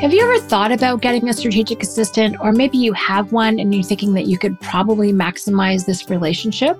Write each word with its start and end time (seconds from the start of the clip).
Have 0.00 0.14
you 0.14 0.22
ever 0.22 0.38
thought 0.46 0.70
about 0.70 1.02
getting 1.02 1.28
a 1.28 1.32
strategic 1.32 1.82
assistant, 1.82 2.36
or 2.38 2.52
maybe 2.52 2.78
you 2.78 2.92
have 2.92 3.32
one 3.32 3.58
and 3.58 3.74
you're 3.74 3.82
thinking 3.82 4.14
that 4.14 4.26
you 4.26 4.38
could 4.38 4.58
probably 4.60 5.12
maximize 5.12 5.86
this 5.86 6.08
relationship? 6.08 6.78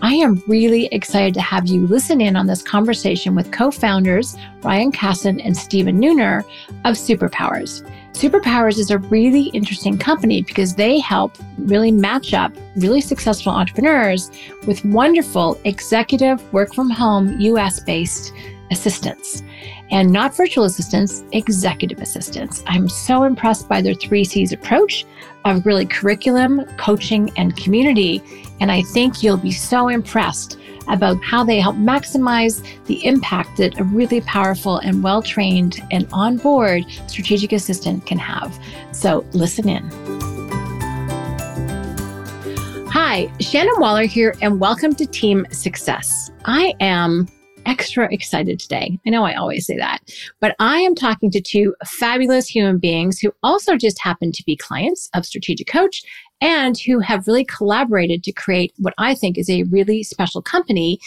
I 0.00 0.14
am 0.14 0.42
really 0.46 0.86
excited 0.86 1.34
to 1.34 1.42
have 1.42 1.66
you 1.66 1.86
listen 1.86 2.22
in 2.22 2.36
on 2.36 2.46
this 2.46 2.62
conversation 2.62 3.34
with 3.34 3.52
co 3.52 3.70
founders 3.70 4.34
Ryan 4.62 4.92
Casson 4.92 5.42
and 5.42 5.54
Stephen 5.54 6.00
Neuner 6.00 6.42
of 6.86 6.96
Superpowers. 6.96 7.86
Superpowers 8.12 8.78
is 8.78 8.90
a 8.90 8.98
really 8.98 9.48
interesting 9.48 9.98
company 9.98 10.40
because 10.40 10.74
they 10.74 11.00
help 11.00 11.36
really 11.58 11.92
match 11.92 12.32
up 12.32 12.50
really 12.76 13.02
successful 13.02 13.52
entrepreneurs 13.52 14.30
with 14.66 14.82
wonderful 14.86 15.60
executive 15.64 16.40
work 16.50 16.72
from 16.72 16.88
home 16.88 17.38
US 17.40 17.80
based 17.80 18.32
assistants 18.70 19.42
and 19.90 20.10
not 20.10 20.36
virtual 20.36 20.64
assistants, 20.64 21.24
executive 21.32 22.00
assistants. 22.00 22.62
I'm 22.66 22.88
so 22.88 23.24
impressed 23.24 23.68
by 23.68 23.82
their 23.82 23.94
three 23.94 24.24
C's 24.24 24.52
approach 24.52 25.04
of 25.44 25.66
really 25.66 25.86
curriculum, 25.86 26.64
coaching, 26.76 27.30
and 27.36 27.56
community. 27.56 28.22
And 28.60 28.72
I 28.72 28.82
think 28.82 29.22
you'll 29.22 29.36
be 29.36 29.52
so 29.52 29.88
impressed 29.88 30.58
about 30.88 31.22
how 31.22 31.44
they 31.44 31.60
help 31.60 31.76
maximize 31.76 32.62
the 32.86 33.04
impact 33.04 33.56
that 33.56 33.78
a 33.78 33.84
really 33.84 34.20
powerful 34.22 34.78
and 34.78 35.02
well 35.02 35.22
trained 35.22 35.82
and 35.90 36.06
on 36.12 36.36
board 36.36 36.84
strategic 37.06 37.52
assistant 37.52 38.06
can 38.06 38.18
have. 38.18 38.58
So 38.92 39.24
listen 39.32 39.68
in. 39.68 39.88
Hi, 42.90 43.30
Shannon 43.40 43.74
Waller 43.78 44.04
here, 44.04 44.34
and 44.40 44.60
welcome 44.60 44.94
to 44.94 45.06
Team 45.06 45.46
Success. 45.50 46.30
I 46.44 46.74
am 46.80 47.26
extra 47.66 48.12
excited 48.12 48.58
today. 48.58 48.98
I 49.06 49.10
know 49.10 49.24
I 49.24 49.34
always 49.34 49.66
say 49.66 49.76
that, 49.76 50.00
but 50.40 50.54
I 50.58 50.78
am 50.78 50.94
talking 50.94 51.30
to 51.30 51.40
two 51.40 51.74
fabulous 51.84 52.48
human 52.48 52.78
beings 52.78 53.18
who 53.18 53.32
also 53.42 53.76
just 53.76 54.00
happen 54.00 54.32
to 54.32 54.44
be 54.44 54.56
clients 54.56 55.08
of 55.14 55.26
Strategic 55.26 55.66
Coach 55.66 56.02
and 56.40 56.78
who 56.78 56.98
have 56.98 57.26
really 57.26 57.44
collaborated 57.44 58.22
to 58.24 58.32
create 58.32 58.72
what 58.78 58.94
I 58.98 59.14
think 59.14 59.38
is 59.38 59.48
a 59.48 59.62
really 59.64 60.02
special 60.02 60.42
company 60.42 60.98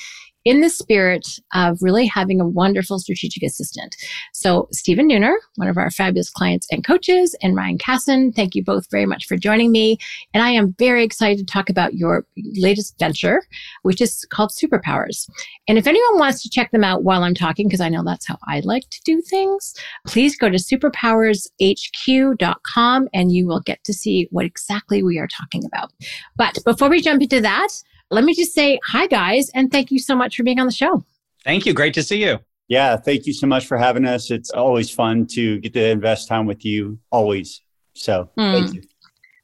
in 0.48 0.62
the 0.62 0.70
spirit 0.70 1.28
of 1.54 1.78
really 1.82 2.06
having 2.06 2.40
a 2.40 2.48
wonderful 2.48 3.00
strategic 3.00 3.44
assistant. 3.44 3.98
So, 4.32 4.70
Stephen 4.72 5.10
Neuner, 5.10 5.36
one 5.56 5.68
of 5.68 5.78
our 5.78 5.92
fabulous 5.92 6.30
clients 6.30 6.66
and 6.72 6.88
coaches, 6.88 7.36
and 7.44 7.54
Ryan 7.54 7.78
Casson, 7.78 8.32
thank 8.32 8.56
you 8.56 8.64
both 8.64 8.90
very 8.90 9.06
much 9.06 9.28
for 9.28 9.36
joining 9.36 9.74
me. 9.74 9.98
And 10.34 10.42
I 10.42 10.52
am 10.52 10.74
very 10.80 11.04
excited 11.04 11.40
to 11.40 11.46
talk 11.46 11.70
about 11.70 11.96
your 11.96 12.26
latest 12.54 12.98
venture, 12.98 13.42
which 13.82 14.00
is 14.00 14.26
called 14.30 14.52
Superpowers. 14.52 15.30
And 15.68 15.78
if 15.78 15.86
anyone 15.86 16.18
wants 16.18 16.42
to 16.44 16.50
check 16.50 16.72
them 16.72 16.86
out 16.86 17.04
while 17.04 17.24
I'm 17.24 17.36
talking, 17.36 17.68
because 17.68 17.82
I 17.82 17.90
know 17.90 18.06
that's 18.06 18.26
how 18.26 18.38
I 18.48 18.62
like 18.62 18.90
to 18.90 19.02
do 19.04 19.22
things, 19.22 19.74
please 20.08 20.38
go 20.38 20.50
to 20.50 20.58
superpowershq.com 20.58 23.10
and 23.14 23.34
you 23.34 23.48
will 23.48 23.60
get 23.60 23.84
to 23.84 23.92
see 23.92 24.30
what 24.32 24.46
exactly 24.46 25.04
we 25.04 25.20
are 25.20 25.28
talking 25.28 25.66
about. 25.66 25.92
But 26.38 26.58
before 26.64 26.88
we 26.88 27.02
jump 27.02 27.22
into 27.22 27.42
that, 27.42 27.68
let 28.12 28.24
me 28.24 28.34
just 28.34 28.54
say 28.54 28.80
hi, 28.86 29.08
guys, 29.08 29.50
and 29.54 29.72
thank 29.72 29.92
you 29.92 30.00
so 30.00 30.16
much 30.16 30.36
for 30.36 30.44
being 30.44 30.60
on 30.60 30.66
the 30.66 30.74
show. 30.74 31.04
Thank 31.44 31.66
you. 31.66 31.74
Great 31.74 31.94
to 31.96 32.04
see 32.04 32.24
you. 32.24 32.40
Yeah, 32.68 32.98
thank 32.98 33.26
you 33.26 33.34
so 33.34 33.48
much 33.48 33.66
for 33.66 33.78
having 33.78 34.06
us. 34.06 34.30
It's 34.30 34.50
always 34.50 34.90
fun 34.90 35.26
to 35.28 35.60
get 35.60 35.74
to 35.74 35.90
invest 35.90 36.28
time 36.28 36.46
with 36.46 36.66
you, 36.66 37.00
always. 37.12 37.62
So 37.94 38.30
mm. 38.38 38.54
thank 38.54 38.76
you. 38.76 38.82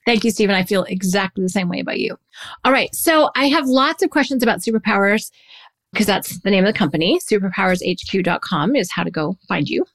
Thank 0.05 0.23
you, 0.25 0.31
Stephen. 0.31 0.55
I 0.55 0.63
feel 0.63 0.83
exactly 0.83 1.43
the 1.43 1.49
same 1.49 1.69
way 1.69 1.79
about 1.79 1.99
you. 1.99 2.17
All 2.65 2.73
right. 2.73 2.93
So 2.93 3.29
I 3.35 3.45
have 3.45 3.65
lots 3.65 4.03
of 4.03 4.09
questions 4.09 4.43
about 4.43 4.59
superpowers 4.59 5.31
because 5.93 6.07
that's 6.07 6.39
the 6.39 6.49
name 6.49 6.65
of 6.65 6.73
the 6.73 6.77
company. 6.77 7.19
Superpowershq.com 7.19 8.75
is 8.75 8.91
how 8.91 9.03
to 9.03 9.11
go 9.11 9.37
find 9.47 9.69
you. 9.69 9.85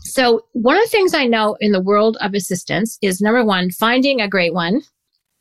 So 0.00 0.46
one 0.52 0.76
of 0.76 0.82
the 0.82 0.88
things 0.88 1.14
I 1.14 1.26
know 1.26 1.56
in 1.60 1.70
the 1.70 1.80
world 1.80 2.16
of 2.20 2.34
assistance 2.34 2.98
is 3.02 3.20
number 3.20 3.44
one, 3.44 3.70
finding 3.70 4.20
a 4.20 4.28
great 4.28 4.52
one. 4.52 4.82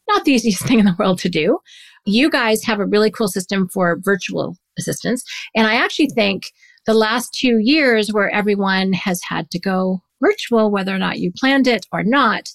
Not 0.08 0.24
the 0.24 0.34
easiest 0.34 0.64
thing 0.68 0.80
in 0.80 0.86
the 0.86 0.96
world 1.00 1.18
to 1.20 1.30
do. 1.30 1.58
You 2.06 2.30
guys 2.30 2.64
have 2.64 2.80
a 2.80 2.86
really 2.86 3.12
cool 3.12 3.28
system 3.28 3.68
for 3.70 4.00
virtual 4.02 4.58
assistants. 4.78 5.24
And 5.56 5.68
I 5.68 5.76
actually 5.76 6.10
think 6.10 6.52
the 6.86 6.94
last 6.94 7.34
two 7.34 7.60
years 7.60 8.12
where 8.12 8.30
everyone 8.30 8.94
has 8.94 9.22
had 9.22 9.52
to 9.52 9.60
go 9.60 10.02
virtual, 10.22 10.72
whether 10.72 10.96
or 10.96 11.00
not 11.00 11.20
you 11.20 11.32
planned 11.32 11.68
it 11.68 11.86
or 11.92 12.04
not, 12.04 12.50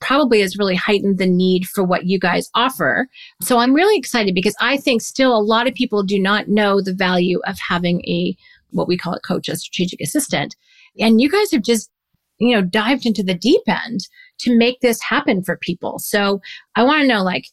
probably 0.00 0.40
has 0.40 0.58
really 0.58 0.74
heightened 0.74 1.18
the 1.18 1.26
need 1.26 1.66
for 1.66 1.84
what 1.84 2.06
you 2.06 2.18
guys 2.18 2.50
offer. 2.54 3.08
So 3.40 3.58
I'm 3.58 3.74
really 3.74 3.96
excited 3.96 4.34
because 4.34 4.56
I 4.60 4.76
think 4.76 5.00
still 5.00 5.36
a 5.36 5.38
lot 5.40 5.68
of 5.68 5.74
people 5.74 6.02
do 6.02 6.18
not 6.18 6.48
know 6.48 6.80
the 6.80 6.94
value 6.94 7.40
of 7.46 7.56
having 7.58 8.00
a, 8.00 8.36
what 8.70 8.88
we 8.88 8.98
call 8.98 9.14
a 9.14 9.20
coach, 9.20 9.48
a 9.48 9.56
strategic 9.56 10.00
assistant. 10.00 10.56
And 10.98 11.20
you 11.20 11.30
guys 11.30 11.52
have 11.52 11.62
just, 11.62 11.90
you 12.38 12.54
know, 12.54 12.62
dived 12.62 13.06
into 13.06 13.22
the 13.22 13.34
deep 13.34 13.62
end 13.68 14.00
to 14.40 14.56
make 14.56 14.80
this 14.80 15.00
happen 15.00 15.42
for 15.42 15.56
people. 15.56 16.00
So 16.00 16.40
I 16.74 16.82
want 16.82 17.02
to 17.02 17.08
know, 17.08 17.22
like, 17.22 17.46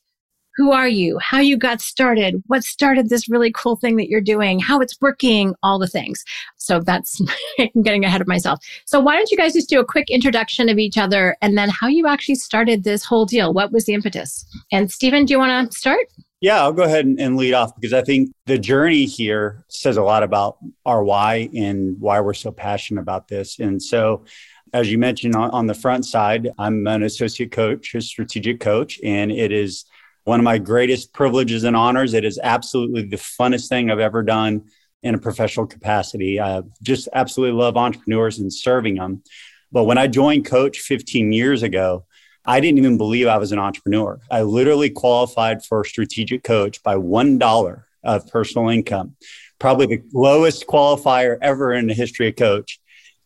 who 0.60 0.74
are 0.74 0.90
you, 0.90 1.18
how 1.20 1.40
you 1.40 1.56
got 1.56 1.80
started, 1.80 2.44
what 2.48 2.66
started 2.66 3.08
this 3.08 3.30
really 3.30 3.50
cool 3.50 3.78
thing 3.78 3.96
that 3.96 4.10
you're 4.10 4.20
doing, 4.20 4.60
how 4.60 4.82
it's 4.82 5.00
working, 5.00 5.56
all 5.64 5.80
the 5.80 5.88
things. 5.88 6.26
So 6.58 6.82
that's 6.82 7.22
I'm 7.60 7.82
getting 7.82 8.04
ahead 8.04 8.20
of 8.20 8.28
myself. 8.28 8.60
So 8.84 9.00
why 9.00 9.16
don't 9.16 9.32
you 9.32 9.38
guys 9.38 9.54
just 9.54 9.70
do 9.70 9.80
a 9.80 9.86
quick 9.86 10.10
introduction 10.10 10.68
of 10.68 10.78
each 10.78 10.98
other 10.98 11.38
and 11.42 11.58
then 11.58 11.70
how 11.70 11.88
you 11.88 12.08
actually 12.08 12.36
started 12.36 12.84
this 12.84 13.06
whole 13.06 13.26
deal? 13.26 13.54
What 13.54 13.72
was 13.72 13.86
the 13.86 13.94
impetus? 13.94 14.46
And 14.70 14.92
Stephen, 14.92 15.24
do 15.24 15.32
you 15.32 15.40
want 15.40 15.72
to 15.72 15.78
start? 15.78 16.08
Yeah, 16.42 16.62
I'll 16.62 16.74
go 16.74 16.84
ahead 16.84 17.06
and, 17.06 17.18
and, 17.22 17.38
lead 17.38 17.54
off 17.54 17.74
because 17.76 17.94
I 17.94 18.02
think 18.02 18.34
the 18.46 18.58
journey 18.58 19.06
here 19.06 19.64
says 19.70 19.96
a 19.96 20.04
lot 20.04 20.24
about 20.24 20.58
our 20.86 21.06
why 21.06 21.50
and 21.56 21.98
why 22.02 22.20
we're 22.20 22.34
so 22.34 22.52
passionate 22.52 23.02
about 23.02 23.30
this. 23.30 23.60
And 23.60 23.82
so, 23.82 24.26
as 24.74 24.92
you 24.92 24.98
mentioned 24.98 25.36
on, 25.36 25.52
on 25.52 25.68
the 25.68 25.74
front 25.74 26.06
side, 26.06 26.50
I'm 26.58 26.86
an 26.86 27.04
associate 27.04 27.52
coach, 27.54 27.96
a 27.96 28.02
strategic 28.02 28.60
coach, 28.60 29.00
and 29.04 29.32
it 29.32 29.54
is 29.54 29.86
one 30.24 30.40
of 30.40 30.44
my 30.44 30.58
greatest 30.58 31.14
privileges 31.14 31.64
and 31.64 31.76
honors. 31.76 32.14
It 32.14 32.26
is 32.26 32.40
absolutely 32.42 33.04
the 33.04 33.18
funnest 33.18 33.68
thing 33.70 33.90
I've 33.90 34.00
ever 34.00 34.24
done 34.24 34.66
in 35.02 35.16
a 35.16 35.20
professional 35.20 35.66
capacity. 35.66 36.40
I 36.40 36.62
just 36.82 37.08
absolutely 37.14 37.58
love 37.60 37.78
entrepreneurs 37.78 38.40
and 38.40 38.54
serving 38.54 38.96
them. 38.96 39.24
But 39.72 39.86
when 39.86 39.98
I 39.98 40.08
joined 40.08 40.46
Coach 40.46 40.80
15 40.80 41.32
years 41.32 41.64
ago, 41.64 42.06
I 42.46 42.60
didn't 42.60 42.80
even 42.80 42.98
believe 42.98 43.28
I 43.28 43.38
was 43.38 43.52
an 43.52 43.60
entrepreneur. 43.60 44.20
I 44.32 44.42
literally 44.42 44.90
qualified 44.90 45.64
for 45.64 45.84
strategic 45.84 46.44
coach 46.44 46.82
by 46.84 46.96
$1 46.96 47.84
of 48.04 48.28
personal 48.28 48.70
income, 48.70 49.16
probably 49.60 49.86
the 49.86 50.02
lowest 50.14 50.66
qualifier 50.68 51.38
ever 51.42 51.74
in 51.74 51.88
the 51.88 51.94
history 51.94 52.30
of 52.30 52.36
coach. 52.36 52.80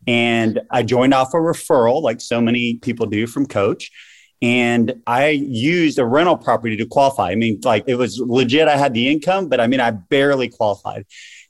And 0.05 0.61
I 0.69 0.83
joined 0.83 1.13
off 1.13 1.33
a 1.33 1.37
referral, 1.37 2.01
like 2.01 2.19
so 2.19 2.41
many 2.41 2.75
people 2.75 3.05
do 3.05 3.25
from 3.25 3.45
coach. 3.45 3.91
And 4.43 5.01
I 5.07 5.29
used 5.29 5.99
a 5.99 6.05
rental 6.05 6.35
property 6.35 6.75
to 6.75 6.85
qualify. 6.85 7.31
I 7.31 7.35
mean, 7.35 7.61
like 7.63 7.85
it 7.87 7.95
was 7.95 8.19
legit. 8.19 8.67
I 8.67 8.75
had 8.75 8.93
the 8.93 9.09
income, 9.09 9.47
but 9.47 9.61
I 9.61 9.67
mean, 9.67 9.79
I 9.79 9.91
barely 9.91 10.49
qualified. 10.49 11.05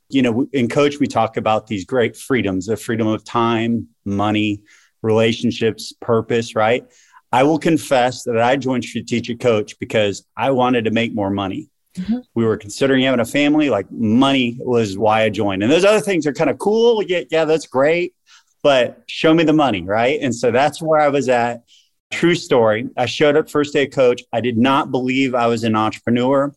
You 0.09 0.22
know, 0.22 0.48
in 0.54 0.70
coach, 0.70 1.00
we 1.00 1.08
talk 1.08 1.36
about 1.36 1.66
these 1.66 1.86
great 1.86 2.16
freedoms 2.16 2.68
the 2.68 2.78
freedom 2.78 3.08
of 3.08 3.24
time, 3.24 3.88
money, 4.06 4.62
relationships, 5.02 5.92
purpose, 6.02 6.56
right? 6.56 6.86
I 7.31 7.42
will 7.42 7.58
confess 7.58 8.26
that 8.26 8.38
I 8.40 8.58
joined 8.58 8.84
Strategic 8.84 9.40
Coach 9.40 9.80
because 9.80 10.24
I 10.38 10.52
wanted 10.52 10.86
to 10.86 10.92
make 10.92 11.16
more 11.16 11.31
money. 11.31 11.72
Mm-hmm. 11.96 12.20
We 12.36 12.46
were 12.46 12.58
considering 12.58 13.06
having 13.06 13.22
a 13.22 13.25
family, 13.25 13.72
like 13.72 13.92
money 13.92 14.56
was 14.60 15.00
why 15.00 15.24
I 15.24 15.30
joined. 15.30 15.64
And 15.64 15.72
those 15.72 15.84
other 15.84 16.00
things 16.00 16.28
are 16.28 16.34
kind 16.34 16.52
of 16.52 16.60
cool. 16.60 17.02
Yeah, 17.02 17.22
yeah, 17.31 17.46
that's 17.46 17.66
great. 17.66 18.14
But 18.62 19.02
show 19.08 19.34
me 19.34 19.46
the 19.46 19.54
money, 19.54 19.81
right? 19.81 20.20
And 20.22 20.34
so 20.34 20.52
that's 20.52 20.80
where 20.80 21.02
I 21.02 21.10
was 21.10 21.28
at. 21.28 21.64
True 22.13 22.35
story. 22.35 22.88
I 22.96 23.07
showed 23.07 23.35
up 23.35 23.50
first 23.50 23.74
day 23.74 23.88
coach. 23.88 24.22
I 24.31 24.40
did 24.40 24.56
not 24.56 24.91
believe 24.91 25.34
I 25.34 25.47
was 25.47 25.63
an 25.63 25.75
entrepreneur. 25.75 26.53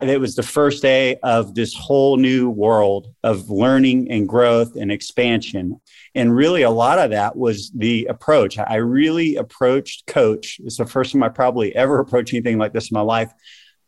And 0.00 0.10
it 0.10 0.20
was 0.20 0.36
the 0.36 0.42
first 0.42 0.82
day 0.82 1.16
of 1.22 1.54
this 1.54 1.74
whole 1.74 2.18
new 2.18 2.50
world 2.50 3.08
of 3.24 3.48
learning 3.48 4.10
and 4.10 4.28
growth 4.28 4.76
and 4.76 4.92
expansion. 4.92 5.80
And 6.14 6.36
really, 6.36 6.60
a 6.60 6.70
lot 6.70 6.98
of 6.98 7.10
that 7.12 7.36
was 7.36 7.70
the 7.74 8.04
approach. 8.04 8.58
I 8.58 8.76
really 8.76 9.36
approached 9.36 10.06
coach. 10.06 10.60
It's 10.62 10.76
the 10.76 10.84
first 10.84 11.12
time 11.12 11.22
I 11.22 11.30
probably 11.30 11.74
ever 11.74 11.98
approached 12.00 12.34
anything 12.34 12.58
like 12.58 12.74
this 12.74 12.90
in 12.90 12.94
my 12.94 13.00
life. 13.00 13.32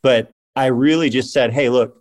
But 0.03 0.33
I 0.57 0.67
really 0.67 1.11
just 1.11 1.35
said, 1.35 1.53
hey, 1.53 1.69
look, 1.69 2.00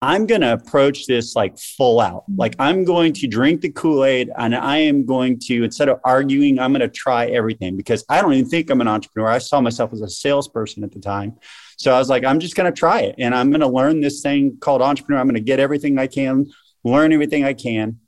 I'm 0.00 0.26
going 0.26 0.42
to 0.42 0.52
approach 0.52 1.06
this 1.06 1.34
like 1.34 1.58
full 1.58 2.00
out. 2.00 2.22
Mm-hmm. 2.22 2.36
Like 2.36 2.56
I'm 2.58 2.84
going 2.84 3.12
to 3.14 3.26
drink 3.26 3.60
the 3.60 3.70
Kool 3.70 4.04
Aid 4.04 4.30
and 4.36 4.54
I 4.54 4.78
am 4.78 5.04
going 5.04 5.38
to, 5.40 5.64
instead 5.64 5.88
of 5.88 6.00
arguing, 6.04 6.58
I'm 6.58 6.72
going 6.72 6.80
to 6.80 6.88
try 6.88 7.26
everything 7.26 7.76
because 7.76 8.04
I 8.08 8.22
don't 8.22 8.32
even 8.32 8.48
think 8.48 8.70
I'm 8.70 8.80
an 8.80 8.88
entrepreneur. 8.88 9.28
I 9.28 9.38
saw 9.38 9.60
myself 9.60 9.92
as 9.92 10.00
a 10.00 10.08
salesperson 10.08 10.84
at 10.84 10.92
the 10.92 11.00
time. 11.00 11.36
So 11.76 11.92
I 11.92 11.98
was 11.98 12.08
like, 12.08 12.24
I'm 12.24 12.40
just 12.40 12.54
going 12.54 12.72
to 12.72 12.76
try 12.76 13.00
it 13.00 13.16
and 13.18 13.34
I'm 13.34 13.50
going 13.50 13.60
to 13.60 13.68
learn 13.68 14.00
this 14.00 14.22
thing 14.22 14.58
called 14.58 14.82
entrepreneur. 14.82 15.20
I'm 15.20 15.26
going 15.26 15.34
to 15.34 15.40
get 15.40 15.60
everything 15.60 15.98
I 15.98 16.06
can, 16.06 16.46
learn 16.84 17.12
everything 17.12 17.44
I 17.44 17.54
can. 17.54 17.98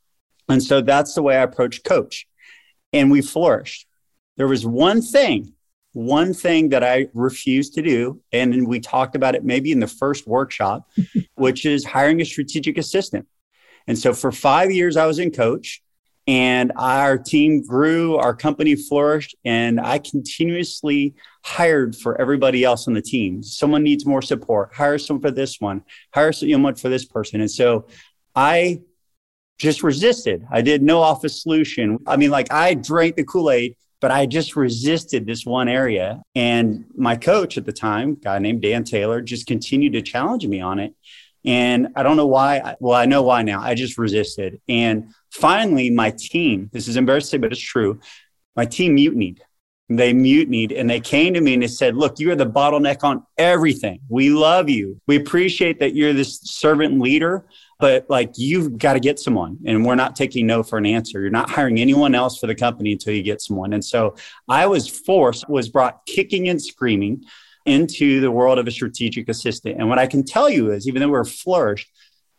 And 0.48 0.62
so 0.62 0.80
that's 0.80 1.14
the 1.14 1.22
way 1.22 1.36
I 1.36 1.42
approached 1.42 1.84
coach. 1.84 2.26
And 2.92 3.10
we 3.10 3.22
flourished. 3.22 3.86
There 4.36 4.48
was 4.48 4.66
one 4.66 5.02
thing 5.02 5.54
one 5.92 6.34
thing 6.34 6.68
that 6.70 6.84
I 6.84 7.08
refuse 7.14 7.70
to 7.70 7.82
do, 7.82 8.20
and 8.32 8.66
we 8.66 8.80
talked 8.80 9.16
about 9.16 9.34
it 9.34 9.44
maybe 9.44 9.72
in 9.72 9.80
the 9.80 9.86
first 9.86 10.26
workshop, 10.26 10.88
which 11.34 11.66
is 11.66 11.84
hiring 11.84 12.20
a 12.20 12.24
strategic 12.24 12.78
assistant. 12.78 13.26
And 13.86 13.98
so 13.98 14.14
for 14.14 14.30
five 14.30 14.70
years, 14.70 14.96
I 14.96 15.06
was 15.06 15.18
in 15.18 15.30
coach 15.30 15.82
And 16.26 16.70
our 16.76 17.18
team 17.18 17.66
grew, 17.66 18.16
our 18.16 18.34
company 18.34 18.76
flourished, 18.76 19.34
and 19.44 19.80
I 19.80 19.98
continuously 19.98 21.14
hired 21.44 21.96
for 21.96 22.20
everybody 22.20 22.62
else 22.62 22.86
on 22.86 22.94
the 22.94 23.02
team. 23.02 23.42
Someone 23.42 23.82
needs 23.82 24.06
more 24.06 24.22
support, 24.22 24.72
hire 24.72 24.98
someone 24.98 25.22
for 25.22 25.30
this 25.32 25.60
one, 25.60 25.82
hire 26.14 26.32
someone 26.32 26.76
for 26.76 26.88
this 26.88 27.04
person. 27.04 27.40
And 27.40 27.50
so 27.50 27.86
I 28.34 28.82
just 29.58 29.82
resisted. 29.82 30.46
I 30.52 30.62
did 30.62 30.82
no 30.82 31.00
office 31.00 31.42
solution. 31.42 31.98
I 32.06 32.16
mean, 32.16 32.30
like 32.30 32.52
I 32.52 32.74
drank 32.74 33.16
the 33.16 33.24
Kool 33.24 33.50
Aid, 33.50 33.74
but 34.00 34.10
I 34.10 34.26
just 34.26 34.56
resisted 34.56 35.26
this 35.26 35.44
one 35.44 35.68
area. 35.68 36.22
And 36.34 36.86
my 36.96 37.16
coach 37.16 37.58
at 37.58 37.66
the 37.66 37.72
time, 37.72 38.14
guy 38.14 38.38
named 38.38 38.62
Dan 38.62 38.84
Taylor, 38.84 39.20
just 39.20 39.46
continued 39.46 39.92
to 39.92 40.02
challenge 40.02 40.46
me 40.46 40.60
on 40.60 40.78
it. 40.78 40.94
And 41.44 41.88
I 41.96 42.02
don't 42.02 42.16
know 42.16 42.26
why. 42.26 42.76
Well, 42.80 42.94
I 42.94 43.06
know 43.06 43.22
why 43.22 43.42
now. 43.42 43.60
I 43.62 43.74
just 43.74 43.98
resisted. 43.98 44.60
And 44.68 45.12
finally, 45.30 45.90
my 45.90 46.10
team, 46.10 46.70
this 46.72 46.88
is 46.88 46.96
embarrassing, 46.96 47.40
but 47.40 47.52
it's 47.52 47.60
true. 47.60 48.00
My 48.56 48.66
team 48.66 48.94
mutinied. 48.94 49.40
They 49.88 50.12
mutinied 50.12 50.70
and 50.70 50.88
they 50.88 51.00
came 51.00 51.34
to 51.34 51.40
me 51.40 51.54
and 51.54 51.62
they 51.62 51.68
said, 51.68 51.96
Look, 51.96 52.20
you're 52.20 52.36
the 52.36 52.46
bottleneck 52.46 53.02
on 53.02 53.24
everything. 53.36 54.00
We 54.08 54.30
love 54.30 54.68
you. 54.68 55.00
We 55.08 55.16
appreciate 55.16 55.80
that 55.80 55.96
you're 55.96 56.12
this 56.12 56.40
servant 56.42 57.00
leader, 57.00 57.46
but 57.80 58.06
like 58.08 58.32
you've 58.36 58.78
got 58.78 58.92
to 58.92 59.00
get 59.00 59.18
someone 59.18 59.58
and 59.64 59.84
we're 59.84 59.94
not 59.94 60.14
taking 60.14 60.46
no 60.46 60.62
for 60.62 60.78
an 60.78 60.86
answer. 60.86 61.20
You're 61.20 61.30
not 61.30 61.50
hiring 61.50 61.80
anyone 61.80 62.14
else 62.14 62.38
for 62.38 62.46
the 62.46 62.54
company 62.54 62.92
until 62.92 63.14
you 63.14 63.22
get 63.22 63.40
someone. 63.40 63.72
And 63.72 63.84
so 63.84 64.14
i 64.48 64.66
was 64.66 64.88
forced 64.88 65.48
was 65.48 65.68
brought 65.68 66.04
kicking 66.06 66.48
and 66.48 66.60
screaming 66.60 67.24
into 67.66 68.20
the 68.20 68.30
world 68.30 68.58
of 68.58 68.66
a 68.66 68.70
strategic 68.70 69.28
assistant. 69.28 69.78
And 69.78 69.88
what 69.88 69.98
i 69.98 70.06
can 70.06 70.24
tell 70.24 70.48
you 70.48 70.70
is 70.70 70.86
even 70.86 71.00
though 71.00 71.08
we're 71.08 71.24
flourished 71.24 71.90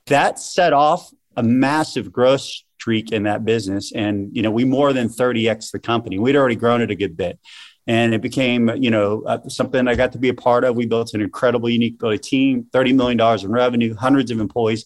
that 0.07 0.39
set 0.39 0.73
off 0.73 1.11
a 1.38 1.43
massive 1.43 2.11
growth 2.11 2.41
streak 2.41 3.11
in 3.11 3.23
that 3.23 3.45
business. 3.45 3.91
And 3.93 4.29
you 4.35 4.41
know 4.41 4.51
we 4.51 4.65
more 4.65 4.93
than 4.93 5.07
30x 5.07 5.71
the 5.71 5.79
company. 5.79 6.17
We'd 6.19 6.35
already 6.35 6.55
grown 6.55 6.81
it 6.81 6.91
a 6.91 6.95
good 6.95 7.15
bit. 7.15 7.39
And 7.88 8.13
it 8.13 8.21
became 8.21 8.69
you 8.81 8.91
know 8.91 9.23
uh, 9.25 9.47
something 9.47 9.88
i 9.88 9.95
got 9.95 10.11
to 10.13 10.19
be 10.19 10.29
a 10.29 10.33
part 10.33 10.63
of. 10.63 10.75
We 10.75 10.85
built 10.85 11.13
an 11.13 11.21
incredible 11.21 11.69
unique 11.69 11.99
team 12.21 12.67
$30 12.73 12.95
million 12.95 13.39
in 13.45 13.51
revenue 13.51 13.95
hundreds 13.95 14.31
of 14.31 14.39
employees 14.39 14.85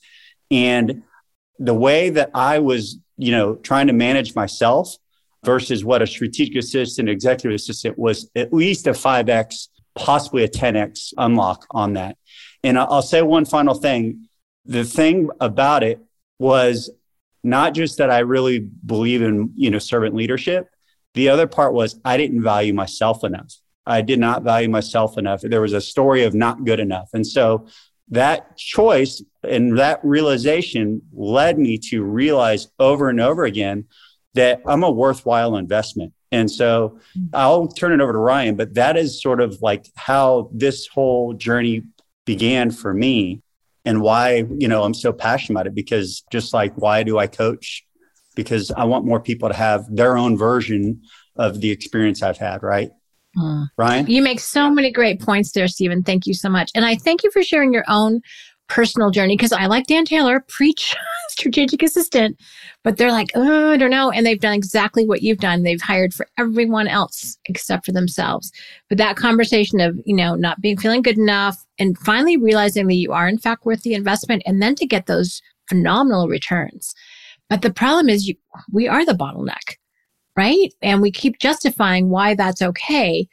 and 0.56 1.04
the 1.60 1.74
way 1.74 2.10
that 2.12 2.32
I 2.34 2.60
was, 2.60 2.98
you 3.18 3.32
know, 3.32 3.56
trying 3.56 3.88
to 3.88 3.94
manage 3.94 4.36
myself 4.36 4.96
versus 5.44 5.84
what 5.84 6.02
a 6.02 6.08
strategic 6.08 6.56
assistant, 6.56 7.10
executive 7.10 7.56
assistant 7.56 8.00
was 8.00 8.30
at 8.36 8.54
least 8.54 8.88
a 8.88 8.92
5x, 8.92 9.68
possibly 9.96 10.46
a 10.46 10.48
10x 10.48 11.14
unlock 11.18 11.66
on 11.72 11.94
that. 11.94 12.18
And 12.64 12.80
I'll 12.80 13.02
say 13.02 13.22
one 13.22 13.44
final 13.44 13.76
thing. 13.76 14.30
The 14.66 14.86
thing 14.86 15.30
about 15.42 15.84
it 15.84 16.00
was 16.40 16.90
not 17.44 17.74
just 17.74 17.98
that 17.98 18.10
I 18.10 18.20
really 18.20 18.60
believe 18.60 19.22
in, 19.22 19.52
you 19.56 19.70
know, 19.70 19.78
servant 19.78 20.16
leadership. 20.16 20.70
The 21.16 21.30
other 21.30 21.48
part 21.48 21.74
was 21.74 22.00
I 22.04 22.16
didn't 22.18 22.42
value 22.42 22.74
myself 22.74 23.24
enough. 23.24 23.54
I 23.86 24.02
did 24.02 24.20
not 24.20 24.44
value 24.44 24.70
myself 24.70 25.18
enough. 25.18 25.42
There 25.42 25.62
was 25.62 25.74
a 25.74 25.82
story 25.82 26.24
of 26.24 26.34
not 26.34 26.64
good 26.64 26.80
enough. 26.80 27.10
And 27.14 27.28
so 27.28 27.68
that 28.10 28.58
choice 28.58 29.24
and 29.50 29.78
that 29.78 30.00
realization 30.04 31.02
led 31.14 31.58
me 31.58 31.78
to 31.90 32.04
realize 32.04 32.68
over 32.80 33.10
and 33.10 33.20
over 33.20 33.46
again 33.46 33.86
that 34.34 34.62
I'm 34.66 34.84
a 34.84 34.92
worthwhile 34.92 35.56
investment. 35.56 36.14
And 36.32 36.52
so 36.52 37.00
I'll 37.34 37.68
turn 37.68 37.94
it 37.94 38.04
over 38.04 38.12
to 38.12 38.20
Ryan, 38.20 38.56
but 38.56 38.74
that 38.74 38.98
is 38.98 39.22
sort 39.22 39.40
of 39.40 39.62
like 39.62 39.88
how 39.96 40.50
this 40.54 40.88
whole 40.88 41.34
journey 41.34 41.84
began 42.26 42.72
for 42.72 42.94
me 42.94 43.42
and 43.86 44.02
why, 44.02 44.46
you 44.58 44.68
know, 44.68 44.84
I'm 44.84 44.94
so 44.94 45.14
passionate 45.14 45.56
about 45.56 45.68
it 45.68 45.76
because 45.76 46.24
just 46.32 46.54
like 46.54 46.74
why 46.76 47.04
do 47.04 47.18
I 47.18 47.28
coach? 47.28 47.86
Because 48.36 48.72
I 48.72 48.84
want 48.84 49.06
more 49.06 49.22
people 49.22 49.48
to 49.48 49.56
have 49.56 49.86
their 49.90 50.18
own 50.18 50.38
version 50.38 51.04
of 51.38 51.62
the 51.62 51.72
experience 51.72 52.22
I've 52.22 52.38
had, 52.38 52.64
right? 52.64 52.90
Mm. 53.38 53.68
Ryan? 53.78 54.08
You 54.08 54.22
make 54.22 54.40
so 54.40 54.70
many 54.70 54.92
great 54.92 55.22
points 55.22 55.52
there, 55.52 55.68
Stephen. 55.68 56.04
Thank 56.04 56.26
you 56.26 56.34
so 56.34 56.50
much. 56.50 56.72
And 56.76 56.86
I 56.86 56.96
thank 56.96 57.24
you 57.24 57.32
for 57.32 57.44
sharing 57.44 57.74
your 57.74 57.86
own 57.88 58.22
personal 58.68 59.12
journey 59.12 59.36
because 59.36 59.52
I 59.52 59.66
like 59.66 59.88
Dan 59.88 60.06
Taylor, 60.06 60.44
preach 60.48 60.96
strategic 61.30 61.84
assistant, 61.84 62.40
but 62.84 62.98
they're 62.98 63.12
like, 63.12 63.30
oh, 63.36 63.72
I 63.72 63.78
don't 63.78 63.90
know. 63.90 64.12
And 64.12 64.26
they've 64.26 64.40
done 64.40 64.54
exactly 64.54 65.06
what 65.06 65.22
you've 65.22 65.40
done. 65.40 65.64
They've 65.64 65.82
hired 65.82 66.14
for 66.14 66.28
everyone 66.38 66.88
else 66.88 67.38
except 67.46 67.86
for 67.86 67.92
themselves. 67.92 68.52
But 68.90 68.98
that 68.98 69.18
conversation 69.18 69.80
of, 69.80 70.00
you 70.06 70.16
know, 70.16 70.36
not 70.36 70.62
being 70.62 70.78
feeling 70.78 71.02
good 71.02 71.18
enough 71.18 71.64
and 71.80 71.98
finally 72.00 72.38
realizing 72.38 72.88
that 72.88 72.96
you 72.96 73.12
are 73.12 73.28
in 73.28 73.38
fact 73.38 73.66
worth 73.66 73.84
the 73.84 73.94
investment 73.94 74.44
and 74.46 74.62
then 74.62 74.76
to 74.76 74.86
get 74.86 75.06
those 75.06 75.42
phenomenal 75.68 76.28
returns. 76.28 76.94
But 77.50 77.62
the 77.62 77.74
problem 77.74 78.10
is 78.10 78.28
you, 78.28 78.36
we 78.72 78.88
are 78.88 79.06
the 79.06 79.14
bottleneck 79.14 79.76
right? 80.36 80.74
And 80.82 81.02
we 81.02 81.12
keep 81.12 81.40
justifying 81.40 82.10
why 82.10 82.36
that's 82.36 82.62
okay. 82.62 83.28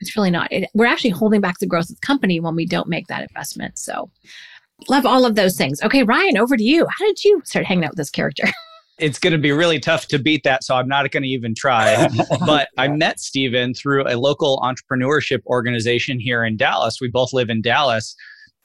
It's 0.00 0.16
really 0.16 0.30
not. 0.30 0.50
It, 0.50 0.68
we're 0.74 0.86
actually 0.86 1.10
holding 1.10 1.40
back 1.40 1.58
the 1.58 1.66
growth 1.66 1.88
of 1.88 1.96
the 2.00 2.06
company 2.06 2.40
when 2.40 2.56
we 2.56 2.66
don't 2.66 2.88
make 2.88 3.06
that 3.06 3.22
investment. 3.22 3.78
So, 3.78 4.10
love 4.88 5.06
all 5.06 5.24
of 5.24 5.34
those 5.34 5.56
things. 5.56 5.82
Okay, 5.82 6.02
Ryan, 6.02 6.38
over 6.38 6.56
to 6.56 6.62
you. 6.62 6.86
How 6.86 7.06
did 7.06 7.24
you 7.24 7.42
start 7.44 7.66
hanging 7.66 7.84
out 7.84 7.90
with 7.90 7.98
this 7.98 8.10
character? 8.10 8.44
it's 8.98 9.18
going 9.18 9.32
to 9.32 9.38
be 9.38 9.52
really 9.52 9.80
tough 9.80 10.06
to 10.08 10.18
beat 10.18 10.44
that. 10.44 10.62
So 10.64 10.76
I'm 10.76 10.88
not 10.88 11.10
going 11.10 11.22
to 11.22 11.28
even 11.28 11.54
try. 11.54 12.08
but 12.46 12.68
I 12.78 12.88
met 12.88 13.20
Stephen 13.20 13.74
through 13.74 14.04
a 14.06 14.16
local 14.16 14.62
entrepreneurship 14.62 15.44
organization 15.46 16.20
here 16.20 16.44
in 16.44 16.56
Dallas. 16.56 17.00
We 17.00 17.08
both 17.08 17.32
live 17.32 17.50
in 17.50 17.62
Dallas. 17.62 18.14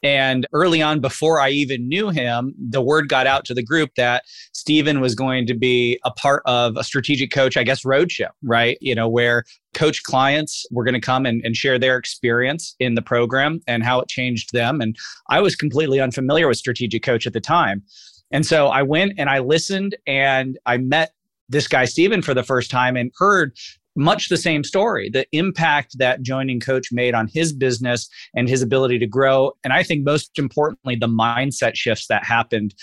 And 0.04 0.46
early 0.54 0.82
on, 0.82 1.00
before 1.00 1.40
I 1.40 1.50
even 1.50 1.88
knew 1.88 2.10
him, 2.10 2.54
the 2.58 2.82
word 2.82 3.10
got 3.10 3.26
out 3.26 3.46
to 3.46 3.54
the 3.54 3.64
group 3.64 3.92
that 3.96 4.24
Stephen 4.52 5.02
was 5.02 5.16
going 5.16 5.48
to 5.48 5.56
be 5.56 6.00
a 6.06 6.12
part 6.12 6.44
of 6.46 6.78
a 6.78 6.84
strategic 6.84 7.32
coach, 7.32 7.58
I 7.58 7.64
guess, 7.64 7.84
roadshow, 7.84 8.30
right? 8.44 8.78
You 8.80 8.94
know, 8.94 9.10
where 9.10 9.44
coach 9.74 10.04
clients 10.04 10.66
were 10.72 10.84
going 10.84 10.94
to 10.94 11.02
come 11.02 11.26
and, 11.26 11.42
and 11.44 11.56
share 11.56 11.80
their 11.80 11.98
experience 11.98 12.76
in 12.80 12.96
the 12.96 13.02
program 13.02 13.60
and 13.68 13.84
how 13.84 14.00
it 14.00 14.08
changed 14.08 14.54
them. 14.54 14.82
And 14.82 14.96
I 15.30 15.42
was 15.42 15.56
completely 15.56 16.00
unfamiliar 16.00 16.48
with 16.48 16.58
strategic 16.58 17.04
coach 17.04 17.26
at 17.26 17.34
the 17.34 17.42
time. 17.42 17.84
And 18.32 18.46
so 18.46 18.68
I 18.68 18.84
went 18.84 19.14
and 19.18 19.30
I 19.30 19.40
listened 19.40 19.96
and 20.06 20.58
I 20.66 20.78
met 20.78 21.14
this 21.50 21.68
guy, 21.68 21.86
Stephen, 21.86 22.22
for 22.22 22.34
the 22.34 22.44
first 22.44 22.70
time 22.70 22.98
and 22.98 23.12
heard 23.18 23.56
much 23.98 24.30
the 24.30 24.38
same 24.38 24.64
story 24.64 25.10
the 25.10 25.26
impact 25.32 25.98
that 25.98 26.22
joining 26.22 26.60
coach 26.60 26.90
made 26.92 27.14
on 27.14 27.28
his 27.28 27.52
business 27.52 28.08
and 28.36 28.48
his 28.48 28.62
ability 28.62 29.00
to 29.00 29.08
grow 29.08 29.52
and 29.64 29.74
i 29.74 29.84
think 29.84 30.06
most 30.06 30.38
importantly 30.38 30.96
the 30.96 31.08
mindset 31.08 31.76
shifts 31.76 32.08
that 32.08 32.24
happened 32.24 32.74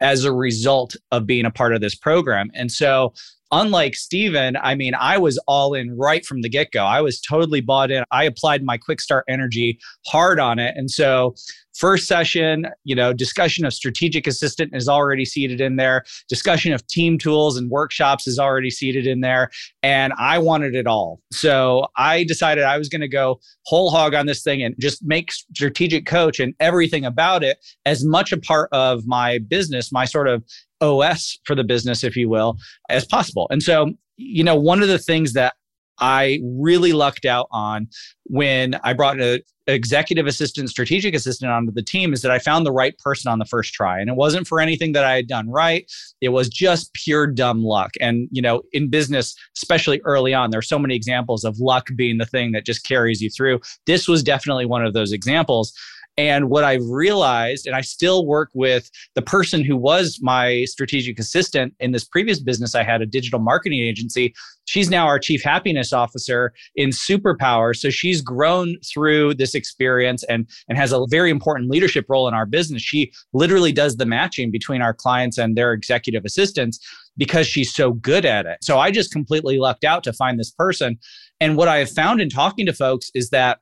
as 0.00 0.24
a 0.24 0.32
result 0.32 0.96
of 1.12 1.26
being 1.26 1.44
a 1.44 1.50
part 1.50 1.74
of 1.74 1.80
this 1.80 1.94
program 1.94 2.50
and 2.54 2.70
so 2.70 3.12
unlike 3.52 3.94
Stephen, 3.94 4.56
I 4.62 4.74
mean, 4.74 4.94
I 4.94 5.18
was 5.18 5.38
all 5.46 5.74
in 5.74 5.96
right 5.96 6.24
from 6.24 6.42
the 6.42 6.48
get 6.48 6.70
go. 6.70 6.84
I 6.84 7.00
was 7.00 7.20
totally 7.20 7.60
bought 7.60 7.90
in. 7.90 8.04
I 8.10 8.24
applied 8.24 8.62
my 8.62 8.78
quick 8.78 9.00
start 9.00 9.24
energy 9.28 9.78
hard 10.06 10.38
on 10.38 10.58
it. 10.58 10.74
And 10.76 10.90
so, 10.90 11.34
first 11.80 12.06
session, 12.06 12.66
you 12.84 12.94
know, 12.94 13.12
discussion 13.14 13.64
of 13.64 13.72
strategic 13.72 14.26
assistant 14.26 14.70
is 14.74 14.86
already 14.86 15.24
seated 15.24 15.62
in 15.62 15.76
there, 15.76 16.04
discussion 16.28 16.74
of 16.74 16.86
team 16.86 17.16
tools 17.16 17.56
and 17.56 17.70
workshops 17.70 18.26
is 18.26 18.38
already 18.38 18.70
seated 18.70 19.06
in 19.06 19.22
there. 19.22 19.50
And 19.82 20.12
I 20.18 20.38
wanted 20.38 20.74
it 20.74 20.86
all. 20.86 21.20
So, 21.32 21.86
I 21.96 22.24
decided 22.24 22.64
I 22.64 22.76
was 22.76 22.90
going 22.90 23.00
to 23.00 23.08
go 23.08 23.40
whole 23.64 23.90
hog 23.90 24.14
on 24.14 24.26
this 24.26 24.42
thing 24.42 24.62
and 24.62 24.74
just 24.78 25.02
make 25.02 25.32
strategic 25.32 26.04
coach 26.04 26.38
and 26.38 26.54
everything 26.60 27.04
about 27.04 27.42
it 27.42 27.58
as 27.86 28.04
much 28.04 28.30
a 28.30 28.36
part 28.38 28.68
of 28.72 29.06
my 29.06 29.38
business, 29.38 29.90
my 29.90 30.04
sort 30.04 30.28
of 30.28 30.44
OS 30.82 31.38
for 31.44 31.54
the 31.54 31.64
business, 31.64 32.04
if 32.04 32.16
you 32.16 32.28
will, 32.28 32.56
as 32.90 33.06
possible. 33.06 33.46
And 33.50 33.62
so, 33.62 33.92
you 34.16 34.44
know, 34.44 34.54
one 34.54 34.82
of 34.82 34.88
the 34.88 34.98
things 34.98 35.32
that 35.32 35.54
I 36.00 36.40
really 36.42 36.92
lucked 36.92 37.24
out 37.24 37.46
on 37.50 37.88
when 38.24 38.78
I 38.82 38.92
brought 38.92 39.20
an 39.20 39.40
executive 39.66 40.26
assistant, 40.26 40.70
strategic 40.70 41.14
assistant 41.14 41.50
onto 41.50 41.72
the 41.72 41.82
team 41.82 42.12
is 42.12 42.22
that 42.22 42.30
I 42.30 42.38
found 42.38 42.64
the 42.64 42.72
right 42.72 42.96
person 42.98 43.30
on 43.30 43.38
the 43.38 43.44
first 43.44 43.72
try. 43.74 44.00
And 44.00 44.08
it 44.08 44.16
wasn't 44.16 44.46
for 44.46 44.60
anything 44.60 44.92
that 44.92 45.04
I 45.04 45.14
had 45.14 45.26
done 45.26 45.48
right. 45.48 45.90
It 46.20 46.30
was 46.30 46.48
just 46.48 46.92
pure 46.94 47.26
dumb 47.26 47.62
luck. 47.62 47.92
And, 48.00 48.28
you 48.30 48.42
know, 48.42 48.62
in 48.72 48.88
business, 48.88 49.34
especially 49.56 50.00
early 50.04 50.34
on, 50.34 50.50
there 50.50 50.58
are 50.58 50.62
so 50.62 50.78
many 50.78 50.94
examples 50.94 51.44
of 51.44 51.58
luck 51.58 51.88
being 51.96 52.18
the 52.18 52.26
thing 52.26 52.52
that 52.52 52.66
just 52.66 52.84
carries 52.84 53.20
you 53.20 53.30
through. 53.30 53.60
This 53.86 54.08
was 54.08 54.22
definitely 54.22 54.66
one 54.66 54.84
of 54.84 54.92
those 54.92 55.12
examples. 55.12 55.72
And 56.20 56.50
what 56.50 56.64
I've 56.64 56.84
realized, 56.84 57.66
and 57.66 57.74
I 57.74 57.80
still 57.80 58.26
work 58.26 58.50
with 58.52 58.90
the 59.14 59.22
person 59.22 59.64
who 59.64 59.74
was 59.74 60.18
my 60.20 60.66
strategic 60.66 61.18
assistant 61.18 61.72
in 61.80 61.92
this 61.92 62.04
previous 62.04 62.40
business 62.40 62.74
I 62.74 62.82
had, 62.82 63.00
a 63.00 63.06
digital 63.06 63.40
marketing 63.40 63.80
agency. 63.80 64.34
She's 64.66 64.90
now 64.90 65.06
our 65.06 65.18
chief 65.18 65.42
happiness 65.42 65.94
officer 65.94 66.52
in 66.76 66.90
Superpower. 66.90 67.74
So 67.74 67.88
she's 67.88 68.20
grown 68.20 68.76
through 68.84 69.36
this 69.36 69.54
experience 69.54 70.22
and, 70.24 70.46
and 70.68 70.76
has 70.76 70.92
a 70.92 71.06
very 71.08 71.30
important 71.30 71.70
leadership 71.70 72.04
role 72.06 72.28
in 72.28 72.34
our 72.34 72.44
business. 72.44 72.82
She 72.82 73.12
literally 73.32 73.72
does 73.72 73.96
the 73.96 74.04
matching 74.04 74.50
between 74.50 74.82
our 74.82 74.92
clients 74.92 75.38
and 75.38 75.56
their 75.56 75.72
executive 75.72 76.26
assistants 76.26 76.86
because 77.16 77.46
she's 77.46 77.72
so 77.74 77.94
good 77.94 78.26
at 78.26 78.44
it. 78.44 78.58
So 78.60 78.78
I 78.78 78.90
just 78.90 79.10
completely 79.10 79.58
lucked 79.58 79.84
out 79.84 80.04
to 80.04 80.12
find 80.12 80.38
this 80.38 80.50
person. 80.50 80.98
And 81.40 81.56
what 81.56 81.68
I 81.68 81.78
have 81.78 81.90
found 81.90 82.20
in 82.20 82.28
talking 82.28 82.66
to 82.66 82.74
folks 82.74 83.10
is 83.14 83.30
that 83.30 83.60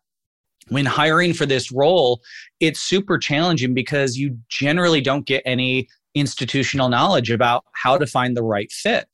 when 0.68 0.86
hiring 0.86 1.32
for 1.32 1.46
this 1.46 1.72
role, 1.72 2.20
it's 2.60 2.80
super 2.80 3.18
challenging 3.18 3.74
because 3.74 4.16
you 4.16 4.36
generally 4.48 5.00
don't 5.00 5.26
get 5.26 5.42
any 5.44 5.88
institutional 6.14 6.88
knowledge 6.88 7.30
about 7.30 7.64
how 7.72 7.96
to 7.96 8.06
find 8.06 8.36
the 8.36 8.42
right 8.42 8.70
fit 8.72 9.06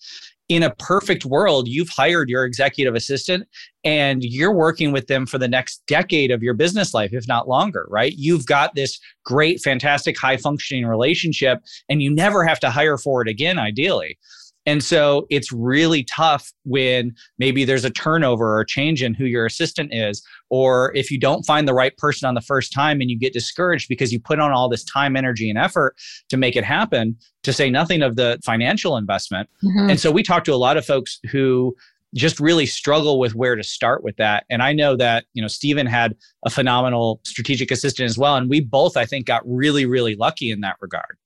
in 0.48 0.62
a 0.62 0.74
perfect 0.74 1.24
world, 1.24 1.68
you've 1.68 1.88
hired 1.88 2.28
your 2.28 2.44
executive 2.44 2.94
assistant 2.94 3.48
and 3.82 4.22
you're 4.22 4.54
working 4.54 4.92
with 4.92 5.06
them 5.06 5.24
for 5.24 5.38
the 5.38 5.48
next 5.48 5.82
decade 5.86 6.30
of 6.30 6.42
your 6.42 6.54
business 6.54 6.92
life, 6.92 7.12
if 7.12 7.26
not 7.26 7.48
longer, 7.48 7.86
right? 7.88 8.12
You've 8.16 8.46
got 8.46 8.74
this 8.74 9.00
great, 9.24 9.60
fantastic, 9.60 10.18
high 10.18 10.36
functioning 10.36 10.86
relationship 10.86 11.60
and 11.88 12.02
you 12.02 12.14
never 12.14 12.44
have 12.44 12.60
to 12.60 12.70
hire 12.70 12.98
for 12.98 13.22
it 13.22 13.28
again, 13.28 13.58
ideally. 13.58 14.18
And 14.66 14.82
so 14.82 15.26
it's 15.30 15.52
really 15.52 16.04
tough 16.04 16.52
when 16.64 17.14
maybe 17.38 17.64
there's 17.64 17.84
a 17.84 17.90
turnover 17.90 18.56
or 18.56 18.60
a 18.60 18.66
change 18.66 19.02
in 19.02 19.14
who 19.14 19.24
your 19.24 19.44
assistant 19.46 19.92
is, 19.92 20.22
or 20.48 20.90
if 20.94 21.10
you 21.10 21.18
don't 21.18 21.44
find 21.44 21.68
the 21.68 21.74
right 21.74 21.96
person 21.98 22.26
on 22.26 22.34
the 22.34 22.40
first 22.40 22.72
time 22.72 23.00
and 23.00 23.10
you 23.10 23.18
get 23.18 23.32
discouraged 23.32 23.88
because 23.88 24.12
you 24.12 24.20
put 24.20 24.40
on 24.40 24.52
all 24.52 24.68
this 24.68 24.84
time, 24.84 25.16
energy, 25.16 25.50
and 25.50 25.58
effort 25.58 25.96
to 26.30 26.36
make 26.36 26.56
it 26.56 26.64
happen, 26.64 27.16
to 27.42 27.52
say 27.52 27.68
nothing 27.68 28.02
of 28.02 28.16
the 28.16 28.38
financial 28.44 28.96
investment. 28.96 29.48
Mm-hmm. 29.62 29.90
And 29.90 30.00
so 30.00 30.10
we 30.10 30.22
talk 30.22 30.44
to 30.44 30.54
a 30.54 30.56
lot 30.56 30.76
of 30.76 30.86
folks 30.86 31.20
who 31.30 31.76
just 32.14 32.38
really 32.38 32.64
struggle 32.64 33.18
with 33.18 33.34
where 33.34 33.56
to 33.56 33.64
start 33.64 34.04
with 34.04 34.16
that. 34.16 34.44
And 34.48 34.62
I 34.62 34.72
know 34.72 34.96
that, 34.96 35.24
you 35.34 35.42
know, 35.42 35.48
Stephen 35.48 35.86
had 35.86 36.14
a 36.46 36.50
phenomenal 36.50 37.20
strategic 37.24 37.70
assistant 37.70 38.08
as 38.08 38.16
well. 38.16 38.36
And 38.36 38.48
we 38.48 38.60
both, 38.60 38.96
I 38.96 39.04
think, 39.04 39.26
got 39.26 39.42
really, 39.44 39.84
really 39.84 40.14
lucky 40.14 40.52
in 40.52 40.60
that 40.60 40.76
regard. 40.80 41.18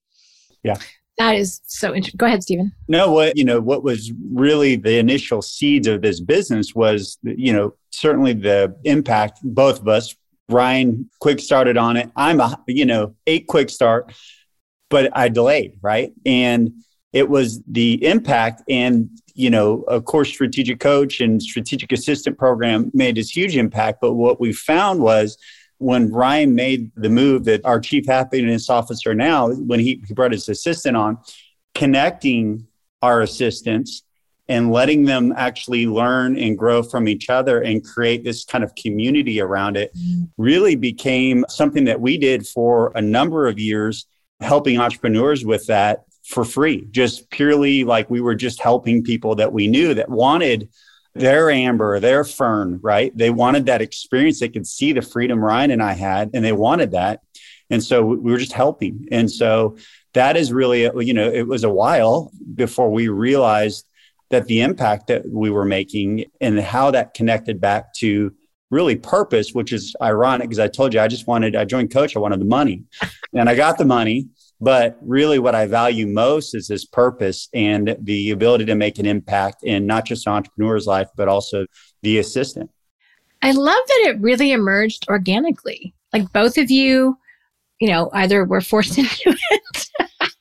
Yeah. 0.63 0.79
That 1.19 1.35
is 1.35 1.61
so 1.67 1.95
interesting. 1.95 2.17
Go 2.17 2.27
ahead, 2.27 2.45
Stephen. 2.45 2.73
No, 2.87 3.13
what 3.13 3.37
you 3.37 3.45
know, 3.45 3.61
what 3.61 3.83
was 3.83 4.13
really 4.33 4.77
the 4.77 4.99
initial 4.99 5.43
seeds 5.43 5.89
of 5.89 6.01
this 6.01 6.21
business 6.21 6.75
was, 6.75 7.19
you 7.23 7.53
know, 7.53 7.75
certainly 7.91 8.35
the 8.35 8.77
impact. 8.85 9.41
Both 9.43 9.81
of 9.81 9.89
us, 9.89 10.15
Ryan, 10.49 11.11
quick 11.21 11.41
started 11.41 11.77
on 11.77 11.97
it. 11.97 12.11
I'm 12.15 12.41
a, 12.41 12.63
you 12.69 12.87
know, 12.87 13.17
eight 13.27 13.49
quick 13.49 13.69
start, 13.69 14.13
but 14.91 15.11
I 15.17 15.29
delayed, 15.29 15.79
right? 15.83 16.13
And 16.25 16.85
it 17.13 17.29
was 17.29 17.63
the 17.67 18.05
impact, 18.07 18.63
and 18.69 19.11
you 19.35 19.51
know, 19.51 19.83
of 19.89 20.05
course, 20.05 20.29
strategic 20.29 20.79
coach 20.79 21.21
and 21.21 21.43
strategic 21.43 21.91
assistant 21.91 22.39
program 22.39 22.93
made 22.95 23.17
this 23.17 23.37
huge 23.37 23.57
impact. 23.57 23.99
But 24.01 24.13
what 24.15 24.41
we 24.41 24.53
found 24.53 25.01
was 25.01 25.37
when 25.79 26.11
Ryan 26.11 26.55
made 26.55 26.91
the 26.97 27.09
move 27.09 27.45
that 27.45 27.65
our 27.65 27.81
chief 27.81 28.07
happiness 28.07 28.69
officer 28.69 29.15
now, 29.15 29.51
when 29.51 29.81
he, 29.81 30.03
he 30.07 30.15
brought 30.15 30.33
his 30.33 30.49
assistant 30.49 30.97
on, 30.97 31.19
connecting 31.75 32.67
our 33.03 33.21
assistants 33.23 34.03
and 34.49 34.73
letting 34.73 35.05
them 35.05 35.33
actually 35.37 35.87
learn 35.87 36.39
and 36.39 36.59
grow 36.59 36.83
from 36.83 37.07
each 37.07 37.29
other 37.29 37.61
and 37.61 37.85
create 37.85 38.25
this 38.25 38.45
kind 38.45 38.65
of 38.65 38.75
community 38.75 39.41
around 39.41 39.77
it 39.77 39.95
mm-hmm. 39.95 40.25
really 40.37 40.75
became 40.75 41.45
something 41.49 41.85
that 41.85 42.01
we 42.01 42.17
did 42.17 42.47
for 42.47 42.91
a 42.95 43.03
number 43.03 43.47
of 43.47 43.59
years, 43.59 44.07
helping 44.41 44.79
entrepreneurs 44.79 45.45
with 45.45 45.67
that 45.67 46.05
for 46.25 46.45
free, 46.45 46.87
just 46.91 47.31
purely 47.31 47.85
like 47.85 48.11
we 48.11 48.21
were 48.21 48.35
just 48.35 48.61
helping 48.61 49.03
people 49.05 49.35
that 49.35 49.53
we 49.53 49.67
knew 49.67 49.95
that 49.95 50.09
wanted 50.09 50.69
their 51.19 51.51
amber, 51.51 52.01
their 52.01 52.25
fern, 52.25 52.81
right? 52.83 53.17
They 53.17 53.31
wanted 53.31 53.67
that 53.67 53.83
experience. 53.83 54.41
They 54.41 54.49
could 54.49 54.67
see 54.67 54.93
the 54.93 55.03
freedom 55.03 55.45
Ryan 55.45 55.71
and 55.71 55.83
I 55.83 55.93
had, 55.93 56.31
and 56.35 56.45
they 56.45 56.53
wanted 56.53 56.93
that. 56.93 57.21
And 57.71 57.83
so 57.83 58.05
we 58.05 58.33
were 58.33 58.39
just 58.39 58.53
helping. 58.53 59.09
And 59.11 59.31
so 59.31 59.77
that 60.15 60.37
is 60.37 60.53
really, 60.53 60.87
uh, 60.87 60.99
you 60.99 61.15
know, 61.15 61.31
it 61.31 61.47
was 61.47 61.65
a 61.65 61.71
while 61.71 62.33
before 62.55 62.91
we 62.91 63.09
realized 63.09 63.87
that 64.31 64.47
the 64.47 64.61
impact 64.61 65.09
that 65.09 65.29
we 65.29 65.51
were 65.51 65.65
making 65.65 66.27
and 66.41 66.59
how 66.59 66.91
that 66.91 67.15
connected 67.15 67.61
back 67.61 67.95
to 67.95 68.33
really 68.71 68.97
purpose, 68.97 69.53
which 69.53 69.73
is 69.73 69.97
ironic 70.03 70.49
because 70.49 70.59
I 70.59 70.69
told 70.69 70.93
you 70.93 71.01
I 71.01 71.09
just 71.09 71.27
wanted, 71.27 71.57
I 71.57 71.65
joined 71.65 71.91
coach, 71.91 72.17
I 72.17 72.21
wanted 72.21 72.41
the 72.41 72.47
money 72.47 72.85
and 73.33 73.49
I 73.49 73.55
got 73.55 73.79
the 73.79 73.85
money. 73.85 74.29
But 74.61 74.99
really, 75.03 75.39
what 75.39 75.55
I 75.55 75.67
value 75.67 76.07
most 76.07 76.55
is 76.55 76.67
this 76.67 76.85
purpose 76.85 77.49
and 77.55 77.97
the 78.03 78.33
ability 78.33 78.65
to 78.67 78.75
make 78.75 78.99
an 78.99 79.07
impact 79.07 79.63
in 79.63 79.87
not 79.87 80.05
just 80.05 80.27
an 80.27 80.33
entrepreneur's 80.33 80.87
life, 80.87 81.09
but 81.17 81.29
also 81.29 81.67
the 82.03 82.19
assistant. 82.19 82.71
I 83.41 83.53
love 83.53 83.81
that 83.87 84.05
it 84.09 84.21
really 84.21 84.51
emerged 84.51 85.07
organically. 85.09 85.95
Like 86.13 86.33
both 86.33 86.59
of 86.59 86.71
you, 86.71 87.17
you 87.81 87.89
know, 87.89 88.11
either 88.13 88.45
were 88.45 88.61
forced 88.61 88.99
into 88.99 89.37
it. 89.51 89.91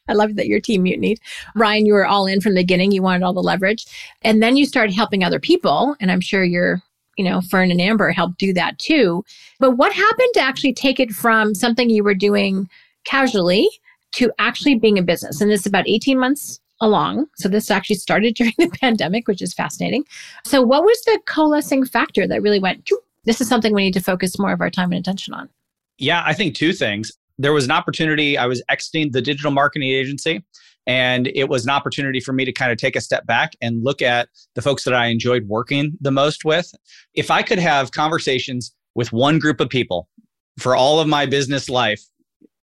I 0.09 0.13
love 0.13 0.35
that 0.37 0.47
your 0.47 0.61
team 0.61 0.83
mutinied. 0.83 1.19
Ryan, 1.55 1.85
you 1.85 1.93
were 1.93 2.07
all 2.07 2.25
in 2.25 2.41
from 2.41 2.55
the 2.55 2.61
beginning. 2.61 2.91
You 2.91 3.01
wanted 3.01 3.23
all 3.23 3.33
the 3.33 3.41
leverage. 3.41 3.85
And 4.23 4.41
then 4.41 4.55
you 4.55 4.65
started 4.65 4.95
helping 4.95 5.23
other 5.23 5.39
people. 5.39 5.95
And 5.99 6.11
I'm 6.11 6.21
sure 6.21 6.43
your, 6.43 6.81
you 7.17 7.25
know, 7.25 7.41
Fern 7.41 7.71
and 7.71 7.81
Amber 7.81 8.11
helped 8.11 8.37
do 8.37 8.53
that 8.53 8.79
too. 8.79 9.25
But 9.59 9.71
what 9.71 9.91
happened 9.91 10.29
to 10.35 10.39
actually 10.39 10.73
take 10.73 10.99
it 10.99 11.11
from 11.11 11.53
something 11.53 11.89
you 11.89 12.03
were 12.03 12.15
doing 12.15 12.69
casually 13.03 13.69
to 14.13 14.31
actually 14.39 14.75
being 14.75 14.97
a 14.97 15.03
business. 15.03 15.41
And 15.41 15.51
this 15.51 15.61
is 15.61 15.67
about 15.67 15.87
18 15.87 16.19
months 16.19 16.59
along. 16.81 17.27
So 17.37 17.49
this 17.49 17.71
actually 17.71 17.97
started 17.97 18.35
during 18.35 18.53
the 18.57 18.69
pandemic, 18.69 19.27
which 19.27 19.41
is 19.41 19.53
fascinating. 19.53 20.05
So 20.45 20.61
what 20.61 20.83
was 20.83 21.01
the 21.03 21.19
coalescing 21.25 21.85
factor 21.85 22.27
that 22.27 22.41
really 22.41 22.59
went, 22.59 22.89
this 23.25 23.41
is 23.41 23.47
something 23.47 23.73
we 23.73 23.83
need 23.83 23.93
to 23.93 24.01
focus 24.01 24.39
more 24.39 24.53
of 24.53 24.61
our 24.61 24.69
time 24.69 24.91
and 24.91 24.99
attention 24.99 25.33
on? 25.33 25.49
Yeah, 25.97 26.23
I 26.25 26.33
think 26.33 26.55
two 26.55 26.73
things. 26.73 27.11
There 27.39 27.53
was 27.53 27.65
an 27.65 27.71
opportunity. 27.71 28.37
I 28.37 28.45
was 28.45 28.63
exiting 28.69 29.11
the 29.11 29.21
digital 29.21 29.51
marketing 29.51 29.89
agency, 29.89 30.43
and 30.87 31.27
it 31.35 31.49
was 31.49 31.65
an 31.65 31.69
opportunity 31.69 32.19
for 32.19 32.33
me 32.33 32.45
to 32.45 32.51
kind 32.51 32.71
of 32.71 32.77
take 32.77 32.95
a 32.95 33.01
step 33.01 33.25
back 33.25 33.53
and 33.61 33.83
look 33.83 34.01
at 34.01 34.29
the 34.55 34.61
folks 34.61 34.83
that 34.85 34.93
I 34.93 35.07
enjoyed 35.07 35.47
working 35.47 35.97
the 36.01 36.11
most 36.11 36.45
with. 36.45 36.73
If 37.13 37.29
I 37.29 37.43
could 37.43 37.59
have 37.59 37.91
conversations 37.91 38.73
with 38.95 39.11
one 39.11 39.37
group 39.37 39.59
of 39.59 39.69
people 39.69 40.07
for 40.57 40.75
all 40.75 40.99
of 40.99 41.07
my 41.07 41.25
business 41.25 41.69
life 41.69 42.01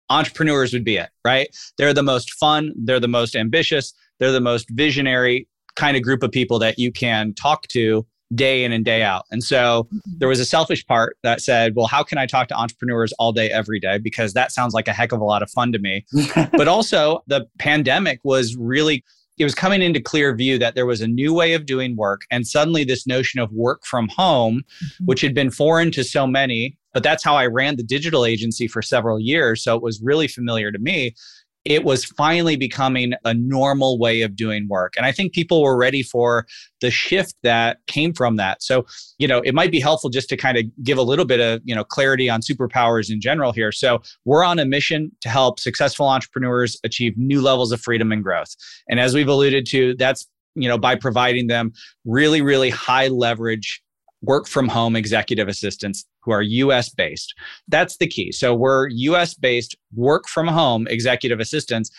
entrepreneurs 0.09 0.73
would 0.73 0.83
be 0.83 0.97
it, 0.97 1.09
right? 1.23 1.55
They're 1.77 1.93
the 1.93 2.03
most 2.03 2.33
fun, 2.33 2.73
they're 2.77 2.99
the 2.99 3.07
most 3.07 3.35
ambitious, 3.35 3.93
they're 4.19 4.31
the 4.31 4.41
most 4.41 4.69
visionary 4.69 5.47
kind 5.75 5.95
of 5.95 6.03
group 6.03 6.23
of 6.23 6.31
people 6.31 6.59
that 6.59 6.77
you 6.77 6.91
can 6.91 7.33
talk 7.33 7.67
to 7.69 8.05
day 8.35 8.63
in 8.63 8.71
and 8.71 8.85
day 8.85 9.01
out. 9.01 9.25
And 9.31 9.43
so 9.43 9.83
mm-hmm. 9.83 9.97
there 10.17 10.27
was 10.27 10.39
a 10.39 10.45
selfish 10.45 10.85
part 10.85 11.17
that 11.23 11.41
said, 11.41 11.75
well, 11.75 11.87
how 11.87 12.03
can 12.03 12.17
I 12.17 12.25
talk 12.25 12.47
to 12.49 12.55
entrepreneurs 12.55 13.11
all 13.13 13.31
day, 13.31 13.49
every 13.49 13.79
day? 13.79 13.97
Because 13.97 14.33
that 14.33 14.51
sounds 14.51 14.73
like 14.73 14.87
a 14.87 14.93
heck 14.93 15.11
of 15.11 15.19
a 15.19 15.23
lot 15.23 15.41
of 15.41 15.49
fun 15.49 15.71
to 15.71 15.79
me. 15.79 16.05
but 16.53 16.67
also, 16.67 17.23
the 17.27 17.47
pandemic 17.57 18.19
was 18.23 18.55
really 18.55 19.03
it 19.37 19.45
was 19.45 19.55
coming 19.55 19.81
into 19.81 20.01
clear 20.01 20.35
view 20.35 20.59
that 20.59 20.75
there 20.75 20.85
was 20.85 20.99
a 20.99 21.07
new 21.07 21.33
way 21.33 21.53
of 21.53 21.65
doing 21.65 21.95
work 21.95 22.23
and 22.29 22.45
suddenly 22.45 22.83
this 22.83 23.07
notion 23.07 23.39
of 23.39 23.49
work 23.53 23.85
from 23.85 24.09
home 24.09 24.63
mm-hmm. 24.83 25.05
which 25.05 25.21
had 25.21 25.33
been 25.33 25.49
foreign 25.49 25.91
to 25.91 26.03
so 26.03 26.27
many 26.27 26.77
but 26.99 27.03
that's 27.05 27.23
how 27.23 27.37
I 27.37 27.45
ran 27.45 27.77
the 27.77 27.83
digital 27.83 28.25
agency 28.25 28.67
for 28.67 28.81
several 28.81 29.21
years. 29.21 29.63
So 29.63 29.73
it 29.73 29.81
was 29.81 30.01
really 30.03 30.27
familiar 30.27 30.69
to 30.69 30.79
me. 30.79 31.15
It 31.63 31.85
was 31.85 32.03
finally 32.03 32.57
becoming 32.57 33.13
a 33.23 33.33
normal 33.33 33.97
way 33.97 34.21
of 34.21 34.35
doing 34.35 34.67
work. 34.67 34.95
And 34.97 35.05
I 35.05 35.13
think 35.13 35.31
people 35.31 35.63
were 35.63 35.77
ready 35.77 36.03
for 36.03 36.45
the 36.81 36.91
shift 36.91 37.35
that 37.43 37.77
came 37.87 38.11
from 38.11 38.35
that. 38.35 38.61
So, 38.61 38.85
you 39.17 39.29
know, 39.29 39.39
it 39.39 39.53
might 39.53 39.71
be 39.71 39.79
helpful 39.79 40.09
just 40.09 40.27
to 40.27 40.35
kind 40.35 40.57
of 40.57 40.65
give 40.83 40.97
a 40.97 41.01
little 41.01 41.23
bit 41.23 41.39
of, 41.39 41.61
you 41.63 41.73
know, 41.73 41.85
clarity 41.85 42.29
on 42.29 42.41
superpowers 42.41 43.09
in 43.09 43.21
general 43.21 43.53
here. 43.53 43.71
So, 43.71 44.01
we're 44.25 44.43
on 44.43 44.59
a 44.59 44.65
mission 44.65 45.09
to 45.21 45.29
help 45.29 45.57
successful 45.57 46.05
entrepreneurs 46.05 46.77
achieve 46.83 47.17
new 47.17 47.41
levels 47.41 47.71
of 47.71 47.79
freedom 47.79 48.11
and 48.11 48.21
growth. 48.21 48.53
And 48.89 48.99
as 48.99 49.13
we've 49.13 49.29
alluded 49.29 49.65
to, 49.67 49.95
that's 49.95 50.27
you 50.55 50.67
know 50.67 50.77
by 50.77 50.95
providing 50.95 51.47
them 51.47 51.71
really 52.05 52.41
really 52.41 52.71
high 52.71 53.07
leverage 53.07 53.81
work 54.21 54.47
from 54.47 54.67
home 54.67 54.95
executive 54.95 55.47
assistants 55.47 56.05
who 56.21 56.31
are 56.31 56.41
US 56.41 56.89
based. 56.89 57.33
That's 57.67 57.97
the 57.97 58.07
key. 58.07 58.31
So 58.31 58.53
we're 58.53 58.87
US 58.89 59.33
based, 59.33 59.75
work 59.93 60.27
from 60.27 60.47
home 60.47 60.87
executive 60.87 61.39
assistants. 61.39 61.89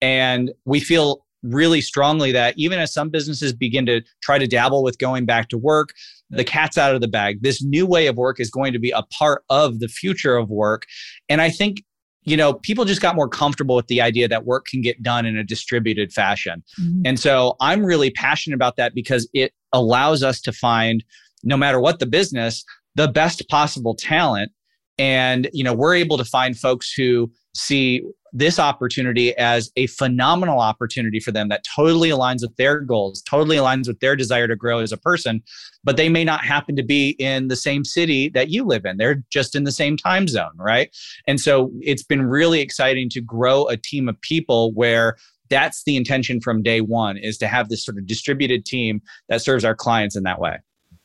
And 0.00 0.52
we 0.64 0.80
feel 0.80 1.24
really 1.44 1.80
strongly 1.80 2.32
that 2.32 2.54
even 2.56 2.80
as 2.80 2.92
some 2.92 3.10
businesses 3.10 3.52
begin 3.52 3.86
to 3.86 4.02
try 4.22 4.38
to 4.38 4.46
dabble 4.46 4.82
with 4.82 4.98
going 4.98 5.24
back 5.24 5.48
to 5.48 5.58
work, 5.58 5.90
the 6.30 6.44
cat's 6.44 6.76
out 6.76 6.94
of 6.94 7.00
the 7.00 7.08
bag. 7.08 7.42
This 7.42 7.62
new 7.62 7.86
way 7.86 8.08
of 8.08 8.16
work 8.16 8.40
is 8.40 8.50
going 8.50 8.72
to 8.72 8.78
be 8.78 8.90
a 8.90 9.02
part 9.02 9.44
of 9.48 9.78
the 9.78 9.88
future 9.88 10.36
of 10.36 10.50
work. 10.50 10.84
And 11.28 11.40
I 11.40 11.50
think 11.50 11.82
you 12.24 12.36
know, 12.36 12.52
people 12.52 12.84
just 12.84 13.00
got 13.00 13.16
more 13.16 13.28
comfortable 13.28 13.74
with 13.74 13.86
the 13.86 14.02
idea 14.02 14.28
that 14.28 14.44
work 14.44 14.66
can 14.66 14.82
get 14.82 15.02
done 15.02 15.24
in 15.24 15.38
a 15.38 15.44
distributed 15.44 16.12
fashion. 16.12 16.62
Mm-hmm. 16.78 17.02
And 17.06 17.18
so 17.18 17.56
I'm 17.58 17.82
really 17.82 18.10
passionate 18.10 18.54
about 18.54 18.76
that 18.76 18.94
because 18.94 19.26
it 19.32 19.54
allows 19.72 20.22
us 20.22 20.40
to 20.42 20.52
find 20.52 21.02
no 21.44 21.56
matter 21.56 21.80
what 21.80 21.98
the 21.98 22.06
business, 22.06 22.64
the 22.94 23.08
best 23.08 23.48
possible 23.48 23.94
talent. 23.94 24.52
And, 24.98 25.48
you 25.52 25.62
know, 25.62 25.74
we're 25.74 25.94
able 25.94 26.18
to 26.18 26.24
find 26.24 26.58
folks 26.58 26.92
who 26.92 27.30
see 27.54 28.02
this 28.32 28.58
opportunity 28.58 29.34
as 29.36 29.70
a 29.76 29.86
phenomenal 29.86 30.60
opportunity 30.60 31.20
for 31.20 31.32
them 31.32 31.48
that 31.48 31.64
totally 31.64 32.10
aligns 32.10 32.42
with 32.42 32.54
their 32.56 32.80
goals, 32.80 33.22
totally 33.22 33.56
aligns 33.56 33.88
with 33.88 34.00
their 34.00 34.16
desire 34.16 34.46
to 34.46 34.56
grow 34.56 34.80
as 34.80 34.92
a 34.92 34.96
person, 34.96 35.42
but 35.84 35.96
they 35.96 36.08
may 36.08 36.24
not 36.24 36.44
happen 36.44 36.76
to 36.76 36.82
be 36.82 37.10
in 37.18 37.48
the 37.48 37.56
same 37.56 37.84
city 37.84 38.28
that 38.30 38.50
you 38.50 38.64
live 38.64 38.84
in. 38.84 38.96
They're 38.96 39.22
just 39.30 39.54
in 39.54 39.64
the 39.64 39.72
same 39.72 39.96
time 39.96 40.28
zone, 40.28 40.56
right? 40.56 40.94
And 41.26 41.40
so 41.40 41.70
it's 41.80 42.02
been 42.02 42.22
really 42.22 42.60
exciting 42.60 43.08
to 43.10 43.20
grow 43.20 43.66
a 43.68 43.76
team 43.76 44.08
of 44.08 44.20
people 44.20 44.72
where 44.74 45.16
that's 45.48 45.84
the 45.84 45.96
intention 45.96 46.40
from 46.40 46.62
day 46.62 46.80
one 46.82 47.16
is 47.16 47.38
to 47.38 47.48
have 47.48 47.68
this 47.68 47.84
sort 47.84 47.96
of 47.96 48.06
distributed 48.06 48.66
team 48.66 49.00
that 49.28 49.40
serves 49.40 49.64
our 49.64 49.74
clients 49.74 50.16
in 50.16 50.24
that 50.24 50.40
way. 50.40 50.58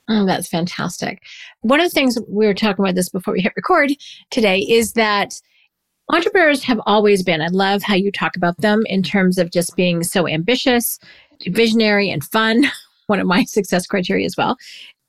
Oh, 0.10 0.25
that's 0.25 0.48
fantastic. 0.48 1.24
One 1.62 1.79
of 1.79 1.86
the 1.86 1.93
things 1.93 2.17
we 2.27 2.45
were 2.45 2.53
talking 2.53 2.83
about 2.83 2.95
this 2.95 3.10
before 3.10 3.33
we 3.33 3.41
hit 3.41 3.53
record 3.55 3.91
today 4.31 4.60
is 4.60 4.93
that 4.93 5.39
Entrepreneurs 6.10 6.63
have 6.63 6.81
always 6.86 7.24
been, 7.24 7.41
I 7.41 7.48
love 7.48 7.81
how 7.81 7.95
you 7.95 8.12
talk 8.12 8.36
about 8.36 8.57
them 8.57 8.83
in 8.88 9.03
terms 9.03 9.38
of 9.38 9.51
just 9.51 9.75
being 9.75 10.03
so 10.03 10.27
ambitious, 10.27 11.00
visionary, 11.48 12.10
and 12.10 12.24
fun. 12.24 12.65
One 13.07 13.19
of 13.19 13.27
my 13.27 13.43
success 13.45 13.88
criteria 13.88 14.25
as 14.25 14.36
well. 14.38 14.57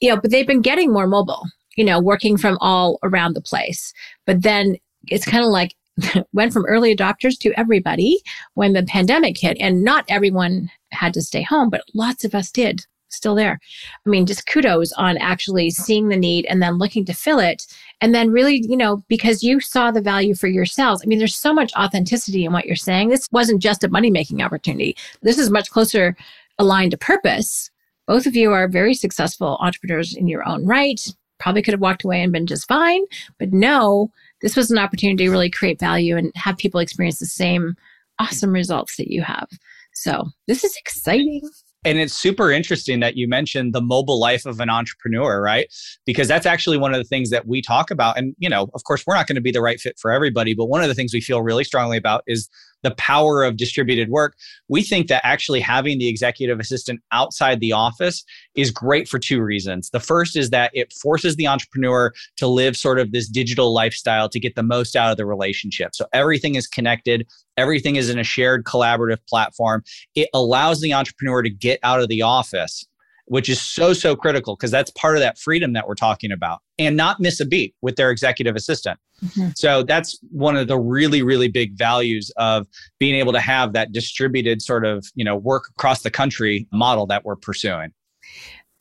You 0.00 0.10
know, 0.10 0.20
but 0.20 0.30
they've 0.30 0.46
been 0.46 0.62
getting 0.62 0.92
more 0.92 1.06
mobile, 1.06 1.44
you 1.76 1.84
know, 1.84 2.00
working 2.00 2.36
from 2.36 2.58
all 2.60 2.98
around 3.02 3.34
the 3.34 3.40
place. 3.40 3.92
But 4.24 4.42
then 4.42 4.76
it's 5.08 5.24
kind 5.24 5.44
of 5.44 5.50
like 5.50 5.74
went 6.32 6.52
from 6.52 6.66
early 6.66 6.94
adopters 6.94 7.38
to 7.40 7.52
everybody 7.58 8.20
when 8.54 8.72
the 8.72 8.84
pandemic 8.84 9.38
hit. 9.38 9.56
And 9.60 9.82
not 9.82 10.04
everyone 10.08 10.70
had 10.92 11.14
to 11.14 11.22
stay 11.22 11.42
home, 11.42 11.70
but 11.70 11.82
lots 11.92 12.24
of 12.24 12.34
us 12.34 12.50
did 12.50 12.86
still 13.14 13.34
there. 13.34 13.58
I 14.06 14.08
mean, 14.08 14.26
just 14.26 14.46
kudos 14.46 14.92
on 14.92 15.16
actually 15.18 15.70
seeing 15.70 16.08
the 16.08 16.16
need 16.16 16.46
and 16.46 16.62
then 16.62 16.78
looking 16.78 17.04
to 17.06 17.14
fill 17.14 17.38
it. 17.38 17.66
And 18.00 18.14
then 18.14 18.30
really, 18.30 18.62
you 18.68 18.76
know, 18.76 19.02
because 19.08 19.42
you 19.42 19.60
saw 19.60 19.90
the 19.90 20.02
value 20.02 20.34
for 20.34 20.48
yourselves. 20.48 21.02
I 21.02 21.06
mean, 21.06 21.18
there's 21.18 21.36
so 21.36 21.54
much 21.54 21.72
authenticity 21.76 22.44
in 22.44 22.52
what 22.52 22.66
you're 22.66 22.76
saying. 22.76 23.08
This 23.08 23.28
wasn't 23.32 23.62
just 23.62 23.84
a 23.84 23.88
money 23.88 24.10
making 24.10 24.42
opportunity. 24.42 24.96
This 25.22 25.38
is 25.38 25.50
much 25.50 25.70
closer 25.70 26.16
aligned 26.58 26.92
to 26.92 26.98
purpose. 26.98 27.70
Both 28.06 28.26
of 28.26 28.36
you 28.36 28.52
are 28.52 28.68
very 28.68 28.94
successful 28.94 29.56
entrepreneurs 29.60 30.14
in 30.14 30.28
your 30.28 30.46
own 30.46 30.66
right. 30.66 31.00
Probably 31.38 31.62
could 31.62 31.74
have 31.74 31.80
walked 31.80 32.04
away 32.04 32.22
and 32.22 32.32
been 32.32 32.46
just 32.46 32.68
fine, 32.68 33.02
but 33.38 33.52
no, 33.52 34.10
this 34.40 34.56
was 34.56 34.70
an 34.70 34.78
opportunity 34.78 35.24
to 35.24 35.30
really 35.30 35.50
create 35.50 35.80
value 35.80 36.16
and 36.16 36.30
have 36.36 36.56
people 36.56 36.80
experience 36.80 37.18
the 37.18 37.26
same 37.26 37.74
awesome 38.20 38.52
results 38.52 38.96
that 38.96 39.10
you 39.10 39.22
have. 39.22 39.48
So 39.94 40.28
this 40.46 40.64
is 40.64 40.76
exciting. 40.76 41.42
And 41.84 41.98
it's 41.98 42.14
super 42.14 42.50
interesting 42.50 43.00
that 43.00 43.16
you 43.16 43.28
mentioned 43.28 43.74
the 43.74 43.82
mobile 43.82 44.18
life 44.18 44.46
of 44.46 44.60
an 44.60 44.70
entrepreneur, 44.70 45.42
right? 45.42 45.72
Because 46.06 46.28
that's 46.28 46.46
actually 46.46 46.78
one 46.78 46.94
of 46.94 46.98
the 46.98 47.04
things 47.04 47.30
that 47.30 47.46
we 47.46 47.60
talk 47.60 47.90
about. 47.90 48.16
And, 48.16 48.34
you 48.38 48.48
know, 48.48 48.70
of 48.74 48.84
course, 48.84 49.06
we're 49.06 49.14
not 49.14 49.26
going 49.26 49.36
to 49.36 49.42
be 49.42 49.50
the 49.50 49.60
right 49.60 49.78
fit 49.78 49.98
for 49.98 50.10
everybody, 50.10 50.54
but 50.54 50.66
one 50.66 50.82
of 50.82 50.88
the 50.88 50.94
things 50.94 51.12
we 51.12 51.20
feel 51.20 51.42
really 51.42 51.64
strongly 51.64 51.96
about 51.96 52.22
is 52.26 52.48
the 52.84 52.94
power 52.96 53.42
of 53.42 53.56
distributed 53.56 54.08
work, 54.08 54.36
we 54.68 54.82
think 54.82 55.08
that 55.08 55.26
actually 55.26 55.60
having 55.60 55.98
the 55.98 56.06
executive 56.06 56.60
assistant 56.60 57.00
outside 57.10 57.58
the 57.58 57.72
office 57.72 58.24
is 58.54 58.70
great 58.70 59.08
for 59.08 59.18
two 59.18 59.42
reasons. 59.42 59.90
The 59.90 59.98
first 59.98 60.36
is 60.36 60.50
that 60.50 60.70
it 60.74 60.92
forces 60.92 61.34
the 61.34 61.48
entrepreneur 61.48 62.12
to 62.36 62.46
live 62.46 62.76
sort 62.76 63.00
of 63.00 63.10
this 63.10 63.28
digital 63.28 63.74
lifestyle 63.74 64.28
to 64.28 64.38
get 64.38 64.54
the 64.54 64.62
most 64.62 64.94
out 64.94 65.10
of 65.10 65.16
the 65.16 65.26
relationship. 65.26 65.94
So 65.94 66.06
everything 66.12 66.54
is 66.54 66.68
connected, 66.68 67.26
everything 67.56 67.96
is 67.96 68.10
in 68.10 68.18
a 68.18 68.24
shared 68.24 68.64
collaborative 68.64 69.18
platform. 69.28 69.82
It 70.14 70.28
allows 70.32 70.80
the 70.80 70.92
entrepreneur 70.92 71.42
to 71.42 71.50
get 71.50 71.80
out 71.82 72.00
of 72.00 72.08
the 72.08 72.22
office 72.22 72.84
which 73.26 73.48
is 73.48 73.60
so, 73.60 73.92
so 73.92 74.14
critical 74.14 74.56
because 74.56 74.70
that's 74.70 74.90
part 74.92 75.16
of 75.16 75.20
that 75.20 75.38
freedom 75.38 75.72
that 75.72 75.88
we're 75.88 75.94
talking 75.94 76.30
about 76.30 76.60
and 76.78 76.96
not 76.96 77.20
miss 77.20 77.40
a 77.40 77.46
beat 77.46 77.74
with 77.82 77.96
their 77.96 78.10
executive 78.10 78.56
assistant. 78.56 78.98
Mm-hmm. 79.24 79.50
So 79.54 79.82
that's 79.82 80.18
one 80.30 80.56
of 80.56 80.68
the 80.68 80.78
really, 80.78 81.22
really 81.22 81.48
big 81.48 81.76
values 81.76 82.30
of 82.36 82.66
being 82.98 83.14
able 83.14 83.32
to 83.32 83.40
have 83.40 83.72
that 83.72 83.92
distributed 83.92 84.60
sort 84.60 84.84
of, 84.84 85.06
you 85.14 85.24
know, 85.24 85.36
work 85.36 85.68
across 85.70 86.02
the 86.02 86.10
country 86.10 86.66
model 86.72 87.06
that 87.06 87.24
we're 87.24 87.36
pursuing. 87.36 87.92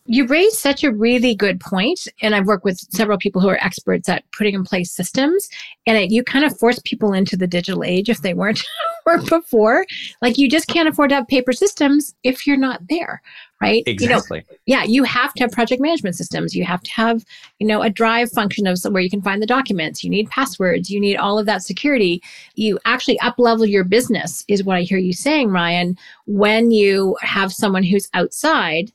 You 0.06 0.28
raised 0.28 0.58
such 0.58 0.84
a 0.84 0.92
really 0.92 1.34
good 1.34 1.62
point, 1.62 2.08
and 2.22 2.36
I've 2.36 2.46
worked 2.46 2.66
with 2.66 2.78
several 2.94 3.18
people 3.18 3.40
who 3.40 3.48
are 3.48 3.64
experts 3.64 4.10
at 4.10 4.26
putting 4.34 4.54
in 4.54 4.66
place 4.66 4.92
systems, 4.92 5.48
and 5.88 5.98
it, 5.98 6.12
you 6.12 6.26
kind 6.26 6.44
of 6.44 6.60
force 6.60 6.78
people 6.84 7.14
into 7.14 7.38
the 7.38 7.48
digital 7.48 7.86
age 7.86 8.10
if 8.10 8.22
they 8.22 8.34
weren't 8.34 8.62
were 9.06 9.22
before. 9.22 9.86
Like 10.22 10.38
you 10.38 10.50
just 10.50 10.68
can't 10.68 10.90
afford 10.90 11.10
to 11.10 11.16
have 11.16 11.28
paper 11.28 11.54
systems 11.54 12.16
if 12.24 12.46
you're 12.46 12.58
not 12.58 12.88
there, 12.90 13.22
right? 13.62 13.84
Exactly. 13.86 14.40
You 14.40 14.44
know, 14.44 14.58
yeah, 14.66 14.84
you 14.84 15.04
have 15.04 15.34
to 15.36 15.44
have 15.44 15.52
project 15.52 15.82
management 15.82 16.16
systems. 16.16 16.56
You 16.56 16.66
have 16.66 16.84
to 16.84 16.92
have, 16.92 17.26
you 17.60 17.68
know, 17.68 17.82
a 17.82 17.90
drive 17.90 18.32
function 18.32 18.68
of 18.68 18.80
where 18.90 19.02
you 19.02 19.10
can 19.10 19.22
find 19.22 19.42
the 19.42 19.48
documents. 19.48 20.04
You 20.04 20.10
need 20.10 20.30
passwords. 20.30 20.90
You 20.90 21.00
need 21.00 21.18
all 21.18 21.40
of 21.40 21.46
that 21.46 21.64
security. 21.64 22.22
You 22.56 22.80
actually 22.86 23.20
up 23.20 23.36
level 23.38 23.66
your 23.66 23.84
business 23.84 24.44
is 24.48 24.64
what 24.64 24.78
I 24.78 24.82
hear 24.82 24.98
you 24.98 25.14
saying, 25.14 25.50
Ryan, 25.50 25.98
when 26.26 26.72
you 26.72 27.18
have 27.22 27.54
someone 27.54 27.84
who's 27.84 28.10
outside 28.14 28.92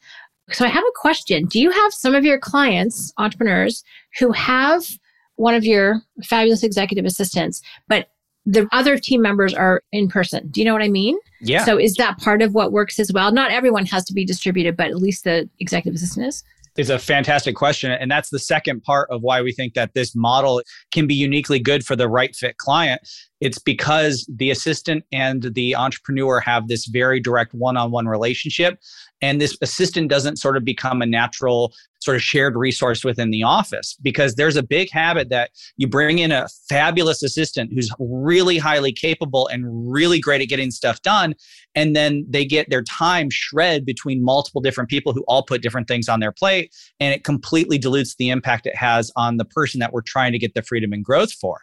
so 0.51 0.65
I 0.65 0.69
have 0.69 0.85
a 0.85 0.93
question. 0.95 1.47
Do 1.47 1.61
you 1.61 1.71
have 1.71 1.93
some 1.93 2.15
of 2.15 2.25
your 2.25 2.39
clients, 2.39 3.13
entrepreneurs, 3.19 3.85
who 4.19 4.33
have 4.33 4.99
one 5.37 5.55
of 5.55 5.65
your 5.65 6.03
fabulous 6.25 6.63
executive 6.63 7.05
assistants, 7.05 7.63
but 7.87 8.11
the 8.49 8.67
other 8.73 8.97
team 8.97 9.21
members 9.21 9.53
are 9.53 9.83
in 9.93 10.09
person? 10.09 10.49
Do 10.49 10.61
you 10.61 10.65
know 10.65 10.73
what 10.73 10.83
I 10.83 10.89
mean? 10.89 11.19
Yeah. 11.41 11.65
So 11.65 11.79
is 11.79 11.95
that 11.95 12.19
part 12.19 12.41
of 12.41 12.55
what 12.55 12.73
works 12.73 12.99
as 12.99 13.13
well? 13.13 13.31
Not 13.31 13.51
everyone 13.51 13.85
has 13.87 14.05
to 14.07 14.15
be 14.15 14.25
distributed, 14.25 14.75
but 14.75 14.89
at 14.89 14.97
least 14.97 15.25
the 15.25 15.49
executive 15.61 15.97
assistant 15.97 16.27
is? 16.27 16.43
It's 16.79 16.91
a 16.91 16.99
fantastic 16.99 17.57
question. 17.57 17.91
And 17.91 18.11
that's 18.11 18.31
the 18.31 18.39
second 18.39 18.85
part 18.85 19.11
of 19.11 19.21
why 19.23 19.43
we 19.43 19.53
think 19.53 19.75
that 19.75 19.95
this 19.95 20.15
model 20.15 20.63
can 20.93 21.07
be 21.07 21.15
uniquely 21.15 21.59
good 21.59 21.85
for 21.85 21.97
the 21.97 22.09
right 22.09 22.35
fit 22.35 22.57
client. 22.57 23.03
It's 23.41 23.59
because 23.59 24.25
the 24.33 24.51
assistant 24.51 25.05
and 25.13 25.53
the 25.55 25.75
entrepreneur 25.75 26.41
have 26.41 26.69
this 26.69 26.87
very 26.87 27.21
direct 27.21 27.53
one 27.53 27.77
on 27.77 27.91
one 27.91 28.07
relationship. 28.07 28.79
And 29.21 29.41
this 29.41 29.59
assistant 29.61 30.09
doesn't 30.09 30.37
sort 30.37 30.57
of 30.57 30.65
become 30.65 31.03
a 31.03 31.07
natural 31.07 31.75
sort 32.01 32.17
of 32.17 32.23
shared 32.23 32.57
resource 32.57 33.05
within 33.05 33.31
the 33.31 33.43
office 33.43 33.97
because 34.03 34.35
there's 34.35 34.57
a 34.57 34.63
big 34.63 34.91
habit 34.91 35.29
that 35.31 35.51
you 35.77 35.89
bring 35.89 36.19
in 36.19 36.33
a 36.33 36.47
fabulous 36.69 37.23
assistant 37.23 37.73
who's 37.73 37.91
really 37.99 38.59
highly 38.59 38.93
capable 38.93 39.49
and 39.49 39.65
really 39.91 40.21
great 40.21 40.41
at 40.41 40.49
getting 40.49 40.71
stuff 40.71 41.03
done 41.03 41.35
and 41.75 41.95
then 41.95 42.25
they 42.29 42.45
get 42.45 42.71
their 42.71 42.83
time 42.83 43.29
shred 43.31 43.85
between 43.85 44.25
multiple 44.25 44.61
different 44.61 44.91
people 44.91 45.13
who 45.13 45.25
all 45.29 45.43
put 45.43 45.63
different 45.63 45.89
things 45.89 46.09
on 46.09 46.21
their 46.21 46.33
plate 46.33 46.75
and 47.01 47.15
it 47.15 47.25
completely 47.25 47.79
dilutes 47.79 48.15
the 48.17 48.31
impact 48.31 48.67
it 48.67 48.77
has 48.77 49.11
on 49.17 49.37
the 49.37 49.45
person 49.45 49.81
that 49.81 49.93
we're 49.93 50.03
trying 50.03 50.33
to 50.33 50.39
get 50.39 50.55
the 50.55 50.63
freedom 50.63 50.93
and 50.93 51.05
growth 51.05 51.33
for. 51.33 51.61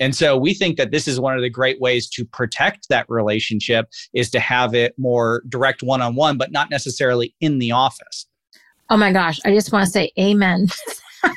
And 0.00 0.14
so 0.14 0.36
we 0.36 0.54
think 0.54 0.76
that 0.76 0.90
this 0.90 1.08
is 1.08 1.18
one 1.20 1.36
of 1.36 1.42
the 1.42 1.50
great 1.50 1.80
ways 1.80 2.08
to 2.10 2.24
protect 2.24 2.88
that 2.88 3.06
relationship 3.08 3.86
is 4.14 4.30
to 4.30 4.40
have 4.40 4.74
it 4.74 4.94
more 4.96 5.42
direct 5.48 5.82
one-on-one 5.82 6.38
but 6.38 6.52
not 6.52 6.70
necessarily 6.70 7.34
in 7.40 7.58
the 7.58 7.72
office 7.72 8.26
Oh 8.90 8.96
my 8.96 9.12
gosh, 9.12 9.38
I 9.44 9.52
just 9.52 9.72
want 9.72 9.84
to 9.86 9.90
say 9.90 10.10
amen. 10.18 10.68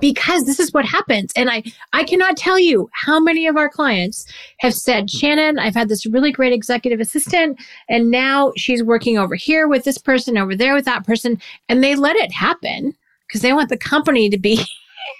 because 0.00 0.44
this 0.44 0.60
is 0.60 0.72
what 0.72 0.84
happens 0.84 1.32
and 1.36 1.50
i 1.50 1.62
i 1.92 2.04
cannot 2.04 2.36
tell 2.36 2.58
you 2.58 2.88
how 2.92 3.20
many 3.20 3.46
of 3.46 3.56
our 3.56 3.68
clients 3.68 4.24
have 4.58 4.74
said 4.74 5.10
shannon 5.10 5.58
i've 5.58 5.74
had 5.74 5.88
this 5.88 6.06
really 6.06 6.32
great 6.32 6.52
executive 6.52 7.00
assistant 7.00 7.58
and 7.88 8.10
now 8.10 8.52
she's 8.56 8.82
working 8.82 9.18
over 9.18 9.34
here 9.34 9.68
with 9.68 9.84
this 9.84 9.98
person 9.98 10.36
over 10.38 10.54
there 10.54 10.74
with 10.74 10.84
that 10.84 11.04
person 11.04 11.40
and 11.68 11.82
they 11.82 11.94
let 11.94 12.16
it 12.16 12.32
happen 12.32 12.92
because 13.26 13.42
they 13.42 13.52
want 13.52 13.68
the 13.68 13.76
company 13.76 14.28
to 14.28 14.38
be 14.38 14.60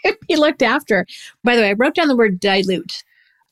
be 0.28 0.36
looked 0.36 0.62
after 0.62 1.06
by 1.44 1.54
the 1.54 1.62
way 1.62 1.70
i 1.70 1.74
wrote 1.74 1.94
down 1.94 2.08
the 2.08 2.16
word 2.16 2.40
dilute 2.40 3.02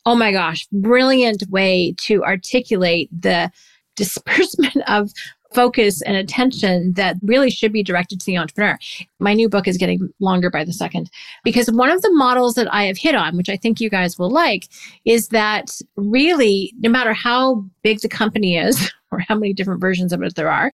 oh 0.06 0.14
my 0.14 0.32
gosh 0.32 0.66
brilliant 0.72 1.42
way 1.50 1.94
to 1.98 2.22
articulate 2.24 3.08
the 3.12 3.50
disbursement 3.96 4.76
of 4.88 5.12
focus 5.52 6.02
and 6.02 6.16
attention 6.16 6.92
that 6.92 7.16
really 7.22 7.50
should 7.50 7.72
be 7.72 7.82
directed 7.82 8.20
to 8.20 8.26
the 8.26 8.36
entrepreneur. 8.36 8.78
My 9.18 9.34
new 9.34 9.48
book 9.48 9.66
is 9.66 9.78
getting 9.78 10.12
longer 10.20 10.50
by 10.50 10.64
the 10.64 10.72
second 10.72 11.10
because 11.42 11.70
one 11.70 11.90
of 11.90 12.02
the 12.02 12.12
models 12.12 12.54
that 12.54 12.72
I 12.72 12.84
have 12.84 12.98
hit 12.98 13.14
on, 13.14 13.36
which 13.36 13.48
I 13.48 13.56
think 13.56 13.80
you 13.80 13.88
guys 13.88 14.18
will 14.18 14.30
like, 14.30 14.68
is 15.04 15.28
that 15.28 15.80
really, 15.96 16.74
no 16.80 16.90
matter 16.90 17.14
how 17.14 17.64
big 17.82 18.00
the 18.00 18.08
company 18.08 18.56
is 18.56 18.92
or 19.10 19.20
how 19.20 19.34
many 19.34 19.52
different 19.52 19.80
versions 19.80 20.12
of 20.12 20.22
it 20.22 20.34
there 20.34 20.50
are, 20.50 20.72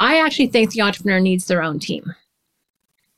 I 0.00 0.18
actually 0.18 0.48
think 0.48 0.72
the 0.72 0.82
entrepreneur 0.82 1.20
needs 1.20 1.46
their 1.46 1.62
own 1.62 1.78
team 1.78 2.14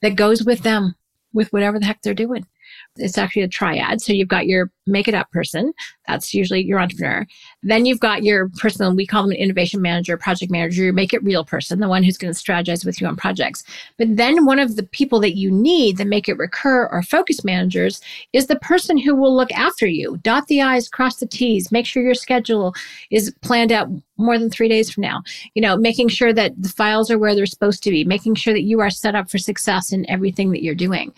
that 0.02 0.14
goes 0.14 0.44
with 0.44 0.62
them 0.62 0.94
with 1.32 1.52
whatever 1.52 1.78
the 1.78 1.86
heck 1.86 2.02
they're 2.02 2.14
doing 2.14 2.46
it's 2.96 3.18
actually 3.18 3.42
a 3.42 3.48
triad. 3.48 4.00
So 4.00 4.12
you've 4.12 4.28
got 4.28 4.46
your 4.46 4.70
make 4.86 5.06
it 5.06 5.14
up 5.14 5.30
person. 5.30 5.72
That's 6.06 6.32
usually 6.32 6.64
your 6.64 6.80
entrepreneur. 6.80 7.26
Then 7.62 7.84
you've 7.86 8.00
got 8.00 8.22
your 8.22 8.48
person, 8.56 8.96
we 8.96 9.06
call 9.06 9.22
them 9.22 9.32
an 9.32 9.36
innovation 9.36 9.82
manager, 9.82 10.16
project 10.16 10.50
manager, 10.50 10.82
your 10.82 10.92
make 10.92 11.12
it 11.12 11.22
real 11.22 11.44
person, 11.44 11.80
the 11.80 11.88
one 11.88 12.02
who's 12.02 12.16
going 12.16 12.32
to 12.32 12.38
strategize 12.38 12.84
with 12.84 13.00
you 13.00 13.06
on 13.06 13.16
projects. 13.16 13.64
But 13.98 14.16
then 14.16 14.46
one 14.46 14.58
of 14.58 14.76
the 14.76 14.82
people 14.82 15.20
that 15.20 15.36
you 15.36 15.50
need, 15.50 15.98
the 15.98 16.04
make 16.04 16.28
it 16.28 16.38
recur 16.38 16.86
or 16.86 17.02
focus 17.02 17.44
managers, 17.44 18.00
is 18.32 18.46
the 18.46 18.58
person 18.60 18.96
who 18.96 19.14
will 19.14 19.36
look 19.36 19.52
after 19.52 19.86
you, 19.86 20.16
dot 20.22 20.46
the 20.46 20.62
I's, 20.62 20.88
cross 20.88 21.16
the 21.16 21.26
T's, 21.26 21.70
make 21.70 21.86
sure 21.86 22.02
your 22.02 22.14
schedule 22.14 22.74
is 23.10 23.34
planned 23.42 23.72
out 23.72 23.88
more 24.16 24.38
than 24.38 24.50
three 24.50 24.68
days 24.68 24.90
from 24.90 25.02
now. 25.02 25.22
You 25.54 25.62
know, 25.62 25.76
making 25.76 26.08
sure 26.08 26.32
that 26.32 26.60
the 26.60 26.68
files 26.68 27.10
are 27.10 27.18
where 27.18 27.34
they're 27.34 27.46
supposed 27.46 27.82
to 27.84 27.90
be, 27.90 28.04
making 28.04 28.34
sure 28.36 28.54
that 28.54 28.62
you 28.62 28.80
are 28.80 28.90
set 28.90 29.14
up 29.14 29.30
for 29.30 29.38
success 29.38 29.92
in 29.92 30.08
everything 30.10 30.50
that 30.50 30.62
you're 30.62 30.74
doing. 30.74 31.12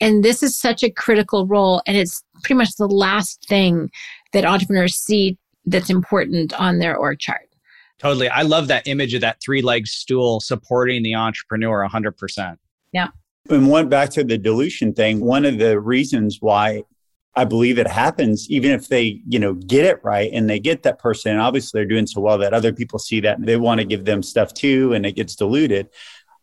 And 0.00 0.24
this 0.24 0.42
is 0.42 0.58
such 0.58 0.82
a 0.82 0.90
critical 0.90 1.46
role. 1.46 1.82
And 1.86 1.96
it's 1.96 2.22
pretty 2.42 2.54
much 2.54 2.76
the 2.76 2.86
last 2.86 3.46
thing 3.48 3.90
that 4.32 4.44
entrepreneurs 4.44 4.96
see 4.96 5.38
that's 5.64 5.90
important 5.90 6.52
on 6.60 6.78
their 6.78 6.96
org 6.96 7.18
chart. 7.18 7.48
Totally. 7.98 8.28
I 8.28 8.42
love 8.42 8.68
that 8.68 8.86
image 8.86 9.14
of 9.14 9.22
that 9.22 9.40
three 9.42 9.62
legged 9.62 9.88
stool 9.88 10.40
supporting 10.40 11.02
the 11.02 11.14
entrepreneur 11.14 11.86
100%. 11.88 12.56
Yeah. 12.92 13.08
And 13.48 13.68
one 13.68 13.88
back 13.88 14.10
to 14.10 14.24
the 14.24 14.36
dilution 14.36 14.92
thing, 14.92 15.20
one 15.20 15.44
of 15.44 15.58
the 15.58 15.80
reasons 15.80 16.38
why 16.40 16.82
I 17.36 17.44
believe 17.44 17.78
it 17.78 17.86
happens, 17.86 18.50
even 18.50 18.70
if 18.70 18.88
they, 18.88 19.20
you 19.28 19.38
know, 19.38 19.54
get 19.54 19.84
it 19.84 20.00
right 20.02 20.30
and 20.32 20.48
they 20.48 20.58
get 20.58 20.82
that 20.84 20.98
person, 20.98 21.32
and 21.32 21.40
obviously 21.40 21.78
they're 21.78 21.88
doing 21.88 22.06
so 22.06 22.20
well 22.20 22.38
that 22.38 22.54
other 22.54 22.72
people 22.72 22.98
see 22.98 23.20
that 23.20 23.38
and 23.38 23.46
they 23.46 23.58
want 23.58 23.78
to 23.78 23.86
give 23.86 24.06
them 24.06 24.22
stuff 24.22 24.54
too, 24.54 24.94
and 24.94 25.04
it 25.04 25.12
gets 25.12 25.36
diluted. 25.36 25.88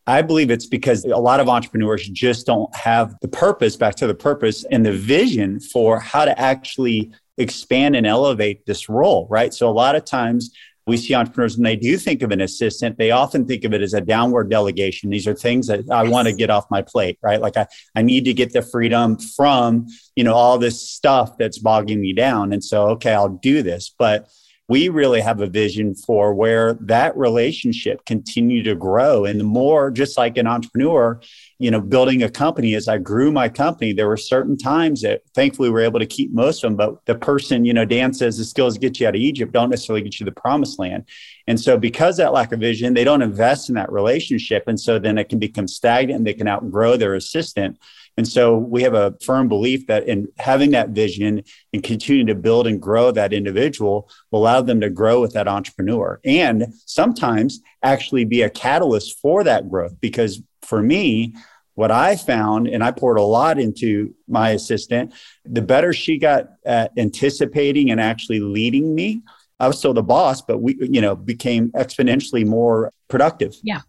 I 0.05 0.21
believe 0.21 0.51
it's 0.51 0.65
because 0.65 1.05
a 1.05 1.17
lot 1.17 1.39
of 1.39 1.47
entrepreneurs 1.47 2.07
just 2.09 2.45
don't 2.45 2.73
have 2.75 3.15
the 3.21 3.27
purpose, 3.27 3.77
back 3.77 3.95
to 3.95 4.07
the 4.07 4.15
purpose 4.15 4.65
and 4.69 4.85
the 4.85 4.91
vision 4.91 5.59
for 5.59 5.99
how 5.99 6.25
to 6.25 6.37
actually 6.37 7.11
expand 7.37 7.95
and 7.95 8.05
elevate 8.05 8.65
this 8.65 8.89
role, 8.89 9.27
right? 9.29 9.53
So 9.53 9.69
a 9.69 9.71
lot 9.71 9.95
of 9.95 10.03
times 10.05 10.51
we 10.85 10.97
see 10.97 11.13
entrepreneurs 11.13 11.55
when 11.55 11.63
they 11.63 11.77
do 11.77 11.97
think 11.97 12.21
of 12.21 12.31
an 12.31 12.41
assistant, 12.41 12.97
they 12.97 13.11
often 13.11 13.45
think 13.45 13.63
of 13.63 13.73
it 13.73 13.81
as 13.81 13.93
a 13.93 14.01
downward 14.01 14.49
delegation. 14.49 15.09
These 15.09 15.27
are 15.27 15.33
things 15.33 15.67
that 15.67 15.89
I 15.89 16.03
want 16.03 16.27
to 16.27 16.33
get 16.33 16.49
off 16.49 16.69
my 16.69 16.81
plate, 16.81 17.17
right? 17.21 17.39
Like 17.39 17.55
I, 17.55 17.67
I 17.95 18.01
need 18.01 18.25
to 18.25 18.33
get 18.33 18.51
the 18.51 18.61
freedom 18.61 19.17
from, 19.17 19.87
you 20.15 20.25
know, 20.25 20.33
all 20.33 20.57
this 20.57 20.89
stuff 20.89 21.37
that's 21.37 21.57
bogging 21.57 22.01
me 22.01 22.11
down. 22.11 22.51
And 22.51 22.61
so, 22.61 22.89
okay, 22.89 23.13
I'll 23.13 23.29
do 23.29 23.63
this. 23.63 23.93
But 23.97 24.27
we 24.73 24.89
really 24.89 25.21
have 25.21 25.39
a 25.39 25.45
vision 25.45 25.93
for 25.93 26.33
where 26.33 26.73
that 26.73 27.15
relationship 27.15 28.03
continue 28.05 28.63
to 28.63 28.73
grow. 28.73 29.23
And 29.25 29.39
the 29.39 29.43
more 29.43 29.91
just 29.91 30.17
like 30.17 30.35
an 30.35 30.47
entrepreneur 30.47 31.21
you 31.59 31.69
know 31.69 31.79
building 31.79 32.23
a 32.23 32.29
company 32.29 32.73
as 32.73 32.87
i 32.89 32.97
grew 32.97 33.31
my 33.31 33.47
company 33.47 33.93
there 33.93 34.07
were 34.07 34.17
certain 34.17 34.57
times 34.57 35.01
that 35.01 35.21
thankfully 35.33 35.69
we 35.69 35.73
were 35.73 35.79
able 35.81 35.99
to 35.99 36.05
keep 36.05 36.33
most 36.33 36.63
of 36.63 36.69
them 36.69 36.75
but 36.75 37.05
the 37.05 37.15
person 37.15 37.63
you 37.63 37.73
know 37.73 37.85
dan 37.85 38.11
says 38.11 38.37
the 38.37 38.43
skills 38.43 38.77
get 38.77 38.99
you 38.99 39.07
out 39.07 39.15
of 39.15 39.21
egypt 39.21 39.53
don't 39.53 39.69
necessarily 39.69 40.01
get 40.01 40.19
you 40.19 40.25
the 40.25 40.31
promised 40.31 40.79
land. 40.79 41.05
And 41.47 41.59
so 41.59 41.77
because 41.77 42.17
that 42.17 42.33
lack 42.33 42.51
of 42.51 42.59
vision 42.59 42.93
they 42.93 43.03
don't 43.03 43.21
invest 43.21 43.69
in 43.69 43.75
that 43.75 43.91
relationship. 43.91 44.63
And 44.67 44.79
so 44.79 44.99
then 44.99 45.17
it 45.17 45.29
can 45.29 45.39
become 45.39 45.67
stagnant 45.67 46.17
and 46.17 46.27
they 46.27 46.33
can 46.33 46.47
outgrow 46.47 46.97
their 46.97 47.15
assistant 47.15 47.77
and 48.17 48.27
so 48.27 48.57
we 48.57 48.83
have 48.83 48.93
a 48.93 49.15
firm 49.23 49.47
belief 49.47 49.87
that 49.87 50.07
in 50.07 50.27
having 50.37 50.71
that 50.71 50.89
vision 50.89 51.43
and 51.73 51.83
continuing 51.83 52.27
to 52.27 52.35
build 52.35 52.67
and 52.67 52.81
grow 52.81 53.11
that 53.11 53.33
individual 53.33 54.09
will 54.31 54.41
allow 54.41 54.61
them 54.61 54.81
to 54.81 54.89
grow 54.89 55.21
with 55.21 55.33
that 55.33 55.47
entrepreneur 55.47 56.19
and 56.23 56.67
sometimes 56.85 57.59
actually 57.81 58.25
be 58.25 58.43
a 58.43 58.49
catalyst 58.49 59.19
for 59.19 59.43
that 59.43 59.69
growth. 59.69 59.95
Because 59.99 60.41
for 60.61 60.81
me, 60.81 61.33
what 61.75 61.89
I 61.89 62.15
found, 62.15 62.67
and 62.67 62.83
I 62.83 62.91
poured 62.91 63.17
a 63.17 63.23
lot 63.23 63.59
into 63.59 64.13
my 64.27 64.51
assistant, 64.51 65.13
the 65.43 65.61
better 65.61 65.91
she 65.91 66.19
got 66.19 66.49
at 66.65 66.91
anticipating 66.97 67.89
and 67.89 67.99
actually 67.99 68.39
leading 68.39 68.93
me. 68.93 69.23
I 69.59 69.67
was 69.67 69.79
still 69.79 69.93
the 69.93 70.03
boss, 70.03 70.41
but 70.41 70.59
we, 70.59 70.77
you 70.79 71.01
know, 71.01 71.15
became 71.15 71.71
exponentially 71.71 72.45
more 72.45 72.91
productive. 73.07 73.55
Yeah. 73.63 73.81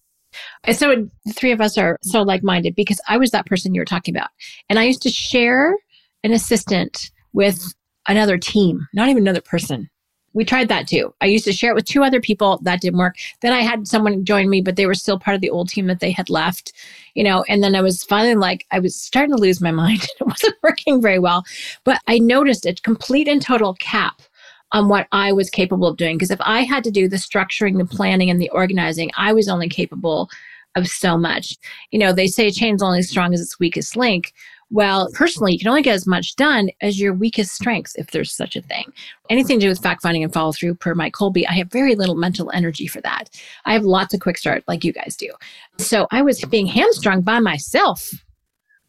And 0.64 0.76
so 0.76 1.08
the 1.24 1.32
three 1.32 1.52
of 1.52 1.60
us 1.60 1.78
are 1.78 1.98
so 2.02 2.22
like 2.22 2.42
minded 2.42 2.74
because 2.74 3.00
I 3.08 3.16
was 3.16 3.30
that 3.30 3.46
person 3.46 3.74
you 3.74 3.80
were 3.80 3.86
talking 3.86 4.14
about. 4.14 4.30
And 4.68 4.78
I 4.78 4.84
used 4.84 5.02
to 5.02 5.10
share 5.10 5.76
an 6.22 6.32
assistant 6.32 7.10
with 7.32 7.74
another 8.08 8.38
team, 8.38 8.86
not 8.92 9.08
even 9.08 9.22
another 9.22 9.40
person. 9.40 9.88
We 10.34 10.44
tried 10.44 10.68
that 10.68 10.88
too. 10.88 11.14
I 11.20 11.26
used 11.26 11.44
to 11.44 11.52
share 11.52 11.70
it 11.70 11.74
with 11.76 11.84
two 11.84 12.02
other 12.02 12.20
people. 12.20 12.58
That 12.62 12.80
didn't 12.80 12.98
work. 12.98 13.14
Then 13.40 13.52
I 13.52 13.60
had 13.60 13.86
someone 13.86 14.24
join 14.24 14.50
me, 14.50 14.60
but 14.60 14.74
they 14.74 14.86
were 14.86 14.94
still 14.94 15.18
part 15.18 15.36
of 15.36 15.40
the 15.40 15.50
old 15.50 15.68
team 15.68 15.86
that 15.86 16.00
they 16.00 16.10
had 16.10 16.28
left, 16.28 16.72
you 17.14 17.22
know. 17.22 17.44
And 17.48 17.62
then 17.62 17.76
I 17.76 17.80
was 17.80 18.02
finally 18.02 18.34
like, 18.34 18.66
I 18.72 18.80
was 18.80 19.00
starting 19.00 19.34
to 19.34 19.40
lose 19.40 19.60
my 19.60 19.70
mind. 19.82 20.02
it 20.02 20.26
wasn't 20.26 20.56
working 20.62 21.00
very 21.00 21.20
well. 21.20 21.44
But 21.84 22.00
I 22.08 22.18
noticed 22.18 22.66
a 22.66 22.74
complete 22.74 23.28
and 23.28 23.40
total 23.40 23.74
cap 23.74 24.22
on 24.72 24.88
what 24.88 25.06
I 25.12 25.32
was 25.32 25.50
capable 25.50 25.86
of 25.86 25.96
doing. 25.96 26.16
Because 26.16 26.30
if 26.30 26.40
I 26.40 26.62
had 26.62 26.84
to 26.84 26.90
do 26.90 27.08
the 27.08 27.16
structuring, 27.16 27.78
the 27.78 27.84
planning, 27.84 28.30
and 28.30 28.40
the 28.40 28.50
organizing, 28.50 29.10
I 29.16 29.32
was 29.32 29.48
only 29.48 29.68
capable 29.68 30.28
of 30.74 30.88
so 30.88 31.16
much. 31.16 31.56
You 31.90 31.98
know, 31.98 32.12
they 32.12 32.26
say 32.26 32.48
a 32.48 32.52
chain's 32.52 32.82
only 32.82 32.98
as 32.98 33.08
strong 33.08 33.32
as 33.32 33.40
its 33.40 33.58
weakest 33.60 33.96
link. 33.96 34.32
Well, 34.70 35.08
personally, 35.12 35.52
you 35.52 35.58
can 35.58 35.68
only 35.68 35.82
get 35.82 35.94
as 35.94 36.06
much 36.06 36.34
done 36.34 36.70
as 36.80 36.98
your 36.98 37.14
weakest 37.14 37.54
strengths, 37.54 37.94
if 37.94 38.10
there's 38.10 38.32
such 38.32 38.56
a 38.56 38.62
thing. 38.62 38.92
Anything 39.30 39.60
to 39.60 39.66
do 39.66 39.68
with 39.68 39.80
fact 39.80 40.02
finding 40.02 40.24
and 40.24 40.32
follow 40.32 40.50
through, 40.50 40.74
per 40.74 40.96
my 40.96 41.10
Kolbe, 41.10 41.44
I 41.48 41.52
have 41.52 41.70
very 41.70 41.94
little 41.94 42.16
mental 42.16 42.50
energy 42.52 42.88
for 42.88 43.00
that. 43.02 43.30
I 43.66 43.72
have 43.74 43.84
lots 43.84 44.14
of 44.14 44.20
quick 44.20 44.36
start, 44.36 44.64
like 44.66 44.82
you 44.82 44.92
guys 44.92 45.14
do. 45.16 45.30
So 45.78 46.08
I 46.10 46.22
was 46.22 46.40
being 46.46 46.66
hamstrung 46.66 47.20
by 47.20 47.38
myself, 47.38 48.10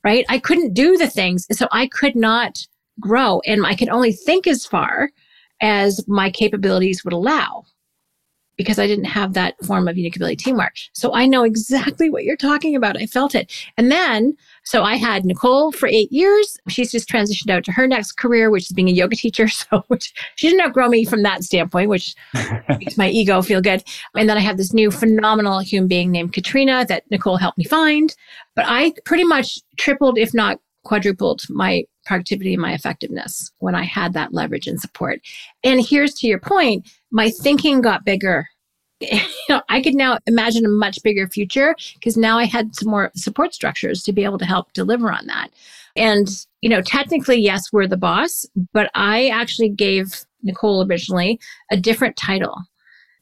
right? 0.03 0.25
I 0.27 0.39
couldn't 0.39 0.73
do 0.73 0.97
the 0.97 1.09
things. 1.09 1.45
So 1.51 1.67
I 1.71 1.87
could 1.87 2.15
not 2.15 2.65
grow, 2.99 3.41
and 3.45 3.63
I 3.65 3.75
could 3.75 3.89
only 3.89 4.13
think 4.13 4.47
as 4.47 4.65
far 4.65 5.11
as 5.61 6.03
my 6.07 6.29
capabilities 6.29 7.03
would 7.03 7.13
allow 7.13 7.65
because 8.57 8.79
I 8.79 8.87
didn't 8.87 9.05
have 9.05 9.33
that 9.33 9.55
form 9.65 9.87
of 9.87 9.97
unique 9.97 10.15
ability 10.15 10.37
teamwork. 10.37 10.73
So 10.93 11.13
I 11.13 11.25
know 11.25 11.43
exactly 11.43 12.09
what 12.09 12.23
you're 12.23 12.37
talking 12.37 12.75
about. 12.75 12.97
I 12.97 13.05
felt 13.05 13.35
it. 13.35 13.51
And 13.77 13.91
then, 13.91 14.35
so 14.63 14.83
I 14.83 14.95
had 14.95 15.25
Nicole 15.25 15.71
for 15.71 15.87
eight 15.87 16.11
years. 16.11 16.57
She's 16.69 16.91
just 16.91 17.09
transitioned 17.09 17.51
out 17.51 17.63
to 17.65 17.71
her 17.71 17.87
next 17.87 18.13
career, 18.13 18.49
which 18.49 18.63
is 18.63 18.71
being 18.71 18.89
a 18.89 18.93
yoga 18.93 19.15
teacher. 19.15 19.47
So 19.55 19.83
which, 19.87 20.13
she 20.35 20.49
didn't 20.49 20.65
outgrow 20.65 20.89
me 20.89 21.05
from 21.05 21.23
that 21.23 21.43
standpoint, 21.43 21.89
which 21.89 22.13
makes 22.69 22.97
my 22.97 23.09
ego 23.09 23.41
feel 23.41 23.61
good. 23.61 23.83
And 24.15 24.29
then 24.29 24.37
I 24.37 24.41
have 24.41 24.57
this 24.57 24.73
new 24.73 24.91
phenomenal 24.91 25.59
human 25.59 25.87
being 25.87 26.11
named 26.11 26.33
Katrina 26.33 26.85
that 26.87 27.09
Nicole 27.09 27.37
helped 27.37 27.57
me 27.57 27.63
find. 27.63 28.13
But 28.53 28.65
I 28.67 28.93
pretty 29.05 29.23
much 29.23 29.57
tripled, 29.77 30.17
if 30.17 30.33
not 30.33 30.59
quadrupled 30.83 31.43
my 31.49 31.85
productivity 32.05 32.53
and 32.53 32.61
my 32.61 32.73
effectiveness 32.73 33.51
when 33.59 33.75
I 33.75 33.83
had 33.83 34.13
that 34.13 34.33
leverage 34.33 34.67
and 34.67 34.79
support. 34.79 35.21
And 35.63 35.85
here's 35.85 36.13
to 36.15 36.27
your 36.27 36.39
point, 36.39 36.89
my 37.11 37.29
thinking 37.29 37.81
got 37.81 38.05
bigger. 38.05 38.47
you 39.01 39.19
know, 39.49 39.61
I 39.69 39.81
could 39.81 39.95
now 39.95 40.19
imagine 40.25 40.65
a 40.65 40.69
much 40.69 41.03
bigger 41.03 41.27
future 41.27 41.75
because 41.95 42.15
now 42.15 42.37
I 42.37 42.45
had 42.45 42.75
some 42.75 42.89
more 42.89 43.11
support 43.15 43.53
structures 43.53 44.03
to 44.03 44.13
be 44.13 44.23
able 44.23 44.37
to 44.37 44.45
help 44.45 44.71
deliver 44.73 45.11
on 45.11 45.25
that. 45.27 45.49
And, 45.95 46.27
you 46.61 46.69
know, 46.69 46.81
technically, 46.81 47.37
yes, 47.37 47.71
we're 47.71 47.87
the 47.87 47.97
boss, 47.97 48.45
but 48.73 48.89
I 48.95 49.27
actually 49.29 49.69
gave 49.69 50.25
Nicole 50.43 50.85
originally 50.85 51.39
a 51.71 51.77
different 51.77 52.17
title. 52.17 52.55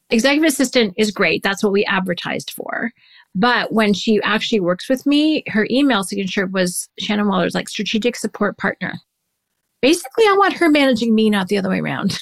Executive 0.10 0.48
assistant 0.48 0.94
is 0.98 1.12
great. 1.12 1.42
That's 1.44 1.64
what 1.64 1.72
we 1.74 1.86
advertised 1.86 2.52
for. 2.52 2.92
But 3.36 3.72
when 3.72 3.94
she 3.94 4.22
actually 4.24 4.60
works 4.60 4.88
with 4.88 5.06
me, 5.06 5.44
her 5.48 5.68
email 5.72 6.04
signature 6.04 6.46
was 6.46 6.88
Shannon 7.00 7.28
Waller's 7.28 7.56
like 7.56 7.68
strategic 7.68 8.16
support 8.16 8.58
partner. 8.58 8.94
Basically, 9.82 10.26
I 10.26 10.36
want 10.38 10.54
her 10.54 10.70
managing 10.70 11.16
me, 11.16 11.30
not 11.30 11.48
the 11.48 11.58
other 11.58 11.70
way 11.70 11.80
around. 11.80 12.20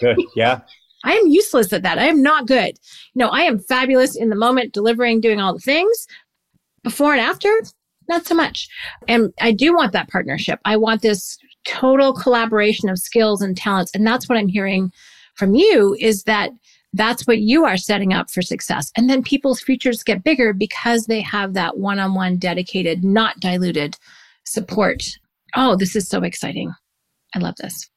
Good. 0.00 0.18
Yeah. 0.34 0.60
I 1.04 1.14
am 1.14 1.26
useless 1.26 1.72
at 1.72 1.82
that. 1.82 1.98
I 1.98 2.04
am 2.04 2.22
not 2.22 2.46
good. 2.46 2.78
You 3.14 3.18
know, 3.18 3.28
I 3.28 3.40
am 3.40 3.58
fabulous 3.58 4.14
in 4.14 4.30
the 4.30 4.36
moment, 4.36 4.72
delivering, 4.72 5.20
doing 5.20 5.40
all 5.40 5.52
the 5.52 5.58
things. 5.58 6.06
Before 6.84 7.12
and 7.12 7.20
after, 7.20 7.50
not 8.08 8.26
so 8.26 8.34
much. 8.34 8.68
And 9.08 9.32
I 9.40 9.52
do 9.52 9.74
want 9.74 9.92
that 9.92 10.08
partnership. 10.08 10.60
I 10.64 10.76
want 10.76 11.02
this 11.02 11.38
total 11.66 12.12
collaboration 12.12 12.88
of 12.88 12.98
skills 12.98 13.42
and 13.42 13.56
talents. 13.56 13.92
And 13.94 14.06
that's 14.06 14.28
what 14.28 14.38
I'm 14.38 14.48
hearing 14.48 14.92
from 15.34 15.54
you 15.54 15.96
is 15.98 16.24
that 16.24 16.50
that's 16.92 17.26
what 17.26 17.38
you 17.38 17.64
are 17.64 17.76
setting 17.76 18.12
up 18.12 18.30
for 18.30 18.42
success. 18.42 18.90
And 18.96 19.08
then 19.08 19.22
people's 19.22 19.60
futures 19.60 20.02
get 20.02 20.24
bigger 20.24 20.52
because 20.52 21.06
they 21.06 21.20
have 21.22 21.54
that 21.54 21.78
one 21.78 21.98
on 21.98 22.14
one 22.14 22.36
dedicated, 22.36 23.04
not 23.04 23.40
diluted 23.40 23.96
support. 24.44 25.04
Oh, 25.56 25.76
this 25.76 25.96
is 25.96 26.08
so 26.08 26.22
exciting. 26.22 26.72
I 27.34 27.38
love 27.38 27.56
this. 27.56 27.88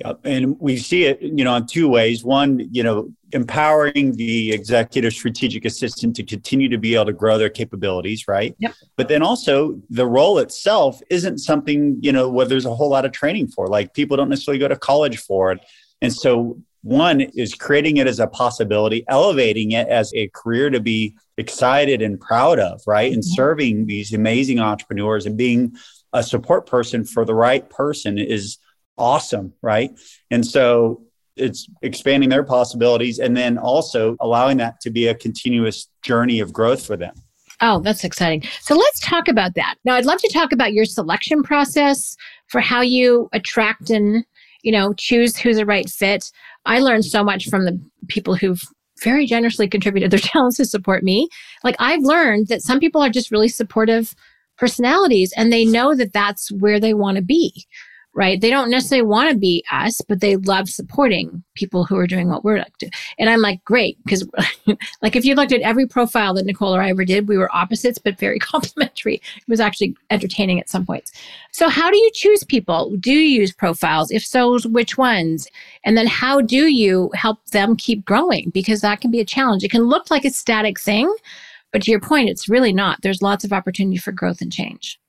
Yeah, 0.00 0.14
and 0.24 0.58
we 0.58 0.78
see 0.78 1.04
it, 1.04 1.20
you 1.20 1.44
know, 1.44 1.54
in 1.54 1.66
two 1.66 1.86
ways. 1.86 2.24
One, 2.24 2.66
you 2.72 2.82
know, 2.82 3.10
empowering 3.32 4.16
the 4.16 4.50
executive 4.50 5.12
strategic 5.12 5.66
assistant 5.66 6.16
to 6.16 6.24
continue 6.24 6.70
to 6.70 6.78
be 6.78 6.94
able 6.94 7.06
to 7.06 7.12
grow 7.12 7.36
their 7.36 7.50
capabilities, 7.50 8.26
right? 8.26 8.54
Yep. 8.58 8.74
But 8.96 9.08
then 9.08 9.22
also 9.22 9.78
the 9.90 10.06
role 10.06 10.38
itself 10.38 11.02
isn't 11.10 11.38
something, 11.38 11.98
you 12.00 12.10
know, 12.10 12.30
where 12.30 12.46
there's 12.46 12.64
a 12.64 12.74
whole 12.74 12.88
lot 12.88 13.04
of 13.04 13.12
training 13.12 13.48
for. 13.48 13.68
Like 13.68 13.92
people 13.92 14.16
don't 14.16 14.30
necessarily 14.30 14.58
go 14.58 14.68
to 14.68 14.76
college 14.76 15.18
for 15.18 15.52
it. 15.52 15.60
And 16.00 16.12
so 16.12 16.58
one 16.82 17.20
is 17.20 17.54
creating 17.54 17.98
it 17.98 18.06
as 18.06 18.18
a 18.18 18.26
possibility, 18.26 19.04
elevating 19.08 19.72
it 19.72 19.88
as 19.88 20.12
a 20.14 20.28
career 20.28 20.68
to 20.70 20.80
be 20.80 21.16
excited 21.38 22.02
and 22.02 22.20
proud 22.20 22.58
of, 22.58 22.82
right? 22.86 23.10
Mm-hmm. 23.10 23.14
And 23.14 23.24
serving 23.24 23.86
these 23.86 24.12
amazing 24.12 24.58
entrepreneurs 24.58 25.26
and 25.26 25.36
being 25.36 25.76
a 26.12 26.22
support 26.22 26.66
person 26.66 27.04
for 27.04 27.24
the 27.24 27.34
right 27.34 27.68
person 27.70 28.18
is 28.18 28.58
awesome, 28.98 29.52
right? 29.62 29.90
And 30.30 30.46
so 30.46 31.04
it's 31.36 31.68
expanding 31.80 32.28
their 32.28 32.44
possibilities 32.44 33.18
and 33.18 33.36
then 33.36 33.58
also 33.58 34.16
allowing 34.20 34.58
that 34.58 34.80
to 34.80 34.90
be 34.90 35.06
a 35.06 35.14
continuous 35.14 35.88
journey 36.02 36.40
of 36.40 36.52
growth 36.52 36.84
for 36.84 36.96
them. 36.96 37.14
Oh, 37.60 37.78
that's 37.78 38.02
exciting. 38.02 38.42
So 38.60 38.74
let's 38.74 39.00
talk 39.00 39.28
about 39.28 39.54
that. 39.54 39.76
Now, 39.84 39.94
I'd 39.94 40.04
love 40.04 40.20
to 40.20 40.30
talk 40.32 40.50
about 40.52 40.72
your 40.72 40.84
selection 40.84 41.44
process 41.44 42.16
for 42.48 42.60
how 42.60 42.80
you 42.80 43.28
attract 43.32 43.88
and, 43.88 44.24
you 44.62 44.72
know, 44.72 44.92
choose 44.94 45.36
who's 45.36 45.56
the 45.56 45.66
right 45.66 45.88
fit. 45.88 46.30
I 46.64 46.78
learned 46.78 47.04
so 47.04 47.22
much 47.22 47.48
from 47.48 47.64
the 47.64 47.80
people 48.08 48.34
who've 48.34 48.62
very 49.02 49.26
generously 49.26 49.68
contributed 49.68 50.10
their 50.10 50.20
talents 50.22 50.56
to 50.56 50.64
support 50.64 51.02
me. 51.02 51.28
Like 51.64 51.76
I've 51.78 52.02
learned 52.02 52.48
that 52.48 52.62
some 52.62 52.80
people 52.80 53.02
are 53.02 53.10
just 53.10 53.30
really 53.30 53.48
supportive 53.48 54.14
personalities 54.58 55.32
and 55.36 55.52
they 55.52 55.64
know 55.64 55.94
that 55.94 56.12
that's 56.12 56.52
where 56.52 56.78
they 56.78 56.94
want 56.94 57.16
to 57.16 57.22
be 57.22 57.66
right? 58.14 58.40
They 58.40 58.50
don't 58.50 58.70
necessarily 58.70 59.06
want 59.06 59.30
to 59.30 59.36
be 59.36 59.64
us, 59.72 60.00
but 60.06 60.20
they 60.20 60.36
love 60.36 60.68
supporting 60.68 61.42
people 61.54 61.84
who 61.84 61.96
are 61.96 62.06
doing 62.06 62.28
what 62.28 62.44
we're 62.44 62.58
like. 62.58 62.76
to. 62.78 62.90
And 63.18 63.30
I'm 63.30 63.40
like, 63.40 63.64
great, 63.64 63.96
because 64.04 64.28
like 65.02 65.16
if 65.16 65.24
you 65.24 65.34
looked 65.34 65.52
at 65.52 65.62
every 65.62 65.86
profile 65.86 66.34
that 66.34 66.44
Nicole 66.44 66.74
or 66.74 66.82
I 66.82 66.90
ever 66.90 67.04
did, 67.04 67.26
we 67.28 67.38
were 67.38 67.54
opposites 67.54 67.98
but 67.98 68.18
very 68.18 68.38
complementary. 68.52 69.14
It 69.16 69.48
was 69.48 69.60
actually 69.60 69.96
entertaining 70.10 70.60
at 70.60 70.68
some 70.68 70.84
points. 70.84 71.12
So 71.52 71.68
how 71.68 71.90
do 71.90 71.96
you 71.96 72.10
choose 72.12 72.44
people? 72.44 72.94
Do 72.98 73.12
you 73.12 73.40
use 73.40 73.52
profiles? 73.52 74.10
If 74.10 74.24
so, 74.24 74.58
which 74.68 74.98
ones? 74.98 75.48
And 75.84 75.96
then 75.96 76.06
how 76.06 76.40
do 76.40 76.66
you 76.66 77.10
help 77.14 77.44
them 77.46 77.76
keep 77.76 78.04
growing? 78.04 78.50
Because 78.50 78.82
that 78.82 79.00
can 79.00 79.10
be 79.10 79.20
a 79.20 79.24
challenge. 79.24 79.64
It 79.64 79.70
can 79.70 79.84
look 79.84 80.10
like 80.10 80.24
a 80.24 80.30
static 80.30 80.78
thing, 80.78 81.14
But 81.72 81.82
to 81.82 81.90
your 81.90 82.00
point, 82.00 82.28
it's 82.28 82.48
really 82.48 82.72
not. 82.72 83.00
There's 83.02 83.22
lots 83.22 83.44
of 83.44 83.52
opportunity 83.52 83.96
for 83.96 84.12
growth 84.12 84.42
and 84.42 84.52
change. 84.52 85.00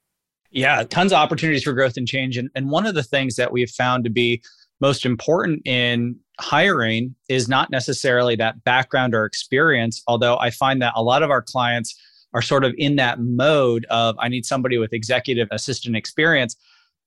Yeah, 0.53 0.83
tons 0.83 1.11
of 1.11 1.17
opportunities 1.17 1.63
for 1.63 1.73
growth 1.73 1.97
and 1.97 2.07
change. 2.07 2.37
And, 2.37 2.49
and 2.53 2.69
one 2.69 2.85
of 2.85 2.93
the 2.93 3.03
things 3.03 3.35
that 3.35 3.51
we've 3.51 3.69
found 3.69 4.03
to 4.03 4.11
be 4.11 4.43
most 4.79 5.03
important 5.03 5.65
in 5.65 6.15
hiring 6.39 7.15
is 7.27 7.47
not 7.47 7.71
necessarily 7.71 8.35
that 8.35 8.63
background 8.63 9.15
or 9.15 9.25
experience, 9.25 10.03
although 10.07 10.37
I 10.37 10.51
find 10.51 10.81
that 10.81 10.93
a 10.95 11.01
lot 11.01 11.23
of 11.23 11.31
our 11.31 11.41
clients 11.41 11.99
are 12.35 12.41
sort 12.41 12.63
of 12.63 12.73
in 12.77 12.97
that 12.97 13.19
mode 13.19 13.85
of 13.89 14.15
I 14.19 14.27
need 14.27 14.45
somebody 14.45 14.77
with 14.77 14.93
executive 14.93 15.47
assistant 15.51 15.95
experience. 15.95 16.55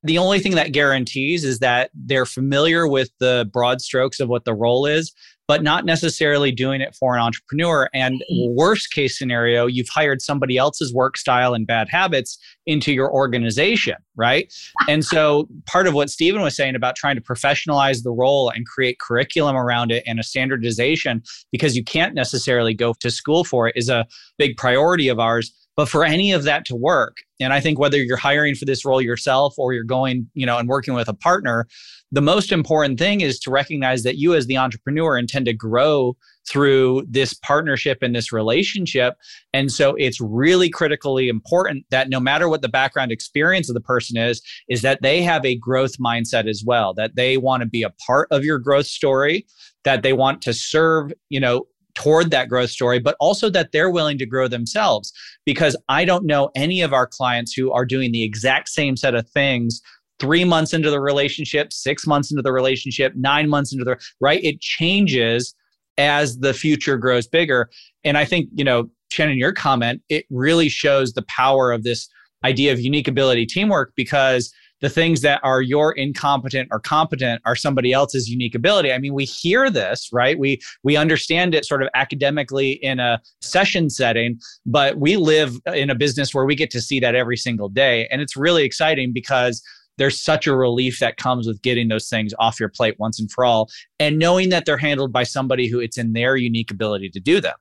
The 0.03 0.19
only 0.19 0.41
thing 0.41 0.57
that 0.57 0.73
guarantees 0.73 1.45
is 1.45 1.61
that 1.61 1.91
they're 1.95 2.27
familiar 2.27 2.87
with 2.87 3.11
the 3.19 3.49
broad 3.53 3.81
strokes 3.81 4.21
of 4.21 4.29
what 4.29 4.45
the 4.45 4.55
role 4.55 4.87
is, 4.87 5.13
but 5.49 5.63
not 5.63 5.85
necessarily 5.85 6.51
doing 6.51 6.81
it 6.81 6.95
for 6.95 7.15
an 7.15 7.23
entrepreneur. 7.23 7.89
And 7.95 8.23
mm-hmm. 8.31 8.57
worst 8.57 8.93
case 8.93 9.19
scenario, 9.19 9.67
you've 9.67 9.89
hired 9.89 10.21
somebody 10.21 10.57
else's 10.57 10.93
work 10.93 11.17
style 11.17 11.55
and 11.55 11.67
bad 11.67 11.89
habits 11.89 12.39
into 12.67 12.93
your 12.93 13.13
organization, 13.13 13.97
right? 14.17 14.53
and 14.89 15.05
so 15.05 15.49
part 15.67 15.87
of 15.87 15.95
what 15.95 16.11
Stephen 16.11 16.43
was 16.43 16.57
saying 16.57 16.75
about 16.75 16.97
trying 16.97 17.17
to 17.17 17.23
professionalize 17.23 18.03
the 18.03 18.11
role 18.11 18.51
and 18.51 18.67
create 18.67 18.99
curriculum 18.99 19.57
around 19.57 19.93
it 19.93 20.03
and 20.07 20.19
a 20.19 20.23
standardization, 20.23 21.23
because 21.53 21.77
you 21.77 21.85
can't 21.85 22.15
necessarily 22.15 22.75
go 22.75 22.95
to 23.01 23.11
school 23.11 23.45
for 23.45 23.69
it, 23.69 23.77
is 23.77 23.89
a 23.89 24.07
big 24.39 24.57
priority 24.57 25.09
of 25.09 25.19
ours. 25.19 25.53
But 25.77 25.89
for 25.89 26.05
any 26.05 26.33
of 26.33 26.45
that 26.45 26.65
to 26.67 26.75
work, 26.75 27.19
and 27.39 27.53
I 27.53 27.61
think 27.61 27.79
whether 27.79 27.99
you're 27.99 28.17
hiring 28.17 28.55
for 28.55 28.65
this 28.65 28.85
role 28.85 29.03
yourself 29.03 29.55
or 29.59 29.75
you're 29.75 29.85
going, 29.85 30.29
you 30.35 30.47
know, 30.47 30.57
and 30.57 30.69
working 30.69 30.95
with 30.95 31.09
a 31.09 31.15
partner, 31.15 31.67
the 32.11 32.23
most 32.23 32.51
important 32.51 32.99
thing 32.99 33.21
is 33.21 33.39
to 33.41 33.51
recognize 33.51 34.03
that 34.05 34.17
you 34.17 34.35
as 34.35 34.47
the 34.47 34.57
entrepreneur 34.57 35.19
intend 35.19 35.47
to 35.47 35.53
grow 35.53 36.17
through 36.49 37.05
this 37.09 37.35
partnership 37.35 37.99
and 38.01 38.15
this 38.15 38.33
relationship. 38.33 39.15
And 39.53 39.71
so 39.71 39.95
it's 39.97 40.21
really 40.21 40.71
critically 40.71 41.29
important 41.29 41.85
that 41.91 42.09
no 42.09 42.21
matter 42.21 42.49
what 42.49 42.63
the 42.63 42.69
background 42.69 43.11
experience 43.11 43.69
of 43.69 43.75
the 43.75 43.81
person 43.81 44.17
is, 44.17 44.41
is 44.69 44.83
that 44.83 45.03
they 45.03 45.23
have 45.23 45.45
a 45.45 45.57
growth 45.57 45.99
mindset 45.99 46.49
as 46.49 46.63
well, 46.65 46.95
that 46.95 47.17
they 47.17 47.37
want 47.37 47.63
to 47.63 47.69
be 47.69 47.83
a 47.83 47.91
part 48.07 48.29
of 48.31 48.45
your 48.45 48.59
growth 48.59 48.87
story, 48.87 49.45
that 49.85 50.03
they 50.03 50.13
want 50.13 50.41
to 50.43 50.53
serve, 50.53 51.13
you 51.29 51.41
know, 51.41 51.67
toward 51.97 52.31
that 52.31 52.49
growth 52.49 52.71
story, 52.71 53.01
but 53.01 53.17
also 53.19 53.51
that 53.51 53.73
they're 53.73 53.91
willing 53.91 54.19
to 54.19 54.27
grow 54.27 54.47
themselves. 54.47 55.13
Because 55.45 55.77
I 55.89 56.05
don't 56.05 56.25
know 56.25 56.51
any 56.55 56.81
of 56.83 56.93
our 56.93 57.07
clients 57.07 57.53
who 57.53 57.73
are 57.73 57.85
doing 57.85 58.13
the 58.13 58.23
exact 58.23 58.69
same 58.69 58.97
set 58.97 59.15
of 59.15 59.29
things 59.31 59.81
three 60.19 60.45
months 60.45 60.73
into 60.73 60.91
the 60.91 61.01
relationship, 61.01 61.73
six 61.73 62.07
months 62.07 62.31
into 62.31 62.43
the 62.43 62.53
relationship, 62.53 63.13
nine 63.17 63.49
months 63.49 63.73
into 63.73 63.85
the 63.85 63.99
right. 64.21 64.43
It 64.45 64.61
changes 64.61 65.55
as 65.99 66.39
the 66.39 66.55
future 66.55 66.97
grows 66.97 67.27
bigger. 67.27 67.69
And 68.05 68.17
I 68.17 68.25
think, 68.25 68.49
you 68.55 68.65
know, 68.65 68.89
Shannon, 69.11 69.39
your 69.39 69.53
comment, 69.53 70.03
it 70.09 70.27
really 70.31 70.69
shows 70.69 71.13
the 71.13 71.25
power 71.29 71.73
of 71.73 71.83
this 71.83 72.09
idea 72.45 72.73
of 72.73 72.81
unique 72.81 73.09
ability 73.09 73.47
teamwork 73.47 73.93
because 73.97 74.53
the 74.81 74.89
things 74.89 75.23
that 75.23 75.41
are 75.43 75.63
your 75.63 75.93
incompetent 75.93 76.69
or 76.71 76.81
competent 76.81 77.41
are 77.45 77.57
somebody 77.57 77.93
else's 77.93 78.29
unique 78.29 78.55
ability. 78.55 78.93
I 78.93 78.99
mean, 78.99 79.15
we 79.15 79.25
hear 79.25 79.71
this, 79.71 80.09
right? 80.13 80.39
We 80.39 80.61
we 80.83 80.97
understand 80.97 81.55
it 81.55 81.65
sort 81.65 81.83
of 81.83 81.89
academically 81.95 82.73
in 82.73 83.01
a 83.01 83.21
session 83.41 83.91
setting, 83.91 84.39
but 84.67 84.99
we 84.99 85.17
live 85.17 85.57
in 85.75 85.91
a 85.91 85.95
business 85.95 86.35
where 86.35 86.45
we 86.45 86.55
get 86.55 86.71
to 86.71 86.81
see 86.81 87.01
that 87.01 87.15
every 87.15 87.37
single 87.37 87.69
day. 87.69 88.07
And 88.11 88.21
it's 88.21 88.37
really 88.37 88.65
exciting 88.65 89.13
because 89.13 89.63
there's 89.99 90.23
such 90.23 90.47
a 90.47 90.55
relief 90.55 90.99
that 90.99 91.17
comes 91.17 91.47
with 91.47 91.63
getting 91.63 91.89
those 91.89 92.09
things 92.09 92.35
off 92.39 92.61
your 92.61 92.69
plate 92.69 92.97
once 92.99 93.19
and 93.19 93.31
for 93.33 93.45
all 93.45 93.71
and 93.99 94.19
knowing 94.19 94.51
that 94.51 94.67
they're 94.67 94.77
handled 94.77 95.13
by 95.13 95.23
somebody 95.23 95.69
who 95.69 95.81
it's 95.81 95.97
in 95.97 96.13
their 96.13 96.37
unique 96.37 96.71
ability 96.71 97.09
to 97.11 97.21
do 97.21 97.41
them. 97.41 97.55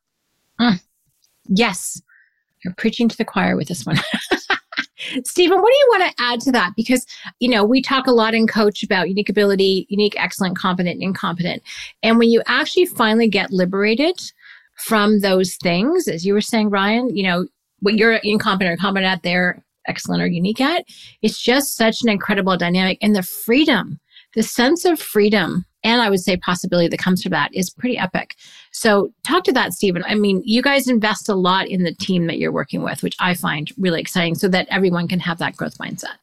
Mm. 0.60 0.82
Yes. 1.48 2.02
You're 2.64 2.74
preaching 2.74 3.08
to 3.08 3.18
the 3.18 3.26
choir 3.26 3.56
with 3.56 3.68
this 3.68 3.86
one. 3.86 3.98
Stephen, 5.24 5.62
what 5.62 5.70
do 5.70 5.78
you 5.78 5.88
want 5.90 6.12
to 6.12 6.24
add 6.24 6.40
to 6.42 6.52
that? 6.52 6.74
Because, 6.76 7.06
you 7.40 7.50
know, 7.50 7.64
we 7.64 7.82
talk 7.82 8.08
a 8.08 8.12
lot 8.12 8.34
in 8.34 8.48
coach 8.48 8.84
about 8.84 9.10
unique 9.10 9.30
ability, 9.30 9.86
unique, 9.90 10.16
excellent, 10.18 10.58
competent, 10.58 11.02
incompetent. 11.02 11.62
And 12.04 12.18
when 12.18 12.30
you 12.30 12.42
actually 12.48 12.86
finally 12.86 13.28
get 13.28 13.52
liberated 13.52 14.20
from 14.78 15.20
those 15.22 15.56
things, 15.56 16.08
as 16.08 16.26
you 16.26 16.34
were 16.34 16.42
saying, 16.42 16.70
Ryan, 16.70 17.16
you 17.16 17.24
know, 17.24 17.48
what 17.80 17.96
you're 17.96 18.16
incompetent 18.16 18.74
or 18.74 18.82
competent 18.82 19.12
at, 19.12 19.24
they're 19.24 19.64
excellent 19.88 20.22
or 20.22 20.28
unique 20.28 20.62
at. 20.62 20.86
It's 21.22 21.42
just 21.42 21.76
such 21.76 22.02
an 22.02 22.10
incredible 22.10 22.58
dynamic. 22.58 22.98
And 23.02 23.16
the 23.16 23.24
freedom, 23.24 24.00
the 24.34 24.44
sense 24.44 24.86
of 24.86 25.00
freedom, 25.00 25.66
and 25.86 26.02
I 26.02 26.10
would 26.10 26.20
say 26.20 26.36
possibility 26.36 26.90
that 26.90 26.98
comes 26.98 27.22
from 27.22 27.30
that 27.30 27.54
is 27.54 27.70
pretty 27.70 27.98
epic. 27.98 28.36
So, 28.72 29.14
talk 29.26 29.44
to 29.46 29.54
that, 29.54 29.72
Stephen. 29.72 30.04
I 30.06 30.16
mean, 30.16 30.42
you 30.44 30.62
guys 30.62 30.88
invest 30.88 31.30
a 31.30 31.36
lot 31.36 31.68
in 31.68 31.84
the 31.84 31.94
team 31.94 32.26
that 32.26 32.40
you're 32.40 32.52
working 32.52 32.82
with, 32.82 33.04
which 33.04 33.16
I 33.20 33.36
find 33.36 33.72
really 33.78 34.02
exciting 34.02 34.34
so 34.36 34.48
that 34.50 34.68
everyone 34.70 35.08
can 35.08 35.20
have 35.20 35.38
that 35.38 35.56
growth 35.56 35.78
mindset. 35.78 36.16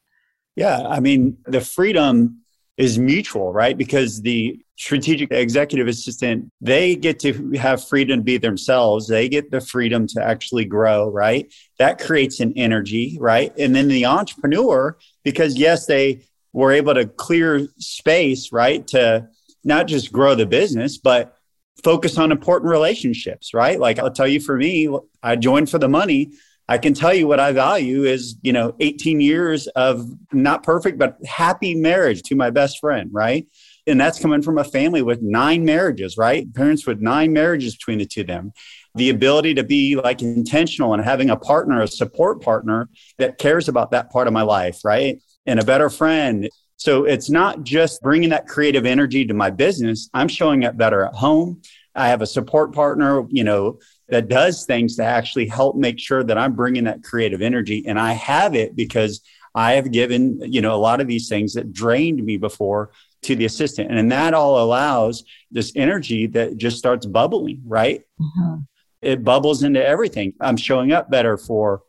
Yeah. 0.57 0.85
I 0.85 0.99
mean, 0.99 1.37
the 1.45 1.61
freedom 1.61 2.41
is 2.77 2.99
mutual, 2.99 3.53
right? 3.53 3.77
Because 3.77 4.21
the 4.21 4.59
strategic 4.75 5.31
executive 5.31 5.87
assistant, 5.87 6.49
they 6.59 6.95
get 6.95 7.19
to 7.19 7.51
have 7.53 7.87
freedom 7.87 8.19
to 8.19 8.23
be 8.23 8.37
themselves. 8.37 9.07
They 9.07 9.29
get 9.29 9.49
the 9.49 9.61
freedom 9.61 10.07
to 10.07 10.23
actually 10.23 10.65
grow, 10.65 11.09
right? 11.09 11.51
That 11.79 11.99
creates 11.99 12.41
an 12.41 12.53
energy, 12.57 13.17
right? 13.19 13.53
And 13.57 13.73
then 13.73 13.87
the 13.87 14.05
entrepreneur, 14.05 14.97
because 15.23 15.55
yes, 15.55 15.85
they 15.85 16.25
were 16.51 16.71
able 16.71 16.95
to 16.95 17.05
clear 17.05 17.67
space, 17.77 18.51
right? 18.51 18.85
To 18.87 19.27
not 19.63 19.87
just 19.87 20.11
grow 20.11 20.35
the 20.35 20.45
business, 20.45 20.97
but 20.97 21.35
focus 21.83 22.17
on 22.17 22.31
important 22.31 22.69
relationships, 22.69 23.53
right? 23.53 23.79
Like 23.79 23.99
I'll 23.99 24.11
tell 24.11 24.27
you 24.27 24.39
for 24.39 24.57
me, 24.57 24.89
I 25.21 25.35
joined 25.35 25.69
for 25.69 25.79
the 25.79 25.89
money 25.89 26.31
I 26.69 26.77
can 26.77 26.93
tell 26.93 27.13
you 27.13 27.27
what 27.27 27.39
I 27.39 27.51
value 27.51 28.03
is, 28.03 28.37
you 28.41 28.53
know, 28.53 28.73
18 28.79 29.19
years 29.19 29.67
of 29.67 30.09
not 30.31 30.63
perfect, 30.63 30.97
but 30.97 31.17
happy 31.25 31.75
marriage 31.75 32.23
to 32.23 32.35
my 32.35 32.51
best 32.51 32.79
friend, 32.79 33.09
right? 33.11 33.45
And 33.85 33.99
that's 33.99 34.19
coming 34.19 34.41
from 34.41 34.57
a 34.57 34.63
family 34.63 35.01
with 35.01 35.21
nine 35.21 35.65
marriages, 35.65 36.17
right? 36.17 36.51
Parents 36.53 36.87
with 36.87 37.01
nine 37.01 37.33
marriages 37.33 37.75
between 37.75 37.99
the 37.99 38.05
two 38.05 38.21
of 38.21 38.27
them. 38.27 38.53
The 38.95 39.09
ability 39.09 39.55
to 39.55 39.63
be 39.63 39.95
like 39.97 40.21
intentional 40.21 40.93
and 40.93 41.03
having 41.03 41.29
a 41.29 41.35
partner, 41.35 41.81
a 41.81 41.87
support 41.87 42.41
partner 42.41 42.89
that 43.17 43.39
cares 43.39 43.67
about 43.67 43.91
that 43.91 44.09
part 44.09 44.27
of 44.27 44.33
my 44.33 44.43
life, 44.43 44.79
right? 44.85 45.21
And 45.45 45.59
a 45.59 45.65
better 45.65 45.89
friend. 45.89 46.49
So 46.83 47.05
it's 47.05 47.29
not 47.29 47.63
just 47.63 48.01
bringing 48.01 48.31
that 48.31 48.45
creative 48.45 48.85
energy 48.85 49.25
to 49.25 49.33
my 49.33 49.49
business. 49.49 50.09
I'm 50.13 50.27
showing 50.27 50.65
up 50.65 50.75
better 50.75 51.05
at 51.05 51.13
home. 51.13 51.61
I 51.95 52.09
have 52.09 52.21
a 52.21 52.27
support 52.27 52.73
partner, 52.73 53.25
you 53.29 53.45
know, 53.45 53.79
that 54.09 54.27
does 54.27 54.65
things 54.65 54.97
to 54.97 55.05
actually 55.05 55.47
help 55.47 55.77
make 55.77 55.97
sure 55.97 56.25
that 56.25 56.37
I'm 56.37 56.55
bringing 56.55 56.83
that 56.83 57.01
creative 57.01 57.41
energy. 57.41 57.85
And 57.87 57.97
I 57.97 58.11
have 58.11 58.53
it 58.53 58.75
because 58.75 59.21
I 59.55 59.75
have 59.75 59.93
given, 59.93 60.41
you 60.41 60.59
know, 60.59 60.75
a 60.75 60.83
lot 60.89 60.99
of 60.99 61.07
these 61.07 61.29
things 61.29 61.53
that 61.53 61.71
drained 61.71 62.21
me 62.21 62.35
before 62.35 62.91
to 63.21 63.33
the 63.33 63.45
assistant. 63.45 63.89
And 63.89 64.11
that 64.11 64.33
all 64.33 64.61
allows 64.61 65.23
this 65.51 65.71
energy 65.77 66.27
that 66.27 66.57
just 66.57 66.79
starts 66.79 67.05
bubbling, 67.05 67.61
right? 67.65 68.01
Mm-hmm. 68.19 68.55
It 69.01 69.23
bubbles 69.23 69.63
into 69.63 69.81
everything. 69.81 70.33
I'm 70.41 70.57
showing 70.57 70.91
up 70.91 71.09
better 71.09 71.37
for 71.37 71.83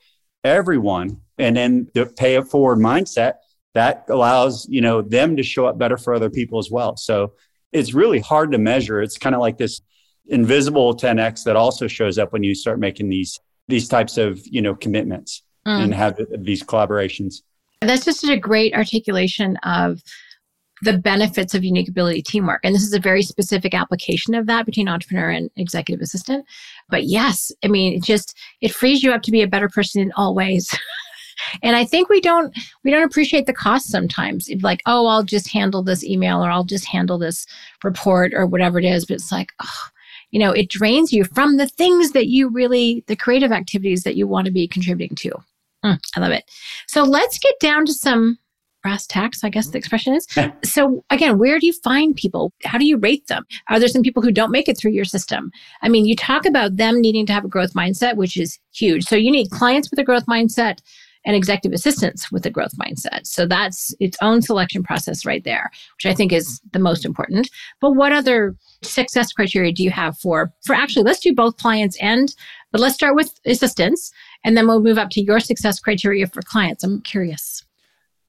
everyone. 0.45 1.21
And 1.37 1.57
then 1.57 1.89
the 1.95 2.07
pay 2.07 2.37
it 2.37 2.47
forward 2.47 2.79
mindset 2.79 3.39
that 3.75 4.05
allows, 4.09 4.67
you 4.69 4.81
know, 4.81 5.03
them 5.03 5.37
to 5.37 5.43
show 5.43 5.67
up 5.67 5.79
better 5.79 5.97
for 5.97 6.15
other 6.15 6.31
people 6.31 6.59
as 6.59 6.71
well. 6.71 6.97
So 6.97 7.35
it's 7.73 7.93
really 7.93 8.21
hard 8.21 8.53
to 8.53 8.59
measure. 8.59 9.03
It's 9.03 9.19
kind 9.19 9.35
of 9.35 9.41
like 9.41 9.59
this 9.59 9.81
invisible 10.27 10.97
10x 10.97 11.45
that 11.45 11.57
also 11.57 11.87
shows 11.87 12.19
up 12.19 12.33
when 12.33 12.43
you 12.43 12.55
start 12.55 12.79
making 12.79 13.09
these 13.09 13.39
these 13.69 13.89
types 13.89 14.19
of 14.19 14.41
you 14.47 14.63
know 14.63 14.75
commitments 14.75 15.43
mm. 15.67 15.83
and 15.83 15.95
have 15.95 16.19
these 16.39 16.63
collaborations 16.63 17.43
that's 17.81 18.05
just 18.05 18.25
a 18.25 18.37
great 18.37 18.75
articulation 18.75 19.57
of 19.59 20.03
the 20.83 20.97
benefits 20.99 21.55
of 21.55 21.63
unique 21.63 21.89
ability 21.89 22.23
teamwork 22.23 22.61
and 22.65 22.75
this 22.75 22.83
is 22.83 22.95
a 22.95 23.01
very 23.01 23.23
specific 23.23 23.75
application 23.75 24.35
of 24.35 24.47
that 24.47 24.67
between 24.67 24.89
entrepreneur 24.89 25.31
and 25.31 25.51
executive 25.57 26.03
assistant 26.03 26.45
but 26.89 27.05
yes 27.05 27.53
i 27.63 27.69
mean 27.69 27.95
it 27.95 28.03
just 28.03 28.37
it 28.61 28.73
frees 28.73 29.03
you 29.03 29.13
up 29.13 29.23
to 29.23 29.31
be 29.31 29.43
a 29.43 29.49
better 29.49 29.69
person 29.69 30.01
in 30.01 30.13
all 30.13 30.35
ways 30.35 30.75
and 31.63 31.77
i 31.77 31.85
think 31.85 32.09
we 32.09 32.21
don't 32.21 32.57
we 32.85 32.91
don't 32.91 33.05
appreciate 33.05 33.47
the 33.47 33.53
cost 33.53 33.89
sometimes 33.89 34.49
it's 34.49 34.63
like 34.63 34.81
oh 34.87 35.07
i'll 35.07 35.23
just 35.23 35.51
handle 35.51 35.83
this 35.83 36.05
email 36.05 36.45
or 36.45 36.51
i'll 36.51 36.65
just 36.65 36.87
handle 36.87 37.19
this 37.19 37.47
report 37.83 38.33
or 38.35 38.47
whatever 38.47 38.79
it 38.79 38.85
is 38.85 39.05
but 39.05 39.15
it's 39.15 39.33
like 39.33 39.53
oh 39.63 39.89
you 40.35 40.41
know, 40.41 40.51
it 40.51 40.69
drains 40.69 41.13
you 41.13 41.23
from 41.23 41.59
the 41.59 41.69
things 41.69 42.11
that 42.11 42.27
you 42.27 42.49
really, 42.49 43.05
the 43.07 43.15
creative 43.15 43.53
activities 43.53 44.03
that 44.03 44.17
you 44.17 44.27
want 44.27 44.47
to 44.47 44.53
be 44.53 44.67
contributing 44.67 45.15
to. 45.19 45.31
Mm, 45.85 46.01
I 46.17 46.21
love 46.21 46.33
it. 46.33 46.51
So 46.89 47.05
let's 47.05 47.39
get 47.39 47.55
down 47.61 47.87
to 47.87 47.93
some 47.93 48.37
brass 48.83 49.07
tacks, 49.07 49.45
I 49.45 49.49
guess 49.49 49.69
the 49.69 49.79
expression 49.79 50.13
is. 50.13 50.27
so 50.65 51.05
again, 51.11 51.39
where 51.39 51.61
do 51.61 51.67
you 51.67 51.73
find 51.85 52.17
people? 52.17 52.53
How 52.65 52.79
do 52.79 52.85
you 52.85 52.97
rate 52.97 53.29
them? 53.29 53.47
Are 53.69 53.79
there 53.79 53.89
some 53.89 54.03
people 54.03 54.25
who 54.25 54.33
don't 54.33 54.51
make 54.51 54.69
it 54.69 54.77
through 54.77 54.91
your 54.91 55.05
system? 55.05 55.53
I 55.83 55.89
mean, 55.89 56.05
you 56.05 56.17
talk 56.17 56.45
about 56.47 56.79
them 56.79 57.01
needing 57.01 57.27
to 57.27 57.33
have 57.33 57.45
a 57.45 57.49
growth 57.49 57.75
mindset, 57.75 58.17
which 58.17 58.37
is 58.37 58.59
huge. 58.73 59.05
So 59.05 59.15
you 59.15 59.31
need 59.31 59.53
clients 59.53 59.89
with 59.89 60.01
a 60.01 60.05
growth 60.05 60.27
mindset 60.27 60.81
and 61.25 61.35
executive 61.35 61.75
assistants 61.75 62.31
with 62.31 62.45
a 62.47 62.51
growth 62.51 62.77
mindset. 62.77 63.27
So 63.27 63.47
that's 63.47 63.95
its 64.01 64.17
own 64.21 64.43
selection 64.43 64.83
process 64.83 65.25
right 65.25 65.43
there, 65.45 65.71
which 65.97 66.11
I 66.11 66.15
think 66.15 66.33
is 66.33 66.61
the 66.73 66.79
most 66.79 67.05
important. 67.05 67.49
But 67.81 67.93
what 67.93 68.13
other 68.13 68.57
success 68.83 69.33
criteria 69.33 69.73
do 69.73 69.83
you 69.83 69.91
have 69.91 70.19
for 70.19 70.53
for 70.65 70.75
actually 70.75 71.05
let's 71.05 71.21
do 71.21 71.35
both 71.35 71.57
clients 71.57 71.97
and 72.01 72.35
But 72.73 72.81
let's 72.81 72.95
start 72.95 73.15
with 73.15 73.33
assistants 73.47 74.13
and 74.45 74.57
then 74.57 74.67
we'll 74.67 74.83
move 74.83 74.99
up 74.99 75.11
to 75.11 75.23
your 75.23 75.41
success 75.41 75.81
criteria 75.81 76.27
for 76.27 76.43
clients. 76.43 76.85
I'm 76.85 77.01
curious. 77.03 77.65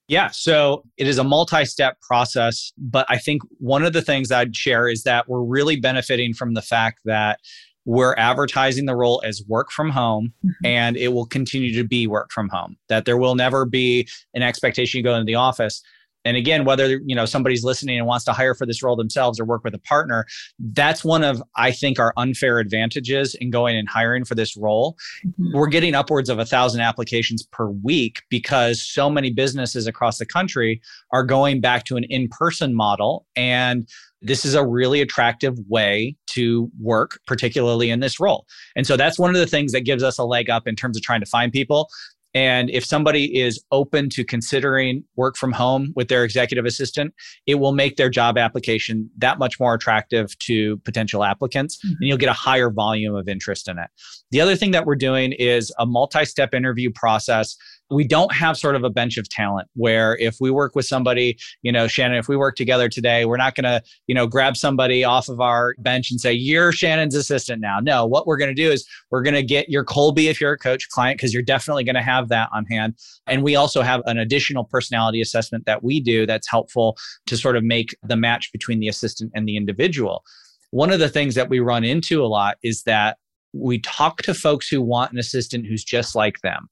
Yeah, 0.08 0.30
so 0.30 0.84
it 0.98 1.08
is 1.08 1.18
a 1.18 1.24
multi 1.24 1.66
step 1.66 2.00
process. 2.02 2.72
But 2.78 3.08
I 3.10 3.18
think 3.18 3.42
one 3.58 3.84
of 3.84 3.94
the 3.94 4.04
things 4.04 4.32
I'd 4.32 4.56
share 4.56 4.88
is 4.88 5.04
that 5.04 5.28
we're 5.28 5.44
really 5.44 5.78
benefiting 5.78 6.34
from 6.34 6.54
the 6.54 6.62
fact 6.62 7.02
that 7.06 7.40
we're 7.86 8.16
advertising 8.18 8.86
the 8.86 8.96
role 8.96 9.22
as 9.24 9.44
work 9.48 9.72
from 9.72 9.90
home 9.90 10.34
mm-hmm. 10.44 10.66
and 10.66 10.98
it 10.98 11.10
will 11.10 11.26
continue 11.26 11.74
to 11.74 11.88
be 11.88 12.08
work 12.08 12.32
from 12.32 12.50
home, 12.50 12.78
that 12.90 13.06
there 13.06 13.18
will 13.18 13.36
never 13.36 13.66
be 13.66 14.08
an 14.34 14.42
expectation 14.42 14.98
you 14.98 15.04
go 15.04 15.16
into 15.16 15.26
the 15.26 15.36
office 15.36 15.82
and 16.26 16.36
again 16.36 16.66
whether 16.66 17.00
you 17.06 17.16
know 17.16 17.26
somebody's 17.26 17.64
listening 17.64 17.98
and 17.98 18.08
wants 18.08 18.26
to 18.26 18.34
hire 18.34 18.54
for 18.54 18.66
this 18.66 18.84
role 18.84 18.96
themselves 18.96 19.40
or 19.40 19.46
work 19.46 19.64
with 19.64 19.74
a 19.74 19.80
partner 19.80 20.26
that's 20.74 21.06
one 21.06 21.24
of 21.24 21.42
i 21.56 21.72
think 21.72 22.00
our 22.00 22.14
unfair 22.18 22.60
advantages 22.60 23.36
in 23.36 23.50
going 23.50 23.78
and 23.78 23.88
hiring 23.88 24.26
for 24.26 24.36
this 24.36 24.58
role 24.58 24.98
mm-hmm. 25.26 25.56
we're 25.56 25.68
getting 25.68 25.96
upwards 25.96 26.28
of 26.28 26.40
a 26.40 26.46
thousand 26.46 26.82
applications 26.82 27.44
per 27.44 27.68
week 27.68 28.24
because 28.30 28.82
so 28.82 29.10
many 29.10 29.30
businesses 29.30 29.88
across 29.88 30.18
the 30.18 30.26
country 30.26 30.82
are 31.12 31.24
going 31.24 31.62
back 31.62 31.86
to 31.86 31.96
an 31.96 32.04
in-person 32.06 32.74
model 32.74 33.26
and 33.36 33.88
this 34.26 34.44
is 34.44 34.56
a 34.56 34.66
really 34.66 35.02
attractive 35.02 35.58
way 35.70 36.16
to 36.28 36.70
work, 36.80 37.20
particularly 37.28 37.90
in 37.90 38.00
this 38.00 38.20
role. 38.20 38.46
And 38.76 38.86
so 38.86 38.98
that's 38.98 39.20
one 39.20 39.30
of 39.30 39.40
the 39.40 39.48
things 39.48 39.72
that 39.72 39.82
gives 39.82 40.04
us 40.04 40.18
a 40.18 40.24
leg 40.24 40.50
up 40.50 40.68
in 40.68 40.76
terms 40.76 40.98
of 40.98 41.04
trying 41.04 41.22
to 41.22 41.26
find 41.26 41.52
people. 41.52 41.90
And 42.34 42.70
if 42.70 42.84
somebody 42.84 43.40
is 43.40 43.64
open 43.72 44.10
to 44.10 44.26
considering 44.26 45.06
work 45.16 45.38
from 45.38 45.54
home 45.54 45.94
with 45.96 46.10
their 46.10 46.26
executive 46.26 46.66
assistant, 46.66 47.14
it 47.48 47.56
will 47.56 47.72
make 47.72 47.96
their 47.96 48.10
job 48.10 48.38
application 48.38 49.10
that 49.18 49.40
much 49.40 49.58
more 49.58 49.74
attractive 49.74 50.38
to 50.40 50.76
potential 50.80 51.24
applicants 51.24 51.78
mm-hmm. 51.78 51.94
and 51.94 52.08
you'll 52.10 52.18
get 52.18 52.28
a 52.28 52.34
higher 52.34 52.70
volume 52.70 53.16
of 53.16 53.30
interest 53.30 53.70
in 53.70 53.80
it. 53.80 53.88
The 54.32 54.42
other 54.42 54.58
thing 54.58 54.72
that 54.72 54.86
we're 54.86 54.98
doing 54.98 55.32
is 55.32 55.72
a 55.80 55.86
multi 55.86 56.26
step 56.26 56.54
interview 56.54 56.92
process 56.92 57.56
we 57.92 58.08
don't 58.08 58.34
have 58.34 58.58
sort 58.58 58.76
of 58.76 58.84
a 58.84 58.90
bench 58.90 59.18
of 59.18 59.30
talent 59.30 59.68
where 59.76 60.18
if 60.18 60.38
we 60.40 60.50
work 60.50 60.76
with 60.76 60.86
somebody, 60.86 61.38
you 61.62 61.72
know, 61.72 61.88
Shannon, 61.88 62.18
if 62.18 62.28
we 62.28 62.36
work 62.36 62.56
together 62.56 62.90
today, 62.90 63.26
we're 63.26 63.38
not 63.38 63.54
going 63.54 63.66
to, 63.66 63.82
you 64.08 64.16
know, 64.16 64.26
grab 64.26 64.58
somebody 64.58 65.04
off 65.04 65.30
of 65.30 65.40
our 65.40 65.76
bench 65.78 66.10
and 66.10 66.20
say, 66.20 66.34
you're 66.34 66.72
Shannon's 66.72 67.14
assistant 67.14 67.62
now. 67.62 67.80
No, 67.80 68.06
what 68.06 68.26
we're 68.26 68.38
going 68.38 68.54
to 68.54 68.62
do 68.62 68.72
is 68.72 68.88
we're 69.12 69.22
going 69.22 69.36
to 69.36 69.44
get 69.44 69.70
your 69.70 69.86
Kolbe 69.86 70.30
if 70.30 70.42
you're 70.42 70.54
a 70.54 70.58
coach 70.58 70.90
client, 70.90 71.18
because 71.18 71.34
you're 71.34 71.44
definitely 71.44 71.84
going 71.84 71.96
to 71.96 72.02
have 72.02 72.30
that 72.30 72.50
on 72.54 72.66
hand. 72.66 72.96
And 73.28 73.44
we 73.44 73.56
also 73.56 73.82
have 73.84 74.02
an 74.06 74.18
additional 74.18 74.64
personality 74.64 75.22
assessment 75.22 75.66
that 75.66 75.84
we 75.84 76.00
do 76.00 76.26
that's 76.26 76.50
helpful 76.50 76.98
to 77.28 77.38
sort 77.38 77.56
of 77.56 77.64
make 77.64 77.96
the 78.02 78.16
match 78.16 78.52
between 78.52 78.80
the 78.80 78.88
assistant 78.88 79.32
and 79.36 79.48
the 79.48 79.58
individual. 79.58 80.24
One 80.72 80.92
of 80.92 81.00
the 81.00 81.10
things 81.10 81.36
that 81.36 81.50
we 81.50 81.60
run 81.60 81.84
into 81.84 82.24
a 82.24 82.28
lot 82.28 82.58
is 82.64 82.84
that 82.84 83.18
we 83.54 83.80
talk 83.80 84.22
to 84.24 84.34
folks 84.34 84.68
who 84.68 84.82
want 84.82 85.14
an 85.14 85.20
assistant 85.20 85.66
who's 85.66 85.84
just 85.84 86.16
like 86.16 86.42
them. 86.42 86.68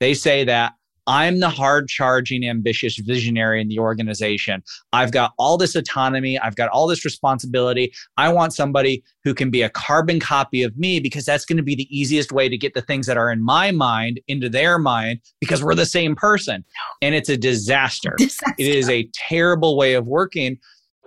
They 0.00 0.14
say 0.14 0.44
that 0.44 0.72
I'm 1.06 1.40
the 1.40 1.48
hard 1.48 1.88
charging, 1.88 2.46
ambitious 2.46 2.96
visionary 2.98 3.60
in 3.60 3.68
the 3.68 3.78
organization. 3.78 4.62
I've 4.92 5.12
got 5.12 5.32
all 5.38 5.56
this 5.56 5.74
autonomy. 5.74 6.38
I've 6.38 6.56
got 6.56 6.68
all 6.70 6.86
this 6.86 7.04
responsibility. 7.04 7.92
I 8.16 8.32
want 8.32 8.52
somebody 8.52 9.02
who 9.24 9.34
can 9.34 9.50
be 9.50 9.62
a 9.62 9.70
carbon 9.70 10.20
copy 10.20 10.62
of 10.62 10.76
me 10.78 11.00
because 11.00 11.24
that's 11.24 11.44
going 11.44 11.56
to 11.56 11.62
be 11.62 11.74
the 11.74 11.88
easiest 11.90 12.32
way 12.32 12.48
to 12.48 12.56
get 12.56 12.74
the 12.74 12.82
things 12.82 13.06
that 13.06 13.16
are 13.16 13.32
in 13.32 13.42
my 13.42 13.72
mind 13.72 14.20
into 14.28 14.48
their 14.48 14.78
mind 14.78 15.20
because 15.40 15.64
we're 15.64 15.74
the 15.74 15.86
same 15.86 16.14
person. 16.14 16.64
And 17.02 17.14
it's 17.14 17.28
a 17.28 17.36
disaster. 17.36 18.14
disaster. 18.16 18.54
It 18.58 18.68
is 18.68 18.88
a 18.88 19.08
terrible 19.28 19.76
way 19.76 19.94
of 19.94 20.06
working 20.06 20.58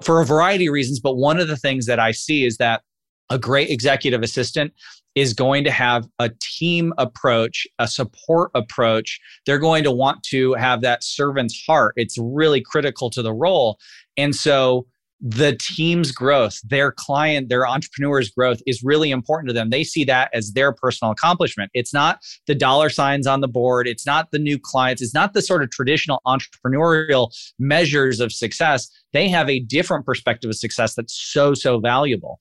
for 0.02 0.22
a 0.22 0.26
variety 0.26 0.68
of 0.68 0.74
reasons. 0.74 1.00
But 1.00 1.16
one 1.16 1.40
of 1.40 1.48
the 1.48 1.58
things 1.58 1.86
that 1.86 2.00
I 2.00 2.12
see 2.12 2.46
is 2.46 2.58
that 2.58 2.82
a 3.30 3.40
great 3.40 3.70
executive 3.70 4.22
assistant 4.22 4.74
is 5.16 5.34
going 5.34 5.64
to 5.64 5.72
have 5.72 6.08
a 6.20 6.32
team 6.42 6.94
approach, 6.98 7.68
a 7.80 7.88
support 7.88 8.52
approach. 8.56 9.20
They're 9.46 9.60
going 9.60 9.84
to 9.84 9.92
want 9.92 10.24
to 10.24 10.54
have 10.54 10.82
that 10.82 11.04
servant's 11.04 11.64
heart. 11.66 11.94
It's 11.98 12.18
really 12.18 12.62
critical 12.62 13.10
to 13.12 13.22
the 13.22 13.34
role. 13.34 13.78
And 14.18 14.36
so 14.36 14.88
the 15.26 15.58
team's 15.58 16.12
growth, 16.12 16.60
their 16.66 16.92
client, 16.92 17.48
their 17.48 17.66
entrepreneur's 17.66 18.30
growth 18.30 18.62
is 18.68 18.84
really 18.84 19.10
important 19.10 19.48
to 19.48 19.54
them. 19.54 19.70
They 19.70 19.86
see 19.86 20.04
that 20.04 20.30
as 20.34 20.52
their 20.52 20.74
personal 20.74 21.12
accomplishment. 21.12 21.72
It's 21.74 21.94
not 21.94 22.20
the 22.46 22.54
dollar 22.54 22.90
signs 22.90 23.26
on 23.26 23.40
the 23.40 23.48
board, 23.48 23.88
it's 23.88 24.06
not 24.06 24.32
the 24.32 24.40
new 24.40 24.60
clients, 24.60 25.02
it's 25.02 25.14
not 25.14 25.34
the 25.34 25.42
sort 25.42 25.64
of 25.64 25.72
traditional 25.72 26.20
entrepreneurial 26.28 27.30
measures 27.58 28.20
of 28.20 28.34
success. 28.34 28.90
They 29.14 29.30
have 29.30 29.50
a 29.50 29.62
different 29.62 30.06
perspective 30.06 30.50
of 30.50 30.58
success 30.58 30.96
that's 30.96 31.14
so, 31.14 31.54
so 31.54 31.80
valuable. 31.80 32.38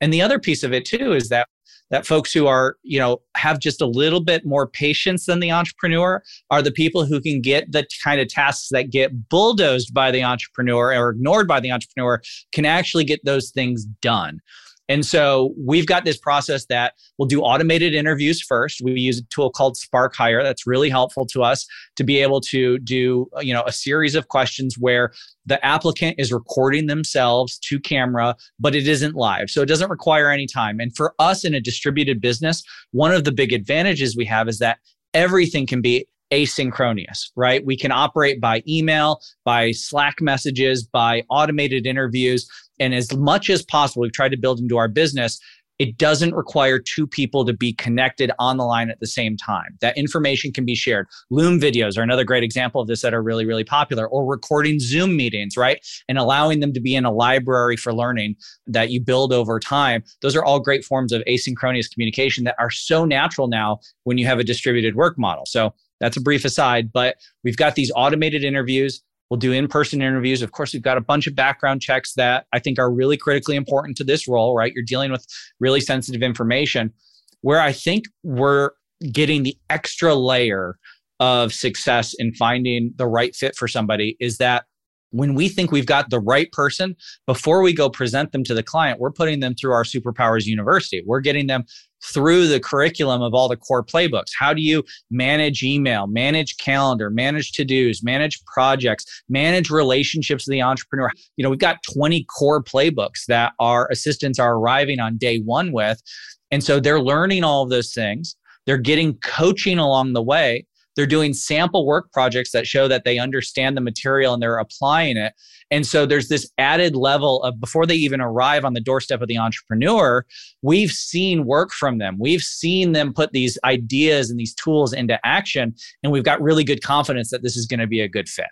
And 0.00 0.12
the 0.12 0.22
other 0.22 0.40
piece 0.40 0.64
of 0.64 0.72
it 0.72 0.84
too 0.84 1.12
is 1.12 1.28
that 1.28 1.46
that 1.94 2.04
folks 2.04 2.32
who 2.32 2.48
are 2.48 2.76
you 2.82 2.98
know 2.98 3.20
have 3.36 3.60
just 3.60 3.80
a 3.80 3.86
little 3.86 4.18
bit 4.18 4.44
more 4.44 4.66
patience 4.66 5.26
than 5.26 5.38
the 5.38 5.52
entrepreneur 5.52 6.20
are 6.50 6.60
the 6.60 6.72
people 6.72 7.06
who 7.06 7.20
can 7.20 7.40
get 7.40 7.70
the 7.70 7.86
kind 8.02 8.20
of 8.20 8.26
tasks 8.26 8.68
that 8.72 8.90
get 8.90 9.28
bulldozed 9.28 9.94
by 9.94 10.10
the 10.10 10.20
entrepreneur 10.20 10.92
or 10.92 11.10
ignored 11.10 11.46
by 11.46 11.60
the 11.60 11.70
entrepreneur 11.70 12.20
can 12.52 12.64
actually 12.64 13.04
get 13.04 13.24
those 13.24 13.50
things 13.50 13.84
done 14.02 14.40
and 14.88 15.04
so 15.04 15.54
we've 15.58 15.86
got 15.86 16.04
this 16.04 16.18
process 16.18 16.66
that 16.66 16.94
we'll 17.18 17.28
do 17.28 17.40
automated 17.40 17.94
interviews 17.94 18.40
first. 18.40 18.80
We 18.82 18.92
use 19.00 19.18
a 19.18 19.24
tool 19.24 19.50
called 19.50 19.76
Spark 19.76 20.14
Hire 20.14 20.42
that's 20.42 20.66
really 20.66 20.90
helpful 20.90 21.26
to 21.26 21.42
us 21.42 21.66
to 21.96 22.04
be 22.04 22.20
able 22.20 22.40
to 22.42 22.78
do, 22.80 23.26
you 23.40 23.54
know, 23.54 23.62
a 23.66 23.72
series 23.72 24.14
of 24.14 24.28
questions 24.28 24.76
where 24.78 25.12
the 25.46 25.64
applicant 25.64 26.16
is 26.18 26.32
recording 26.32 26.86
themselves 26.86 27.58
to 27.60 27.80
camera, 27.80 28.36
but 28.58 28.74
it 28.74 28.86
isn't 28.86 29.14
live. 29.14 29.48
So 29.48 29.62
it 29.62 29.66
doesn't 29.66 29.90
require 29.90 30.30
any 30.30 30.46
time. 30.46 30.80
And 30.80 30.94
for 30.94 31.14
us 31.18 31.44
in 31.44 31.54
a 31.54 31.60
distributed 31.60 32.20
business, 32.20 32.62
one 32.92 33.12
of 33.12 33.24
the 33.24 33.32
big 33.32 33.52
advantages 33.52 34.16
we 34.16 34.26
have 34.26 34.48
is 34.48 34.58
that 34.58 34.78
everything 35.14 35.66
can 35.66 35.80
be 35.80 36.06
asynchronous, 36.32 37.30
right? 37.36 37.64
We 37.64 37.76
can 37.76 37.92
operate 37.92 38.40
by 38.40 38.62
email, 38.68 39.20
by 39.44 39.70
Slack 39.72 40.20
messages, 40.20 40.82
by 40.82 41.22
automated 41.30 41.86
interviews. 41.86 42.48
And 42.80 42.94
as 42.94 43.14
much 43.14 43.50
as 43.50 43.62
possible, 43.62 44.02
we've 44.02 44.12
tried 44.12 44.30
to 44.30 44.36
build 44.36 44.58
into 44.58 44.76
our 44.76 44.88
business. 44.88 45.38
It 45.80 45.98
doesn't 45.98 46.34
require 46.34 46.78
two 46.78 47.04
people 47.04 47.44
to 47.44 47.52
be 47.52 47.72
connected 47.72 48.30
on 48.38 48.58
the 48.58 48.64
line 48.64 48.90
at 48.90 49.00
the 49.00 49.08
same 49.08 49.36
time. 49.36 49.76
That 49.80 49.98
information 49.98 50.52
can 50.52 50.64
be 50.64 50.76
shared. 50.76 51.08
Loom 51.30 51.58
videos 51.58 51.98
are 51.98 52.02
another 52.02 52.22
great 52.22 52.44
example 52.44 52.80
of 52.80 52.86
this 52.86 53.00
that 53.02 53.12
are 53.12 53.22
really, 53.22 53.44
really 53.44 53.64
popular, 53.64 54.06
or 54.06 54.24
recording 54.24 54.78
Zoom 54.78 55.16
meetings, 55.16 55.56
right? 55.56 55.84
And 56.08 56.16
allowing 56.16 56.60
them 56.60 56.72
to 56.74 56.80
be 56.80 56.94
in 56.94 57.04
a 57.04 57.12
library 57.12 57.76
for 57.76 57.92
learning 57.92 58.36
that 58.68 58.90
you 58.90 59.00
build 59.00 59.32
over 59.32 59.58
time. 59.58 60.04
Those 60.22 60.36
are 60.36 60.44
all 60.44 60.60
great 60.60 60.84
forms 60.84 61.12
of 61.12 61.24
asynchronous 61.28 61.92
communication 61.92 62.44
that 62.44 62.54
are 62.60 62.70
so 62.70 63.04
natural 63.04 63.48
now 63.48 63.80
when 64.04 64.16
you 64.16 64.26
have 64.26 64.38
a 64.38 64.44
distributed 64.44 64.94
work 64.94 65.18
model. 65.18 65.44
So 65.44 65.74
that's 66.00 66.16
a 66.16 66.20
brief 66.20 66.44
aside, 66.44 66.92
but 66.92 67.16
we've 67.42 67.56
got 67.56 67.74
these 67.74 67.92
automated 67.94 68.44
interviews. 68.44 69.02
We'll 69.30 69.38
do 69.38 69.52
in 69.52 69.68
person 69.68 70.02
interviews. 70.02 70.42
Of 70.42 70.52
course, 70.52 70.72
we've 70.72 70.82
got 70.82 70.98
a 70.98 71.00
bunch 71.00 71.26
of 71.26 71.34
background 71.34 71.80
checks 71.80 72.14
that 72.14 72.46
I 72.52 72.58
think 72.58 72.78
are 72.78 72.92
really 72.92 73.16
critically 73.16 73.56
important 73.56 73.96
to 73.96 74.04
this 74.04 74.28
role, 74.28 74.54
right? 74.54 74.72
You're 74.74 74.84
dealing 74.84 75.10
with 75.10 75.26
really 75.60 75.80
sensitive 75.80 76.22
information. 76.22 76.92
Where 77.40 77.60
I 77.60 77.72
think 77.72 78.04
we're 78.22 78.70
getting 79.12 79.42
the 79.42 79.56
extra 79.70 80.14
layer 80.14 80.78
of 81.20 81.52
success 81.52 82.14
in 82.14 82.34
finding 82.34 82.92
the 82.96 83.06
right 83.06 83.34
fit 83.34 83.56
for 83.56 83.68
somebody 83.68 84.16
is 84.20 84.38
that 84.38 84.64
when 85.10 85.34
we 85.34 85.48
think 85.48 85.70
we've 85.70 85.86
got 85.86 86.10
the 86.10 86.18
right 86.18 86.50
person, 86.50 86.96
before 87.26 87.62
we 87.62 87.72
go 87.72 87.88
present 87.88 88.32
them 88.32 88.42
to 88.44 88.52
the 88.52 88.64
client, 88.64 88.98
we're 88.98 89.12
putting 89.12 89.38
them 89.38 89.54
through 89.54 89.72
our 89.72 89.84
Superpowers 89.84 90.44
University. 90.44 91.04
We're 91.06 91.20
getting 91.20 91.46
them 91.46 91.64
through 92.12 92.48
the 92.48 92.60
curriculum 92.60 93.22
of 93.22 93.34
all 93.34 93.48
the 93.48 93.56
core 93.56 93.84
playbooks. 93.84 94.30
How 94.38 94.52
do 94.52 94.60
you 94.60 94.84
manage 95.10 95.62
email, 95.62 96.06
manage 96.06 96.56
calendar, 96.58 97.10
manage 97.10 97.52
to 97.52 97.64
dos, 97.64 98.02
manage 98.02 98.44
projects, 98.44 99.04
manage 99.28 99.70
relationships 99.70 100.46
with 100.46 100.52
the 100.52 100.62
entrepreneur? 100.62 101.10
You 101.36 101.42
know, 101.42 101.50
we've 101.50 101.58
got 101.58 101.82
20 101.92 102.24
core 102.24 102.62
playbooks 102.62 103.26
that 103.28 103.52
our 103.58 103.88
assistants 103.90 104.38
are 104.38 104.54
arriving 104.54 105.00
on 105.00 105.16
day 105.16 105.40
one 105.40 105.72
with. 105.72 106.02
And 106.50 106.62
so 106.62 106.78
they're 106.78 107.00
learning 107.00 107.44
all 107.44 107.62
of 107.62 107.70
those 107.70 107.92
things. 107.92 108.36
They're 108.66 108.78
getting 108.78 109.14
coaching 109.18 109.78
along 109.78 110.12
the 110.12 110.22
way. 110.22 110.66
They're 110.96 111.06
doing 111.06 111.34
sample 111.34 111.86
work 111.86 112.12
projects 112.12 112.52
that 112.52 112.66
show 112.66 112.88
that 112.88 113.04
they 113.04 113.18
understand 113.18 113.76
the 113.76 113.80
material 113.80 114.34
and 114.34 114.42
they're 114.42 114.58
applying 114.58 115.16
it. 115.16 115.34
And 115.70 115.86
so 115.86 116.06
there's 116.06 116.28
this 116.28 116.50
added 116.58 116.94
level 116.94 117.42
of 117.42 117.60
before 117.60 117.86
they 117.86 117.94
even 117.94 118.20
arrive 118.20 118.64
on 118.64 118.74
the 118.74 118.80
doorstep 118.80 119.20
of 119.20 119.28
the 119.28 119.38
entrepreneur, 119.38 120.24
we've 120.62 120.90
seen 120.90 121.46
work 121.46 121.72
from 121.72 121.98
them. 121.98 122.16
We've 122.18 122.42
seen 122.42 122.92
them 122.92 123.12
put 123.12 123.32
these 123.32 123.58
ideas 123.64 124.30
and 124.30 124.38
these 124.38 124.54
tools 124.54 124.92
into 124.92 125.18
action. 125.24 125.74
And 126.02 126.12
we've 126.12 126.24
got 126.24 126.40
really 126.40 126.64
good 126.64 126.82
confidence 126.82 127.30
that 127.30 127.42
this 127.42 127.56
is 127.56 127.66
going 127.66 127.80
to 127.80 127.86
be 127.86 128.00
a 128.00 128.08
good 128.08 128.28
fit. 128.28 128.46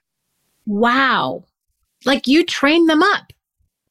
Wow. 0.66 1.44
Like 2.04 2.26
you 2.26 2.44
train 2.44 2.86
them 2.86 3.02
up. 3.02 3.32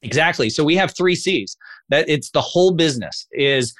Exactly. 0.02 0.50
So 0.50 0.64
we 0.64 0.76
have 0.76 0.94
three 0.94 1.14
C's 1.14 1.56
that 1.88 2.08
it's 2.08 2.30
the 2.30 2.40
whole 2.40 2.72
business 2.72 3.26
is 3.32 3.74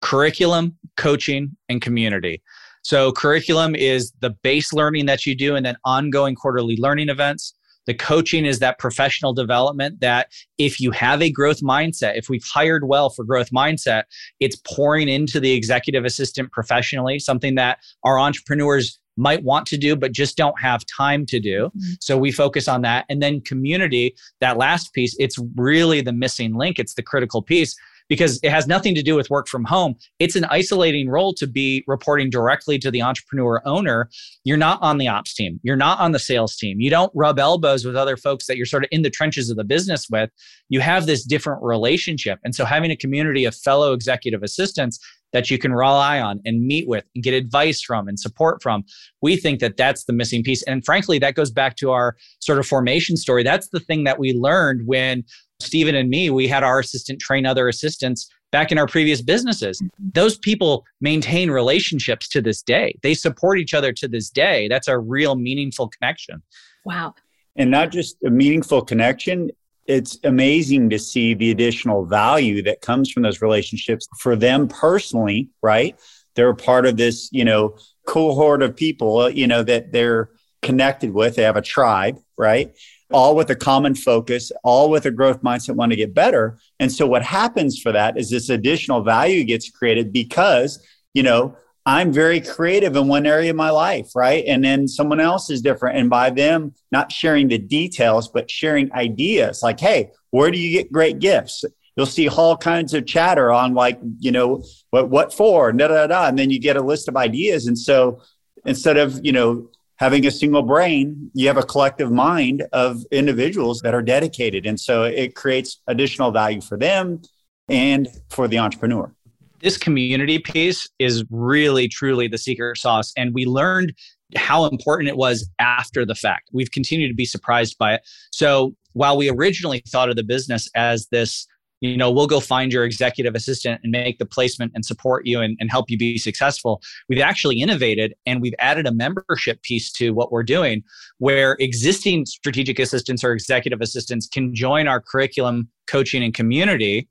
curriculum, 0.00 0.76
coaching, 0.96 1.56
and 1.68 1.82
community. 1.82 2.42
So, 2.82 3.12
curriculum 3.12 3.74
is 3.74 4.12
the 4.20 4.30
base 4.30 4.72
learning 4.72 5.06
that 5.06 5.26
you 5.26 5.34
do, 5.34 5.56
and 5.56 5.64
then 5.64 5.76
ongoing 5.84 6.34
quarterly 6.34 6.76
learning 6.76 7.08
events. 7.08 7.54
The 7.86 7.94
coaching 7.94 8.44
is 8.44 8.58
that 8.58 8.78
professional 8.78 9.32
development 9.32 10.00
that 10.00 10.30
if 10.58 10.78
you 10.78 10.90
have 10.90 11.22
a 11.22 11.30
growth 11.30 11.62
mindset, 11.62 12.18
if 12.18 12.28
we've 12.28 12.44
hired 12.44 12.86
well 12.86 13.08
for 13.08 13.24
growth 13.24 13.50
mindset, 13.50 14.02
it's 14.40 14.56
pouring 14.56 15.08
into 15.08 15.40
the 15.40 15.52
executive 15.52 16.04
assistant 16.04 16.52
professionally, 16.52 17.18
something 17.18 17.54
that 17.54 17.78
our 18.04 18.20
entrepreneurs 18.20 18.98
might 19.16 19.42
want 19.42 19.66
to 19.66 19.76
do, 19.76 19.96
but 19.96 20.12
just 20.12 20.36
don't 20.36 20.60
have 20.60 20.84
time 20.86 21.26
to 21.26 21.40
do. 21.40 21.66
Mm-hmm. 21.68 21.92
So 22.00 22.16
we 22.16 22.30
focus 22.30 22.68
on 22.68 22.82
that. 22.82 23.06
And 23.08 23.22
then 23.22 23.40
community, 23.40 24.14
that 24.40 24.58
last 24.58 24.92
piece, 24.92 25.16
it's 25.18 25.38
really 25.56 26.00
the 26.00 26.12
missing 26.12 26.54
link. 26.54 26.78
It's 26.78 26.94
the 26.94 27.02
critical 27.02 27.42
piece 27.42 27.74
because 28.08 28.40
it 28.42 28.50
has 28.50 28.66
nothing 28.66 28.94
to 28.94 29.02
do 29.02 29.14
with 29.14 29.30
work 29.30 29.48
from 29.48 29.64
home. 29.64 29.94
It's 30.18 30.36
an 30.36 30.44
isolating 30.46 31.08
role 31.08 31.34
to 31.34 31.46
be 31.46 31.84
reporting 31.86 32.30
directly 32.30 32.78
to 32.78 32.90
the 32.90 33.02
entrepreneur 33.02 33.62
owner. 33.64 34.08
You're 34.44 34.56
not 34.56 34.80
on 34.82 34.98
the 34.98 35.08
ops 35.08 35.34
team, 35.34 35.60
you're 35.62 35.76
not 35.76 36.00
on 36.00 36.12
the 36.12 36.18
sales 36.18 36.56
team. 36.56 36.80
You 36.80 36.90
don't 36.90 37.12
rub 37.14 37.38
elbows 37.38 37.84
with 37.84 37.96
other 37.96 38.16
folks 38.16 38.46
that 38.46 38.56
you're 38.56 38.66
sort 38.66 38.84
of 38.84 38.88
in 38.92 39.02
the 39.02 39.10
trenches 39.10 39.50
of 39.50 39.56
the 39.56 39.64
business 39.64 40.06
with. 40.10 40.30
You 40.68 40.80
have 40.80 41.06
this 41.06 41.24
different 41.24 41.62
relationship. 41.62 42.38
And 42.44 42.54
so 42.54 42.64
having 42.64 42.90
a 42.90 42.96
community 42.96 43.44
of 43.44 43.54
fellow 43.54 43.92
executive 43.92 44.42
assistants 44.42 44.98
that 45.32 45.50
you 45.50 45.58
can 45.58 45.72
rely 45.72 46.20
on 46.20 46.40
and 46.44 46.66
meet 46.66 46.88
with 46.88 47.04
and 47.14 47.22
get 47.22 47.34
advice 47.34 47.82
from 47.82 48.08
and 48.08 48.18
support 48.18 48.62
from. 48.62 48.84
We 49.20 49.36
think 49.36 49.60
that 49.60 49.76
that's 49.76 50.04
the 50.04 50.12
missing 50.12 50.42
piece. 50.42 50.62
And 50.62 50.84
frankly, 50.84 51.18
that 51.18 51.34
goes 51.34 51.50
back 51.50 51.76
to 51.76 51.90
our 51.90 52.16
sort 52.40 52.58
of 52.58 52.66
formation 52.66 53.16
story. 53.16 53.42
That's 53.42 53.68
the 53.68 53.80
thing 53.80 54.04
that 54.04 54.18
we 54.18 54.32
learned 54.32 54.86
when 54.86 55.24
Stephen 55.60 55.94
and 55.94 56.08
me, 56.08 56.30
we 56.30 56.46
had 56.46 56.62
our 56.62 56.78
assistant 56.78 57.20
train 57.20 57.44
other 57.44 57.68
assistants 57.68 58.30
back 58.52 58.72
in 58.72 58.78
our 58.78 58.86
previous 58.86 59.20
businesses. 59.20 59.80
Mm-hmm. 59.80 60.08
Those 60.14 60.38
people 60.38 60.86
maintain 61.00 61.50
relationships 61.50 62.28
to 62.28 62.40
this 62.40 62.62
day. 62.62 62.96
They 63.02 63.14
support 63.14 63.58
each 63.58 63.74
other 63.74 63.92
to 63.94 64.08
this 64.08 64.30
day. 64.30 64.68
That's 64.68 64.88
a 64.88 64.98
real 64.98 65.34
meaningful 65.34 65.88
connection. 65.88 66.42
Wow. 66.84 67.14
And 67.56 67.70
not 67.70 67.90
just 67.90 68.16
a 68.24 68.30
meaningful 68.30 68.82
connection, 68.82 69.50
it's 69.86 70.18
amazing 70.24 70.90
to 70.90 70.98
see 70.98 71.34
the 71.34 71.50
additional 71.50 72.04
value 72.04 72.62
that 72.62 72.80
comes 72.80 73.10
from 73.10 73.22
those 73.22 73.42
relationships 73.42 74.06
for 74.18 74.36
them 74.36 74.68
personally, 74.68 75.48
right? 75.62 75.98
They're 76.34 76.50
a 76.50 76.56
part 76.56 76.86
of 76.86 76.96
this, 76.96 77.30
you 77.32 77.44
know, 77.44 77.76
cohort 78.06 78.62
of 78.62 78.76
people, 78.76 79.28
you 79.28 79.46
know, 79.46 79.62
that 79.64 79.92
they're 79.92 80.30
connected 80.62 81.12
with. 81.12 81.36
They 81.36 81.42
have 81.42 81.56
a 81.56 81.62
tribe, 81.62 82.18
right? 82.36 82.76
All 83.10 83.34
with 83.34 83.50
a 83.50 83.56
common 83.56 83.94
focus, 83.94 84.52
all 84.62 84.90
with 84.90 85.06
a 85.06 85.10
growth 85.10 85.42
mindset, 85.42 85.76
want 85.76 85.92
to 85.92 85.96
get 85.96 86.14
better. 86.14 86.58
And 86.78 86.92
so 86.92 87.06
what 87.06 87.22
happens 87.22 87.78
for 87.80 87.90
that 87.92 88.18
is 88.18 88.30
this 88.30 88.50
additional 88.50 89.02
value 89.02 89.44
gets 89.44 89.70
created 89.70 90.12
because, 90.12 90.84
you 91.14 91.22
know, 91.22 91.56
I'm 91.88 92.12
very 92.12 92.42
creative 92.42 92.96
in 92.96 93.08
one 93.08 93.24
area 93.24 93.48
of 93.48 93.56
my 93.56 93.70
life, 93.70 94.10
right? 94.14 94.44
And 94.46 94.62
then 94.62 94.86
someone 94.86 95.20
else 95.20 95.48
is 95.48 95.62
different. 95.62 95.96
And 95.96 96.10
by 96.10 96.28
them 96.28 96.74
not 96.92 97.10
sharing 97.10 97.48
the 97.48 97.56
details, 97.56 98.28
but 98.28 98.50
sharing 98.50 98.92
ideas 98.92 99.62
like, 99.62 99.80
hey, 99.80 100.10
where 100.30 100.50
do 100.50 100.58
you 100.58 100.70
get 100.70 100.92
great 100.92 101.18
gifts? 101.18 101.64
You'll 101.96 102.04
see 102.04 102.28
all 102.28 102.58
kinds 102.58 102.92
of 102.92 103.06
chatter 103.06 103.50
on 103.50 103.72
like, 103.72 103.98
you 104.18 104.32
know, 104.32 104.62
what 104.90 105.08
what 105.08 105.32
for, 105.32 105.72
da 105.72 105.88
da 105.88 106.06
da. 106.06 106.28
And 106.28 106.38
then 106.38 106.50
you 106.50 106.60
get 106.60 106.76
a 106.76 106.82
list 106.82 107.08
of 107.08 107.16
ideas. 107.16 107.66
And 107.66 107.78
so 107.78 108.20
instead 108.66 108.98
of, 108.98 109.24
you 109.24 109.32
know, 109.32 109.70
having 109.98 110.26
a 110.26 110.30
single 110.30 110.62
brain, 110.62 111.30
you 111.34 111.48
have 111.48 111.56
a 111.56 111.62
collective 111.62 112.10
mind 112.10 112.66
of 112.72 113.04
individuals 113.10 113.80
that 113.80 113.94
are 113.94 114.02
dedicated. 114.02 114.64
And 114.64 114.78
so 114.78 115.02
it 115.02 115.34
creates 115.34 115.80
additional 115.88 116.30
value 116.30 116.60
for 116.60 116.76
them 116.76 117.20
and 117.68 118.08
for 118.30 118.48
the 118.48 118.58
entrepreneur. 118.58 119.12
This 119.60 119.76
community 119.76 120.38
piece 120.38 120.88
is 121.00 121.24
really 121.30 121.88
truly 121.88 122.28
the 122.28 122.38
secret 122.38 122.78
sauce. 122.78 123.12
And 123.16 123.34
we 123.34 123.44
learned 123.44 123.92
how 124.36 124.66
important 124.66 125.08
it 125.08 125.16
was 125.16 125.48
after 125.58 126.06
the 126.06 126.14
fact. 126.14 126.50
We've 126.52 126.70
continued 126.70 127.08
to 127.08 127.14
be 127.14 127.24
surprised 127.24 127.76
by 127.76 127.94
it. 127.94 128.02
So 128.30 128.74
while 128.92 129.16
we 129.16 129.30
originally 129.30 129.82
thought 129.88 130.10
of 130.10 130.16
the 130.16 130.22
business 130.22 130.68
as 130.76 131.08
this 131.10 131.46
you 131.80 131.96
know 131.96 132.10
we'll 132.10 132.26
go 132.26 132.40
find 132.40 132.72
your 132.72 132.84
executive 132.84 133.34
assistant 133.34 133.80
and 133.82 133.92
make 133.92 134.18
the 134.18 134.26
placement 134.26 134.72
and 134.74 134.84
support 134.84 135.26
you 135.26 135.40
and, 135.40 135.56
and 135.60 135.70
help 135.70 135.90
you 135.90 135.98
be 135.98 136.18
successful. 136.18 136.82
We've 137.08 137.20
actually 137.20 137.60
innovated 137.60 138.14
and 138.26 138.40
we've 138.40 138.54
added 138.58 138.86
a 138.86 138.92
membership 138.92 139.62
piece 139.62 139.92
to 139.92 140.10
what 140.10 140.32
we're 140.32 140.42
doing 140.42 140.82
where 141.18 141.56
existing 141.60 142.26
strategic 142.26 142.78
assistants 142.78 143.22
or 143.24 143.32
executive 143.32 143.80
assistants 143.80 144.26
can 144.26 144.54
join 144.54 144.88
our 144.88 145.00
curriculum 145.00 145.68
coaching 145.86 146.22
and 146.22 146.34
community 146.34 147.08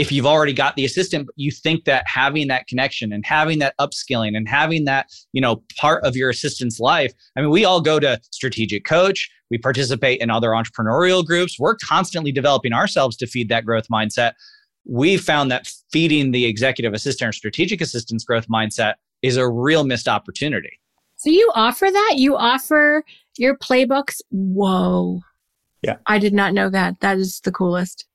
if 0.00 0.10
you've 0.10 0.26
already 0.26 0.52
got 0.52 0.74
the 0.76 0.84
assistant 0.84 1.26
but 1.26 1.34
you 1.36 1.50
think 1.50 1.84
that 1.84 2.02
having 2.06 2.48
that 2.48 2.66
connection 2.66 3.12
and 3.12 3.24
having 3.26 3.58
that 3.58 3.74
upskilling 3.78 4.36
and 4.36 4.48
having 4.48 4.84
that 4.84 5.06
you 5.32 5.40
know 5.40 5.62
part 5.78 6.02
of 6.04 6.16
your 6.16 6.30
assistant's 6.30 6.80
life 6.80 7.12
i 7.36 7.40
mean 7.40 7.50
we 7.50 7.64
all 7.64 7.80
go 7.80 8.00
to 8.00 8.18
strategic 8.30 8.84
coach. 8.84 9.30
We 9.50 9.58
participate 9.58 10.20
in 10.20 10.30
other 10.30 10.50
entrepreneurial 10.50 11.24
groups. 11.24 11.58
We're 11.58 11.76
constantly 11.76 12.32
developing 12.32 12.72
ourselves 12.72 13.16
to 13.18 13.26
feed 13.26 13.48
that 13.48 13.64
growth 13.64 13.88
mindset. 13.88 14.32
We 14.84 15.16
found 15.16 15.50
that 15.50 15.70
feeding 15.92 16.30
the 16.30 16.46
executive 16.46 16.94
assistant 16.94 17.28
or 17.28 17.32
strategic 17.32 17.80
assistant's 17.80 18.24
growth 18.24 18.48
mindset 18.48 18.94
is 19.22 19.36
a 19.36 19.48
real 19.48 19.84
missed 19.84 20.08
opportunity. 20.08 20.80
So 21.16 21.30
you 21.30 21.50
offer 21.54 21.88
that? 21.90 22.14
You 22.16 22.36
offer 22.36 23.04
your 23.36 23.58
playbooks? 23.58 24.20
Whoa. 24.30 25.20
Yeah. 25.82 25.96
I 26.06 26.18
did 26.18 26.32
not 26.32 26.54
know 26.54 26.70
that. 26.70 27.00
That 27.00 27.18
is 27.18 27.40
the 27.40 27.52
coolest 27.52 28.06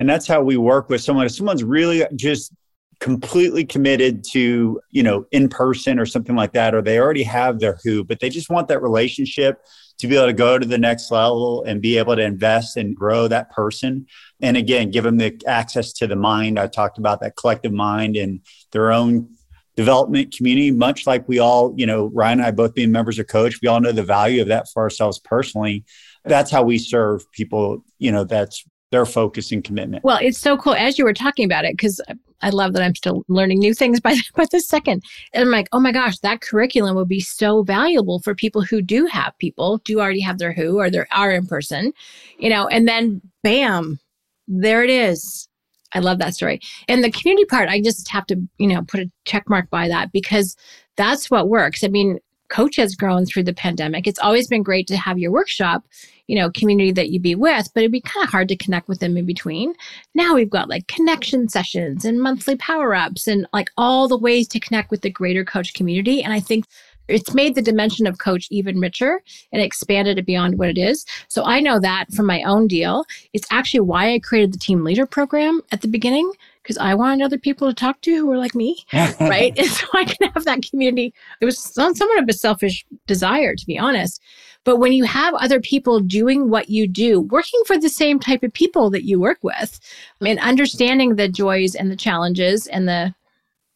and 0.00 0.08
that's 0.08 0.26
how 0.26 0.42
we 0.42 0.56
work 0.56 0.88
with 0.88 1.02
someone. 1.02 1.26
If 1.26 1.32
someone's 1.32 1.64
really 1.64 2.04
just 2.16 2.52
completely 3.00 3.64
committed 3.64 4.22
to, 4.22 4.80
you 4.90 5.02
know, 5.02 5.26
in 5.32 5.48
person 5.48 5.98
or 5.98 6.06
something 6.06 6.36
like 6.36 6.52
that, 6.52 6.74
or 6.74 6.82
they 6.82 6.98
already 6.98 7.24
have 7.24 7.58
their 7.58 7.78
who, 7.82 8.04
but 8.04 8.20
they 8.20 8.28
just 8.28 8.48
want 8.48 8.68
that 8.68 8.80
relationship 8.80 9.60
to 9.98 10.06
be 10.06 10.16
able 10.16 10.26
to 10.26 10.32
go 10.32 10.58
to 10.58 10.66
the 10.66 10.78
next 10.78 11.10
level 11.10 11.64
and 11.64 11.82
be 11.82 11.98
able 11.98 12.16
to 12.16 12.22
invest 12.22 12.76
and 12.76 12.96
grow 12.96 13.28
that 13.28 13.50
person. 13.50 14.06
And 14.40 14.56
again, 14.56 14.90
give 14.90 15.04
them 15.04 15.16
the 15.16 15.40
access 15.46 15.92
to 15.94 16.06
the 16.06 16.16
mind. 16.16 16.58
I 16.58 16.66
talked 16.68 16.98
about 16.98 17.20
that 17.20 17.36
collective 17.36 17.72
mind 17.72 18.16
and 18.16 18.40
their 18.70 18.92
own 18.92 19.28
development 19.76 20.34
community, 20.36 20.70
much 20.70 21.06
like 21.06 21.26
we 21.28 21.38
all, 21.38 21.74
you 21.76 21.86
know, 21.86 22.06
Ryan 22.14 22.38
and 22.38 22.46
I 22.46 22.50
both 22.50 22.74
being 22.74 22.92
members 22.92 23.18
of 23.18 23.26
coach, 23.26 23.60
we 23.62 23.68
all 23.68 23.80
know 23.80 23.92
the 23.92 24.02
value 24.02 24.42
of 24.42 24.48
that 24.48 24.68
for 24.68 24.82
ourselves 24.82 25.18
personally. 25.18 25.84
That's 26.24 26.50
how 26.50 26.62
we 26.62 26.78
serve 26.78 27.30
people, 27.32 27.84
you 27.98 28.12
know, 28.12 28.24
that's 28.24 28.64
their 28.92 29.06
focus 29.06 29.50
and 29.50 29.64
commitment. 29.64 30.04
Well, 30.04 30.18
it's 30.22 30.38
so 30.38 30.56
cool 30.56 30.74
as 30.74 30.98
you 30.98 31.04
were 31.04 31.14
talking 31.14 31.44
about 31.44 31.64
it 31.64 31.72
because 31.72 32.00
I 32.42 32.50
love 32.50 32.74
that 32.74 32.82
I'm 32.82 32.94
still 32.94 33.24
learning 33.26 33.58
new 33.58 33.74
things 33.74 33.98
by 34.00 34.16
by 34.36 34.44
the 34.52 34.60
second. 34.60 35.02
And 35.32 35.42
I'm 35.42 35.50
like, 35.50 35.68
oh 35.72 35.80
my 35.80 35.90
gosh, 35.90 36.18
that 36.20 36.42
curriculum 36.42 36.94
would 36.94 37.08
be 37.08 37.20
so 37.20 37.62
valuable 37.62 38.20
for 38.20 38.34
people 38.34 38.62
who 38.62 38.82
do 38.82 39.06
have 39.06 39.36
people, 39.38 39.78
do 39.78 39.98
already 39.98 40.20
have 40.20 40.38
their 40.38 40.52
who 40.52 40.78
or 40.78 40.90
they 40.90 41.04
are 41.10 41.32
in 41.32 41.46
person, 41.46 41.92
you 42.38 42.50
know, 42.50 42.68
and 42.68 42.86
then 42.86 43.20
bam, 43.42 43.98
there 44.46 44.84
it 44.84 44.90
is. 44.90 45.48
I 45.94 45.98
love 45.98 46.18
that 46.18 46.34
story. 46.34 46.60
And 46.88 47.02
the 47.02 47.10
community 47.10 47.44
part, 47.46 47.68
I 47.68 47.80
just 47.80 48.08
have 48.08 48.26
to, 48.26 48.36
you 48.58 48.66
know, 48.66 48.82
put 48.82 49.00
a 49.00 49.10
check 49.24 49.48
mark 49.48 49.68
by 49.68 49.88
that 49.88 50.10
because 50.12 50.56
that's 50.96 51.30
what 51.30 51.48
works. 51.48 51.84
I 51.84 51.88
mean, 51.88 52.18
coach 52.52 52.76
has 52.76 52.94
grown 52.94 53.24
through 53.24 53.44
the 53.44 53.54
pandemic. 53.54 54.06
It's 54.06 54.18
always 54.18 54.46
been 54.46 54.62
great 54.62 54.86
to 54.88 54.96
have 54.96 55.18
your 55.18 55.32
workshop, 55.32 55.84
you 56.26 56.36
know, 56.36 56.50
community 56.50 56.92
that 56.92 57.08
you 57.08 57.18
be 57.18 57.34
with, 57.34 57.68
but 57.74 57.80
it'd 57.80 57.90
be 57.90 58.02
kind 58.02 58.24
of 58.24 58.30
hard 58.30 58.48
to 58.48 58.56
connect 58.56 58.88
with 58.88 59.00
them 59.00 59.16
in 59.16 59.24
between. 59.24 59.74
Now 60.14 60.34
we've 60.34 60.50
got 60.50 60.68
like 60.68 60.86
connection 60.86 61.48
sessions 61.48 62.04
and 62.04 62.20
monthly 62.20 62.56
power 62.56 62.94
ups 62.94 63.26
and 63.26 63.46
like 63.54 63.70
all 63.78 64.06
the 64.06 64.18
ways 64.18 64.46
to 64.48 64.60
connect 64.60 64.90
with 64.90 65.00
the 65.00 65.10
greater 65.10 65.44
coach 65.46 65.72
community. 65.72 66.22
And 66.22 66.32
I 66.32 66.40
think 66.40 66.66
it's 67.08 67.34
made 67.34 67.54
the 67.54 67.62
dimension 67.62 68.06
of 68.06 68.18
coach 68.18 68.48
even 68.50 68.78
richer 68.78 69.22
and 69.50 69.62
expanded 69.62 70.18
it 70.18 70.26
beyond 70.26 70.58
what 70.58 70.68
it 70.68 70.78
is. 70.78 71.06
So 71.28 71.44
I 71.44 71.58
know 71.60 71.80
that 71.80 72.12
from 72.12 72.26
my 72.26 72.42
own 72.42 72.68
deal. 72.68 73.04
It's 73.32 73.48
actually 73.50 73.80
why 73.80 74.12
I 74.12 74.18
created 74.18 74.52
the 74.52 74.58
team 74.58 74.84
leader 74.84 75.06
program 75.06 75.62
at 75.72 75.80
the 75.80 75.88
beginning 75.88 76.30
because 76.62 76.78
I 76.78 76.94
wanted 76.94 77.24
other 77.24 77.38
people 77.38 77.68
to 77.68 77.74
talk 77.74 78.00
to 78.02 78.14
who 78.14 78.26
were 78.26 78.38
like 78.38 78.54
me, 78.54 78.84
right? 78.92 79.52
and 79.56 79.66
so 79.66 79.86
I 79.94 80.04
can 80.04 80.30
have 80.30 80.44
that 80.44 80.62
community. 80.62 81.12
It 81.40 81.44
was 81.44 81.58
somewhat 81.58 82.22
of 82.22 82.28
a 82.28 82.32
selfish 82.32 82.84
desire, 83.06 83.54
to 83.54 83.66
be 83.66 83.78
honest. 83.78 84.20
But 84.64 84.76
when 84.76 84.92
you 84.92 85.04
have 85.04 85.34
other 85.34 85.60
people 85.60 85.98
doing 86.00 86.48
what 86.48 86.68
you 86.68 86.86
do, 86.86 87.20
working 87.20 87.60
for 87.66 87.76
the 87.76 87.88
same 87.88 88.20
type 88.20 88.42
of 88.42 88.52
people 88.52 88.90
that 88.90 89.04
you 89.04 89.18
work 89.18 89.38
with, 89.42 89.80
and 90.20 90.38
understanding 90.38 91.16
the 91.16 91.28
joys 91.28 91.74
and 91.74 91.90
the 91.90 91.96
challenges 91.96 92.68
and 92.68 92.88
the, 92.88 93.12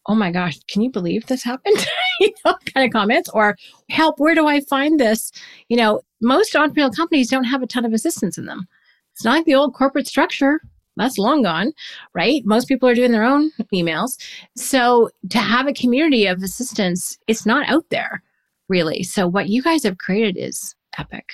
oh 0.06 0.14
my 0.14 0.30
gosh, 0.30 0.58
can 0.68 0.82
you 0.82 0.90
believe 0.90 1.26
this 1.26 1.42
happened? 1.42 1.84
you 2.20 2.32
know, 2.44 2.54
kind 2.72 2.86
of 2.86 2.92
comments 2.92 3.28
or 3.30 3.56
help, 3.90 4.20
where 4.20 4.36
do 4.36 4.46
I 4.46 4.60
find 4.60 5.00
this? 5.00 5.32
You 5.68 5.76
know, 5.76 6.02
most 6.20 6.54
entrepreneurial 6.54 6.94
companies 6.94 7.28
don't 7.28 7.44
have 7.44 7.62
a 7.62 7.66
ton 7.66 7.84
of 7.84 7.92
assistance 7.92 8.38
in 8.38 8.46
them. 8.46 8.68
It's 9.12 9.24
not 9.24 9.36
like 9.36 9.46
the 9.46 9.54
old 9.56 9.74
corporate 9.74 10.06
structure 10.06 10.60
that's 10.96 11.18
long 11.18 11.42
gone, 11.42 11.72
right? 12.14 12.42
Most 12.44 12.68
people 12.68 12.88
are 12.88 12.94
doing 12.94 13.12
their 13.12 13.24
own 13.24 13.50
emails. 13.72 14.18
So 14.56 15.10
to 15.30 15.38
have 15.38 15.66
a 15.66 15.72
community 15.72 16.26
of 16.26 16.42
assistants, 16.42 17.18
it's 17.26 17.46
not 17.46 17.68
out 17.68 17.84
there 17.90 18.22
really. 18.68 19.02
So 19.02 19.26
what 19.28 19.48
you 19.48 19.62
guys 19.62 19.84
have 19.84 19.98
created 19.98 20.36
is 20.36 20.74
epic. 20.98 21.28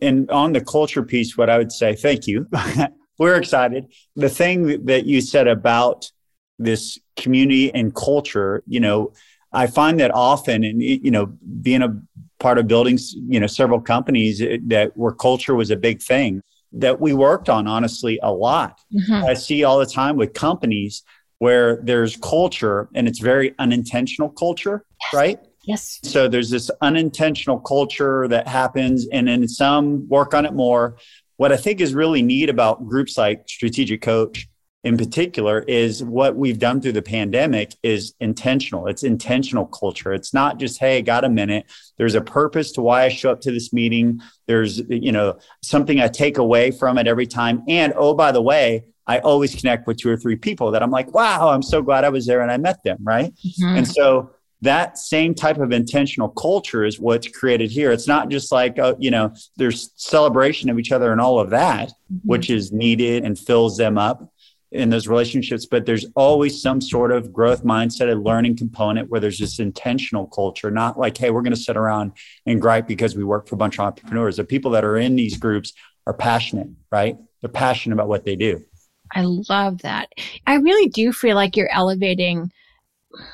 And 0.00 0.30
on 0.30 0.52
the 0.52 0.60
culture 0.60 1.02
piece, 1.02 1.36
what 1.36 1.50
I 1.50 1.58
would 1.58 1.72
say, 1.72 1.94
thank 1.94 2.26
you. 2.26 2.46
We're 3.18 3.36
excited. 3.36 3.86
The 4.14 4.28
thing 4.28 4.84
that 4.84 5.06
you 5.06 5.20
said 5.20 5.48
about 5.48 6.10
this 6.58 6.98
community 7.16 7.74
and 7.74 7.94
culture, 7.94 8.62
you 8.66 8.80
know, 8.80 9.12
I 9.52 9.66
find 9.66 9.98
that 9.98 10.12
often, 10.12 10.62
and 10.62 10.80
you 10.80 11.10
know, 11.10 11.32
being 11.62 11.82
a 11.82 12.00
part 12.38 12.58
of 12.58 12.68
building, 12.68 12.98
you 13.28 13.40
know, 13.40 13.46
several 13.46 13.80
companies 13.80 14.40
that 14.66 14.92
where 14.94 15.12
culture 15.12 15.54
was 15.54 15.70
a 15.70 15.76
big 15.76 16.02
thing 16.02 16.42
that 16.72 17.00
we 17.00 17.14
worked 17.14 17.48
on 17.48 17.66
honestly 17.66 18.18
a 18.22 18.32
lot. 18.32 18.80
Mm-hmm. 18.92 19.26
I 19.26 19.34
see 19.34 19.64
all 19.64 19.78
the 19.78 19.86
time 19.86 20.16
with 20.16 20.34
companies 20.34 21.02
where 21.38 21.80
there's 21.82 22.16
culture 22.16 22.88
and 22.94 23.08
it's 23.08 23.20
very 23.20 23.54
unintentional 23.58 24.28
culture, 24.28 24.84
yes. 25.00 25.14
right? 25.14 25.40
Yes. 25.64 26.00
So 26.02 26.28
there's 26.28 26.50
this 26.50 26.70
unintentional 26.80 27.60
culture 27.60 28.26
that 28.28 28.48
happens, 28.48 29.06
and 29.12 29.28
then 29.28 29.46
some 29.46 30.08
work 30.08 30.32
on 30.32 30.46
it 30.46 30.54
more. 30.54 30.96
What 31.36 31.52
I 31.52 31.56
think 31.56 31.80
is 31.80 31.94
really 31.94 32.22
neat 32.22 32.48
about 32.48 32.86
groups 32.86 33.18
like 33.18 33.44
Strategic 33.48 34.00
Coach 34.00 34.48
in 34.84 34.96
particular 34.96 35.60
is 35.66 36.04
what 36.04 36.36
we've 36.36 36.58
done 36.58 36.80
through 36.80 36.92
the 36.92 37.02
pandemic 37.02 37.74
is 37.82 38.14
intentional. 38.20 38.86
It's 38.86 39.02
intentional 39.02 39.66
culture. 39.66 40.12
It's 40.12 40.32
not 40.32 40.58
just, 40.58 40.78
hey, 40.78 41.02
got 41.02 41.24
a 41.24 41.28
minute. 41.28 41.66
There's 41.96 42.14
a 42.14 42.20
purpose 42.20 42.72
to 42.72 42.82
why 42.82 43.02
I 43.02 43.08
show 43.08 43.32
up 43.32 43.40
to 43.42 43.50
this 43.50 43.72
meeting. 43.72 44.20
There's, 44.46 44.78
you 44.88 45.10
know, 45.10 45.38
something 45.62 46.00
I 46.00 46.06
take 46.06 46.38
away 46.38 46.70
from 46.70 46.96
it 46.96 47.08
every 47.08 47.26
time. 47.26 47.64
And 47.68 47.92
oh, 47.96 48.14
by 48.14 48.30
the 48.30 48.42
way, 48.42 48.84
I 49.06 49.18
always 49.18 49.54
connect 49.54 49.86
with 49.86 49.96
two 49.96 50.10
or 50.10 50.16
three 50.16 50.36
people 50.36 50.70
that 50.70 50.82
I'm 50.82 50.90
like, 50.90 51.12
wow, 51.12 51.48
I'm 51.48 51.62
so 51.62 51.82
glad 51.82 52.04
I 52.04 52.10
was 52.10 52.26
there 52.26 52.42
and 52.42 52.50
I 52.50 52.56
met 52.56 52.82
them. 52.84 52.98
Right. 53.00 53.34
Mm-hmm. 53.34 53.78
And 53.78 53.88
so 53.88 54.30
that 54.60 54.98
same 54.98 55.34
type 55.34 55.58
of 55.58 55.72
intentional 55.72 56.28
culture 56.28 56.84
is 56.84 57.00
what's 57.00 57.28
created 57.28 57.70
here. 57.70 57.90
It's 57.90 58.08
not 58.08 58.28
just 58.28 58.52
like, 58.52 58.78
uh, 58.78 58.94
you 58.98 59.10
know, 59.10 59.32
there's 59.56 59.90
celebration 59.96 60.68
of 60.68 60.78
each 60.78 60.92
other 60.92 61.10
and 61.10 61.20
all 61.20 61.40
of 61.40 61.50
that, 61.50 61.88
mm-hmm. 61.88 62.28
which 62.28 62.48
is 62.48 62.70
needed 62.72 63.24
and 63.24 63.36
fills 63.36 63.76
them 63.76 63.98
up 63.98 64.32
in 64.70 64.90
those 64.90 65.08
relationships, 65.08 65.66
but 65.66 65.86
there's 65.86 66.06
always 66.14 66.60
some 66.60 66.80
sort 66.80 67.10
of 67.10 67.32
growth 67.32 67.64
mindset 67.64 68.10
and 68.10 68.22
learning 68.22 68.56
component 68.56 69.08
where 69.08 69.20
there's 69.20 69.38
this 69.38 69.58
intentional 69.58 70.26
culture, 70.26 70.70
not 70.70 70.98
like, 70.98 71.16
hey, 71.16 71.30
we're 71.30 71.42
going 71.42 71.54
to 71.54 71.60
sit 71.60 71.76
around 71.76 72.12
and 72.46 72.60
gripe 72.60 72.86
because 72.86 73.16
we 73.16 73.24
work 73.24 73.48
for 73.48 73.54
a 73.54 73.58
bunch 73.58 73.78
of 73.78 73.86
entrepreneurs. 73.86 74.36
The 74.36 74.44
people 74.44 74.70
that 74.72 74.84
are 74.84 74.98
in 74.98 75.16
these 75.16 75.38
groups 75.38 75.72
are 76.06 76.12
passionate, 76.12 76.68
right? 76.92 77.16
They're 77.40 77.50
passionate 77.50 77.94
about 77.94 78.08
what 78.08 78.24
they 78.24 78.36
do. 78.36 78.62
I 79.14 79.22
love 79.22 79.82
that. 79.82 80.12
I 80.46 80.56
really 80.56 80.88
do 80.88 81.12
feel 81.12 81.34
like 81.34 81.56
you're 81.56 81.72
elevating 81.72 82.52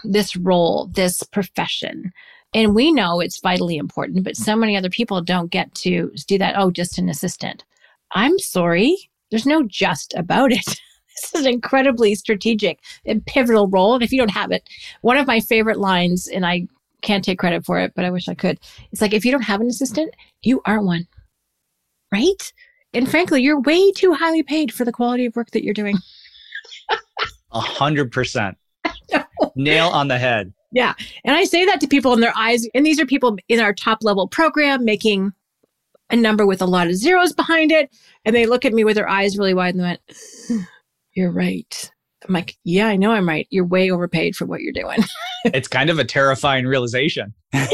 this 0.05 0.37
role, 0.37 0.89
this 0.93 1.23
profession. 1.25 2.13
And 2.53 2.77
we 2.77 2.93
know 2.93 3.21
it's 3.21 3.41
vitally 3.41 3.77
important, 3.77 4.23
but 4.23 4.37
so 4.37 4.55
many 4.55 4.77
other 4.77 4.91
people 4.91 5.21
don't 5.21 5.51
get 5.51 5.75
to 5.77 6.13
do 6.29 6.39
that. 6.39 6.55
Oh, 6.57 6.71
just 6.71 6.99
an 6.99 7.09
assistant. 7.09 7.65
I'm 8.13 8.39
sorry. 8.39 9.11
There's 9.31 9.47
no 9.47 9.65
just 9.65 10.15
about 10.15 10.53
it. 10.53 10.81
this 11.15 11.35
is 11.35 11.47
an 11.47 11.53
incredibly 11.53 12.15
strategic 12.15 12.81
and 13.07 13.25
pivotal 13.27 13.69
role. 13.69 13.95
And 13.95 14.03
if 14.03 14.13
you 14.13 14.19
don't 14.19 14.31
have 14.31 14.51
it, 14.51 14.69
one 15.03 15.17
of 15.17 15.27
my 15.27 15.41
favorite 15.41 15.79
lines, 15.79 16.29
and 16.29 16.45
I 16.45 16.67
can't 17.03 17.25
take 17.25 17.39
credit 17.39 17.65
for 17.65 17.79
it, 17.79 17.93
but 17.95 18.05
I 18.05 18.11
wish 18.11 18.29
I 18.29 18.35
could. 18.35 18.59
It's 18.93 19.01
like, 19.01 19.13
if 19.13 19.25
you 19.25 19.33
don't 19.33 19.43
have 19.43 19.61
an 19.61 19.69
assistant, 19.69 20.15
you 20.43 20.61
are 20.65 20.81
one. 20.81 21.07
Right? 22.13 22.53
And 22.93 23.11
frankly, 23.11 23.43
you're 23.43 23.61
way 23.61 23.91
too 23.93 24.13
highly 24.13 24.43
paid 24.43 24.73
for 24.73 24.85
the 24.85 24.93
quality 24.93 25.27
of 25.27 25.37
work 25.37 25.51
that 25.51 25.65
you're 25.65 25.75
doing. 25.75 25.97
A 27.53 27.61
hundred 27.61 28.11
percent. 28.11 28.57
Nail 29.55 29.89
on 29.89 30.09
the 30.09 30.19
head. 30.19 30.53
Yeah. 30.73 30.95
And 31.25 31.37
I 31.37 31.45
say 31.45 31.65
that 31.65 31.81
to 31.81 31.87
people 31.87 32.13
in 32.13 32.21
their 32.21 32.37
eyes. 32.37 32.67
And 32.75 32.85
these 32.85 32.99
are 32.99 33.07
people 33.07 33.37
in 33.49 33.61
our 33.61 33.73
top 33.73 34.03
level 34.03 34.27
program 34.27 34.85
making 34.85 35.33
a 36.11 36.17
number 36.17 36.47
with 36.47 36.61
a 36.61 36.67
lot 36.67 36.89
of 36.89 36.97
zeros 36.97 37.33
behind 37.33 37.71
it. 37.71 37.91
And 38.25 38.35
they 38.35 38.47
look 38.47 38.65
at 38.65 38.73
me 38.73 38.85
with 38.85 38.97
their 38.97 39.09
eyes 39.09 39.39
really 39.39 39.55
wide 39.55 39.75
and 39.75 39.81
they 39.81 39.89
went, 39.89 40.01
hmm, 40.49 40.61
You're 41.15 41.33
right. 41.33 41.91
I'm 42.27 42.35
like, 42.35 42.57
Yeah, 42.65 42.87
I 42.87 42.97
know 42.97 43.13
I'm 43.13 43.29
right. 43.29 43.47
You're 43.51 43.67
way 43.67 43.91
overpaid 43.91 44.37
for 44.37 44.47
what 44.47 44.61
you're 44.61 44.73
doing. 44.73 44.99
it's 45.45 45.69
kind 45.69 45.91
of 45.91 45.99
a 45.99 46.05
terrifying 46.05 46.67
realization. 46.67 47.35
yeah, 47.53 47.67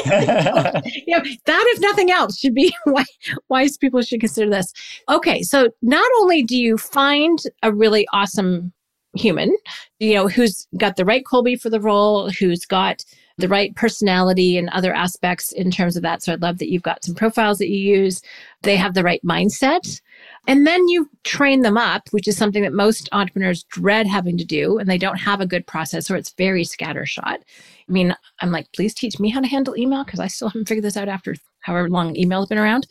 that, 1.46 1.64
if 1.74 1.80
nothing 1.80 2.10
else, 2.10 2.38
should 2.38 2.54
be 2.54 2.74
why 2.84 3.04
wise 3.48 3.76
people 3.76 4.02
should 4.02 4.20
consider 4.20 4.50
this. 4.50 4.72
Okay. 5.08 5.42
So 5.42 5.70
not 5.82 6.08
only 6.20 6.42
do 6.42 6.56
you 6.56 6.76
find 6.76 7.38
a 7.62 7.72
really 7.72 8.06
awesome 8.12 8.72
human, 9.14 9.54
you 9.98 10.14
know, 10.14 10.28
who's 10.28 10.66
got 10.76 10.96
the 10.96 11.04
right 11.04 11.24
Kolbe 11.24 11.60
for 11.60 11.70
the 11.70 11.80
role, 11.80 12.30
who's 12.30 12.64
got 12.64 13.04
the 13.38 13.48
right 13.48 13.74
personality 13.74 14.56
and 14.56 14.68
other 14.70 14.92
aspects 14.92 15.50
in 15.52 15.70
terms 15.70 15.96
of 15.96 16.02
that. 16.02 16.22
So 16.22 16.32
I 16.32 16.36
love 16.36 16.58
that 16.58 16.70
you've 16.70 16.82
got 16.82 17.04
some 17.04 17.14
profiles 17.14 17.58
that 17.58 17.68
you 17.68 17.78
use. 17.78 18.22
They 18.62 18.76
have 18.76 18.94
the 18.94 19.02
right 19.02 19.20
mindset. 19.24 20.00
And 20.46 20.66
then 20.66 20.88
you 20.88 21.08
train 21.24 21.62
them 21.62 21.76
up, 21.76 22.08
which 22.10 22.26
is 22.26 22.36
something 22.36 22.62
that 22.62 22.72
most 22.72 23.08
entrepreneurs 23.12 23.64
dread 23.64 24.06
having 24.06 24.38
to 24.38 24.44
do, 24.44 24.78
and 24.78 24.88
they 24.88 24.98
don't 24.98 25.18
have 25.18 25.40
a 25.40 25.46
good 25.46 25.66
process 25.66 26.10
or 26.10 26.16
it's 26.16 26.32
very 26.32 26.64
scattershot. 26.64 27.22
I 27.24 27.92
mean, 27.92 28.14
I'm 28.40 28.50
like, 28.50 28.72
please 28.72 28.94
teach 28.94 29.18
me 29.18 29.30
how 29.30 29.40
to 29.40 29.46
handle 29.46 29.76
email 29.76 30.04
because 30.04 30.20
I 30.20 30.28
still 30.28 30.48
haven't 30.48 30.68
figured 30.68 30.84
this 30.84 30.96
out 30.96 31.08
after 31.08 31.34
however 31.60 31.88
long 31.88 32.16
email 32.16 32.40
has 32.40 32.48
been 32.48 32.58
around. 32.58 32.86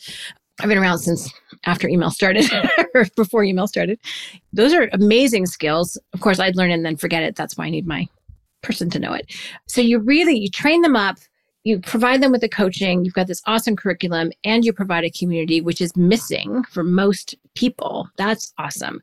I've 0.61 0.67
been 0.67 0.77
around 0.77 0.99
since 0.99 1.31
after 1.65 1.87
email 1.87 2.11
started 2.11 2.49
or 2.93 3.05
before 3.15 3.43
email 3.43 3.67
started. 3.67 3.97
Those 4.51 4.73
are 4.73 4.89
amazing 4.91 5.45
skills. 5.45 5.97
Of 6.13 6.19
course, 6.19 6.39
I'd 6.39 6.57
learn 6.57 6.71
and 6.71 6.85
then 6.85 6.97
forget 6.97 7.23
it. 7.23 7.35
That's 7.35 7.57
why 7.57 7.65
I 7.65 7.69
need 7.69 7.87
my 7.87 8.07
person 8.61 8.89
to 8.89 8.99
know 8.99 9.13
it. 9.13 9.33
So 9.67 9.79
you 9.79 9.99
really 9.99 10.37
you 10.37 10.49
train 10.49 10.81
them 10.81 10.95
up, 10.95 11.17
you 11.63 11.79
provide 11.79 12.21
them 12.21 12.31
with 12.31 12.41
the 12.41 12.49
coaching, 12.49 13.03
you've 13.03 13.13
got 13.13 13.27
this 13.27 13.41
awesome 13.45 13.75
curriculum 13.75 14.31
and 14.43 14.63
you 14.63 14.73
provide 14.73 15.03
a 15.03 15.09
community 15.09 15.61
which 15.61 15.81
is 15.81 15.95
missing 15.95 16.63
for 16.63 16.83
most 16.83 17.35
people. 17.55 18.09
That's 18.17 18.53
awesome. 18.57 19.01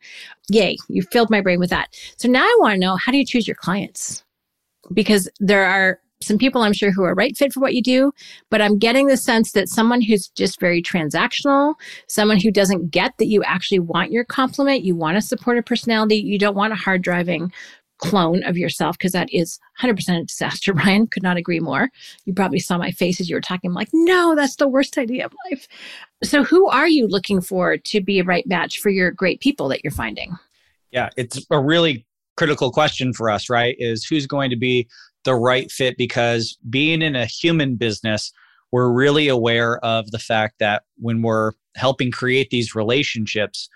Yay, 0.48 0.76
you 0.88 1.02
filled 1.02 1.30
my 1.30 1.40
brain 1.40 1.60
with 1.60 1.70
that. 1.70 1.94
So 2.16 2.28
now 2.28 2.44
I 2.44 2.56
want 2.60 2.74
to 2.74 2.80
know 2.80 2.96
how 2.96 3.12
do 3.12 3.18
you 3.18 3.26
choose 3.26 3.46
your 3.46 3.56
clients? 3.56 4.24
Because 4.92 5.28
there 5.38 5.66
are 5.66 6.00
some 6.22 6.38
people 6.38 6.62
I'm 6.62 6.72
sure 6.72 6.90
who 6.90 7.04
are 7.04 7.14
right 7.14 7.36
fit 7.36 7.52
for 7.52 7.60
what 7.60 7.74
you 7.74 7.82
do, 7.82 8.12
but 8.50 8.62
I'm 8.62 8.78
getting 8.78 9.06
the 9.06 9.18
sense 9.18 9.52
that 9.52 9.68
someone 9.68 10.00
who's 10.00 10.28
just 10.28 10.58
very 10.58 10.82
transactional, 10.82 11.74
someone 12.08 12.40
who 12.40 12.50
doesn't 12.50 12.90
get 12.90 13.12
that 13.18 13.26
you 13.26 13.44
actually 13.44 13.80
want 13.80 14.12
your 14.12 14.24
compliment, 14.24 14.82
you 14.82 14.96
want 14.96 15.18
a 15.18 15.20
supportive 15.20 15.66
personality, 15.66 16.16
you 16.16 16.38
don't 16.38 16.56
want 16.56 16.72
a 16.72 16.76
hard 16.76 17.02
driving 17.02 17.52
clone 17.98 18.44
of 18.44 18.56
yourself 18.56 18.98
because 18.98 19.12
that 19.12 19.32
is 19.32 19.58
100% 19.80 20.20
a 20.20 20.24
disaster. 20.24 20.72
Ryan 20.74 21.06
could 21.06 21.22
not 21.22 21.36
agree 21.36 21.60
more. 21.60 21.90
You 22.24 22.32
probably 22.32 22.58
saw 22.58 22.78
my 22.78 22.90
face 22.90 23.20
as 23.20 23.28
you 23.28 23.36
were 23.36 23.40
talking. 23.40 23.70
I'm 23.70 23.74
like, 23.74 23.90
no, 23.92 24.34
that's 24.34 24.56
the 24.56 24.68
worst 24.68 24.98
idea 24.98 25.26
of 25.26 25.34
life. 25.50 25.66
So, 26.22 26.44
who 26.44 26.68
are 26.68 26.88
you 26.88 27.06
looking 27.06 27.40
for 27.40 27.76
to 27.76 28.00
be 28.00 28.18
a 28.18 28.24
right 28.24 28.46
match 28.46 28.80
for 28.80 28.90
your 28.90 29.10
great 29.10 29.40
people 29.40 29.68
that 29.68 29.84
you're 29.84 29.90
finding? 29.90 30.36
Yeah, 30.90 31.10
it's 31.16 31.44
a 31.50 31.60
really 31.60 32.06
critical 32.36 32.70
question 32.70 33.12
for 33.12 33.30
us, 33.30 33.50
right? 33.50 33.76
Is 33.78 34.04
who's 34.04 34.26
going 34.26 34.50
to 34.50 34.56
be 34.56 34.88
the 35.24 35.34
right 35.34 35.70
fit 35.70 35.96
because 35.98 36.56
being 36.70 37.02
in 37.02 37.16
a 37.16 37.26
human 37.26 37.76
business, 37.76 38.32
we're 38.72 38.90
really 38.90 39.28
aware 39.28 39.78
of 39.84 40.10
the 40.10 40.18
fact 40.18 40.56
that 40.60 40.84
when 40.98 41.22
we're 41.22 41.52
helping 41.74 42.10
create 42.10 42.50
these 42.50 42.74
relationships, 42.74 43.68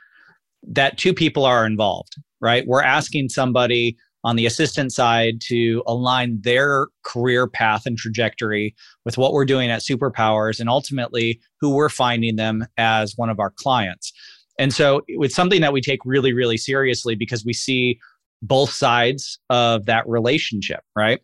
that 0.67 0.99
two 0.99 1.15
people 1.15 1.45
are 1.45 1.67
involved, 1.67 2.15
right? 2.41 2.67
We're 2.67 2.83
asking 2.83 3.31
somebody 3.31 3.97
on 4.25 4.37
the 4.37 4.47
assistant 4.47 4.93
side 4.93 5.41
to 5.41 5.83
align 5.87 6.41
their 6.43 6.89
career 7.05 7.47
path 7.47 7.87
and 7.87 7.97
trajectory 7.97 8.75
with 9.05 9.17
what 9.17 9.33
we're 9.33 9.45
doing 9.45 9.71
at 9.71 9.81
Superpowers 9.81 10.61
and 10.61 10.69
ultimately 10.69 11.41
who 11.61 11.71
we're 11.75 11.89
finding 11.89 12.37
them 12.37 12.67
as 12.77 13.15
one 13.17 13.31
of 13.31 13.41
our 13.41 13.51
clients. 13.51 14.13
And 14.59 14.75
so 14.75 15.01
it's 15.09 15.35
something 15.35 15.63
that 15.63 15.73
we 15.73 15.81
take 15.81 16.01
really, 16.05 16.35
really 16.35 16.59
seriously 16.59 17.15
because 17.15 17.45
we 17.45 17.55
see 17.55 17.99
both 18.43 18.71
sides 18.71 19.39
of 19.49 19.87
that 19.87 20.07
relationship, 20.07 20.81
right? 20.95 21.21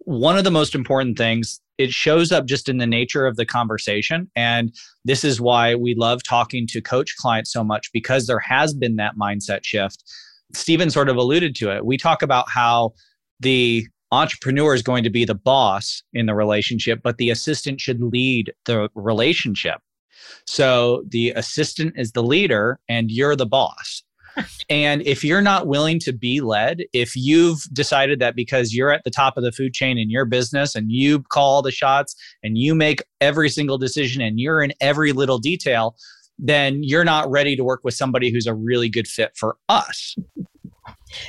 One 0.00 0.38
of 0.38 0.44
the 0.44 0.50
most 0.50 0.74
important 0.74 1.18
things, 1.18 1.60
it 1.76 1.90
shows 1.90 2.32
up 2.32 2.46
just 2.46 2.68
in 2.68 2.78
the 2.78 2.86
nature 2.86 3.26
of 3.26 3.36
the 3.36 3.44
conversation. 3.46 4.30
And 4.34 4.74
this 5.04 5.24
is 5.24 5.40
why 5.40 5.74
we 5.74 5.94
love 5.94 6.22
talking 6.22 6.66
to 6.68 6.80
coach 6.80 7.16
clients 7.18 7.52
so 7.52 7.62
much 7.62 7.90
because 7.92 8.26
there 8.26 8.38
has 8.40 8.72
been 8.74 8.96
that 8.96 9.16
mindset 9.16 9.64
shift. 9.64 10.02
Stephen 10.52 10.90
sort 10.90 11.08
of 11.08 11.16
alluded 11.16 11.54
to 11.56 11.74
it. 11.74 11.84
We 11.84 11.96
talk 11.96 12.22
about 12.22 12.48
how 12.48 12.94
the 13.38 13.86
entrepreneur 14.12 14.74
is 14.74 14.82
going 14.82 15.04
to 15.04 15.10
be 15.10 15.24
the 15.24 15.34
boss 15.34 16.02
in 16.12 16.26
the 16.26 16.34
relationship, 16.34 17.00
but 17.02 17.16
the 17.16 17.30
assistant 17.30 17.80
should 17.80 18.02
lead 18.02 18.52
the 18.66 18.88
relationship. 18.94 19.78
So 20.46 21.04
the 21.08 21.30
assistant 21.30 21.94
is 21.96 22.12
the 22.12 22.22
leader 22.22 22.80
and 22.88 23.10
you're 23.10 23.36
the 23.36 23.46
boss 23.46 24.02
and 24.70 25.02
if 25.02 25.24
you're 25.24 25.40
not 25.40 25.66
willing 25.66 25.98
to 26.00 26.12
be 26.12 26.40
led, 26.40 26.82
if 26.92 27.16
you've 27.16 27.62
decided 27.72 28.18
that 28.20 28.36
because 28.36 28.74
you're 28.74 28.92
at 28.92 29.04
the 29.04 29.10
top 29.10 29.36
of 29.36 29.44
the 29.44 29.52
food 29.52 29.74
chain 29.74 29.98
in 29.98 30.10
your 30.10 30.24
business 30.24 30.74
and 30.74 30.90
you 30.90 31.22
call 31.22 31.62
the 31.62 31.70
shots 31.70 32.14
and 32.42 32.58
you 32.58 32.74
make 32.74 33.02
every 33.20 33.48
single 33.48 33.78
decision 33.78 34.22
and 34.22 34.40
you're 34.40 34.62
in 34.62 34.72
every 34.80 35.12
little 35.12 35.38
detail, 35.38 35.96
then 36.42 36.82
you're 36.82 37.04
not 37.04 37.30
ready 37.30 37.54
to 37.56 37.64
work 37.64 37.80
with 37.84 37.94
somebody 37.94 38.30
who's 38.30 38.46
a 38.46 38.54
really 38.54 38.88
good 38.88 39.06
fit 39.06 39.32
for 39.36 39.56
us. 39.68 40.16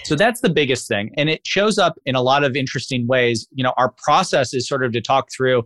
So 0.03 0.15
that's 0.15 0.41
the 0.41 0.49
biggest 0.49 0.87
thing. 0.87 1.11
And 1.17 1.29
it 1.29 1.45
shows 1.45 1.77
up 1.77 1.97
in 2.05 2.15
a 2.15 2.21
lot 2.21 2.43
of 2.43 2.55
interesting 2.55 3.07
ways. 3.07 3.47
You 3.53 3.63
know, 3.63 3.73
our 3.77 3.89
process 3.89 4.53
is 4.53 4.67
sort 4.67 4.83
of 4.83 4.91
to 4.93 5.01
talk 5.01 5.29
through 5.35 5.63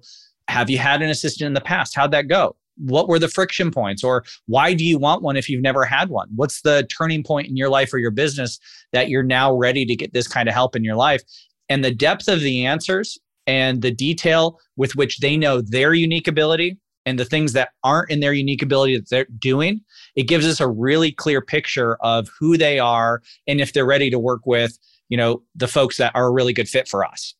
have 0.48 0.70
you 0.70 0.78
had 0.78 1.02
an 1.02 1.10
assistant 1.10 1.48
in 1.48 1.54
the 1.54 1.62
past? 1.62 1.96
How'd 1.96 2.12
that 2.12 2.28
go? 2.28 2.56
what 2.78 3.08
were 3.08 3.20
the 3.20 3.28
friction 3.28 3.72
points 3.72 4.04
or 4.04 4.24
why 4.48 4.74
do 4.74 4.84
you 4.84 4.98
want 4.98 5.22
one 5.22 5.38
if 5.38 5.50
you've 5.50 5.62
never 5.62 5.86
had 5.86 6.10
one 6.10 6.28
what's 6.36 6.62
the 6.62 6.88
turning 6.96 7.24
point 7.24 7.48
in 7.48 7.56
your 7.56 7.70
life 7.70 7.94
or 7.94 7.98
your 7.98 8.12
business 8.12 8.60
that 8.92 9.10
you're 9.10 9.24
now 9.24 9.54
ready 9.54 9.86
to 9.86 9.96
get 9.96 10.14
this 10.14 10.28
kind 10.28 10.50
of 10.50 10.54
help 10.54 10.76
in 10.76 10.84
your 10.84 10.96
life 10.96 11.22
and 11.70 11.84
the 11.84 11.94
depth 11.94 12.28
of 12.28 12.42
the 12.42 12.66
answers 12.66 13.18
and 13.48 13.82
the 13.82 13.92
detail 13.92 14.60
with 14.76 14.96
which 14.96 15.20
they 15.20 15.38
know 15.38 15.62
their 15.62 15.94
unique 15.94 16.28
ability 16.28 16.78
and 17.06 17.20
the 17.20 17.26
things 17.26 17.54
that 17.54 17.70
aren't 17.84 18.12
in 18.12 18.20
their 18.20 18.34
unique 18.34 18.62
ability 18.62 18.98
that 18.98 19.10
they're 19.10 19.28
doing, 19.40 19.82
it 20.16 20.24
gives 20.24 20.46
us 20.46 20.60
a 20.60 20.68
really 20.68 21.12
clear 21.12 21.42
picture 21.42 21.98
of 22.02 22.30
who 22.40 22.58
they 22.58 22.80
are 22.80 23.22
and 23.48 23.62
if 23.62 23.74
they're 23.74 23.86
ready 23.86 24.10
to 24.10 24.20
work 24.20 24.46
with, 24.46 24.78
you 25.10 25.18
know, 25.18 25.42
the 25.56 25.68
folks 25.68 25.98
that 25.98 26.12
are 26.16 26.28
a 26.28 26.32
really 26.32 26.54
good 26.54 26.70
fit 26.70 26.88
for 26.88 27.06
us. 27.06 27.36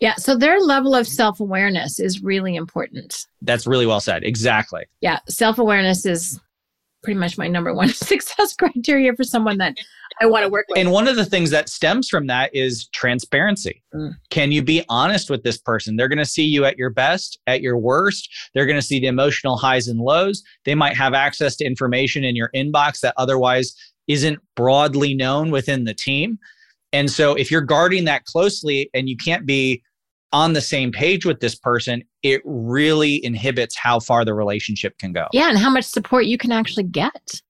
Yeah. 0.00 0.14
So 0.16 0.36
their 0.36 0.60
level 0.60 0.94
of 0.94 1.06
self 1.06 1.40
awareness 1.40 1.98
is 1.98 2.22
really 2.22 2.54
important. 2.54 3.26
That's 3.42 3.66
really 3.66 3.86
well 3.86 4.00
said. 4.00 4.24
Exactly. 4.24 4.84
Yeah. 5.00 5.18
Self 5.28 5.58
awareness 5.58 6.06
is 6.06 6.38
pretty 7.02 7.18
much 7.18 7.38
my 7.38 7.48
number 7.48 7.72
one 7.74 7.88
success 7.92 8.54
criteria 8.54 9.14
for 9.14 9.24
someone 9.24 9.58
that 9.58 9.76
I 10.20 10.26
want 10.26 10.44
to 10.44 10.48
work 10.48 10.66
with. 10.68 10.78
And 10.78 10.90
one 10.90 11.08
of 11.08 11.16
the 11.16 11.24
things 11.24 11.50
that 11.50 11.68
stems 11.68 12.08
from 12.08 12.26
that 12.28 12.54
is 12.54 12.88
transparency. 12.88 13.82
Mm. 13.94 14.12
Can 14.30 14.52
you 14.52 14.62
be 14.62 14.84
honest 14.88 15.30
with 15.30 15.42
this 15.42 15.58
person? 15.58 15.96
They're 15.96 16.08
going 16.08 16.18
to 16.18 16.24
see 16.24 16.44
you 16.44 16.64
at 16.64 16.78
your 16.78 16.90
best, 16.90 17.38
at 17.46 17.60
your 17.60 17.78
worst. 17.78 18.28
They're 18.54 18.66
going 18.66 18.78
to 18.78 18.86
see 18.86 19.00
the 19.00 19.06
emotional 19.06 19.56
highs 19.56 19.88
and 19.88 20.00
lows. 20.00 20.42
They 20.64 20.74
might 20.74 20.96
have 20.96 21.14
access 21.14 21.56
to 21.56 21.64
information 21.64 22.24
in 22.24 22.36
your 22.36 22.50
inbox 22.54 23.00
that 23.00 23.14
otherwise 23.16 23.74
isn't 24.08 24.38
broadly 24.54 25.14
known 25.14 25.50
within 25.50 25.84
the 25.84 25.94
team. 25.94 26.38
And 26.92 27.10
so 27.10 27.34
if 27.34 27.50
you're 27.50 27.60
guarding 27.60 28.04
that 28.04 28.24
closely 28.24 28.88
and 28.94 29.08
you 29.08 29.16
can't 29.16 29.46
be 29.46 29.82
on 30.32 30.52
the 30.52 30.60
same 30.60 30.90
page 30.90 31.24
with 31.24 31.40
this 31.40 31.54
person, 31.54 32.02
it 32.22 32.42
really 32.44 33.24
inhibits 33.24 33.76
how 33.76 34.00
far 34.00 34.24
the 34.24 34.34
relationship 34.34 34.98
can 34.98 35.12
go. 35.12 35.26
Yeah, 35.32 35.48
and 35.48 35.58
how 35.58 35.70
much 35.70 35.84
support 35.84 36.26
you 36.26 36.36
can 36.36 36.50
actually 36.50 36.84
get. 36.84 37.40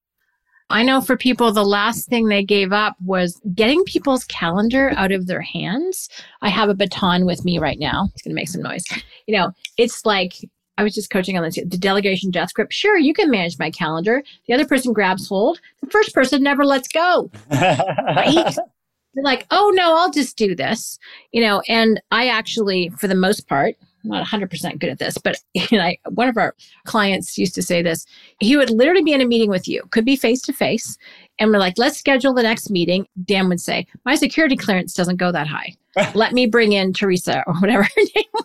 I 0.71 0.83
know 0.83 1.01
for 1.01 1.17
people, 1.17 1.53
the 1.53 1.65
last 1.65 2.09
thing 2.09 2.29
they 2.29 2.43
gave 2.43 2.73
up 2.73 2.97
was 3.05 3.41
getting 3.55 3.85
people's 3.85 4.25
calendar 4.25 4.93
out 4.97 5.13
of 5.13 5.27
their 5.27 5.43
hands. 5.43 6.09
I 6.41 6.49
have 6.49 6.69
a 6.69 6.75
baton 6.75 7.27
with 7.27 7.45
me 7.45 7.59
right 7.59 7.79
now. 7.79 8.09
It's 8.13 8.23
going 8.23 8.31
to 8.31 8.35
make 8.35 8.49
some 8.49 8.63
noise. 8.63 8.85
You 9.27 9.37
know, 9.37 9.53
it's 9.77 10.05
like 10.05 10.35
I 10.77 10.83
was 10.83 10.95
just 10.95 11.11
coaching 11.11 11.37
on 11.37 11.45
this, 11.45 11.55
the 11.55 11.79
delegation 11.79 12.31
death 12.31 12.53
grip. 12.55 12.73
Sure, 12.73 12.99
you 12.99 13.15
can 13.15 13.31
manage 13.31 13.59
my 13.59 13.71
calendar. 13.71 14.23
The 14.47 14.55
other 14.55 14.67
person 14.67 14.93
grabs 14.93 15.29
hold. 15.29 15.61
The 15.83 15.91
first 15.91 16.15
person 16.15 16.43
never 16.43 16.65
lets 16.65 16.89
go. 16.89 17.31
right? 17.51 18.57
They're 19.15 19.23
like, 19.23 19.47
oh 19.53 19.73
no, 19.75 19.97
I'll 19.97 20.11
just 20.11 20.37
do 20.37 20.57
this, 20.57 20.99
you 21.31 21.41
know. 21.41 21.63
And 21.69 22.03
I 22.11 22.27
actually, 22.27 22.89
for 22.99 23.07
the 23.07 23.15
most 23.15 23.47
part, 23.47 23.77
I'm 24.05 24.11
not 24.11 24.27
100% 24.27 24.79
good 24.79 24.91
at 24.91 24.99
this, 24.99 25.19
but 25.19 25.41
you 25.55 25.79
know, 25.79 25.85
I, 25.85 25.99
one 26.11 26.29
of 26.29 26.37
our 26.37 26.55
clients 26.85 27.39
used 27.39 27.55
to 27.55 27.63
say 27.63 27.83
this. 27.83 28.07
He 28.41 28.57
would 28.57 28.71
literally 28.71 29.03
be 29.03 29.13
in 29.13 29.21
a 29.21 29.27
meeting 29.27 29.51
with 29.51 29.67
you, 29.67 29.83
could 29.91 30.05
be 30.05 30.17
face 30.17 30.43
to 30.43 30.53
face, 30.53 30.99
and 31.39 31.51
we're 31.51 31.59
like, 31.59 31.79
let's 31.79 31.99
schedule 31.99 32.35
the 32.35 32.43
next 32.43 32.71
meeting. 32.71 33.07
Dan 33.25 33.49
would 33.49 33.61
say, 33.61 33.87
my 34.05 34.15
security 34.15 34.57
clearance 34.57 34.95
doesn't 34.95 35.17
go 35.17 35.33
that 35.33 35.49
high. 35.49 35.75
Let 36.15 36.33
me 36.33 36.47
bring 36.47 36.73
in 36.73 36.93
Teresa 36.93 37.43
or 37.47 37.55
whatever 37.55 37.85
her 37.85 38.03
name 38.15 38.45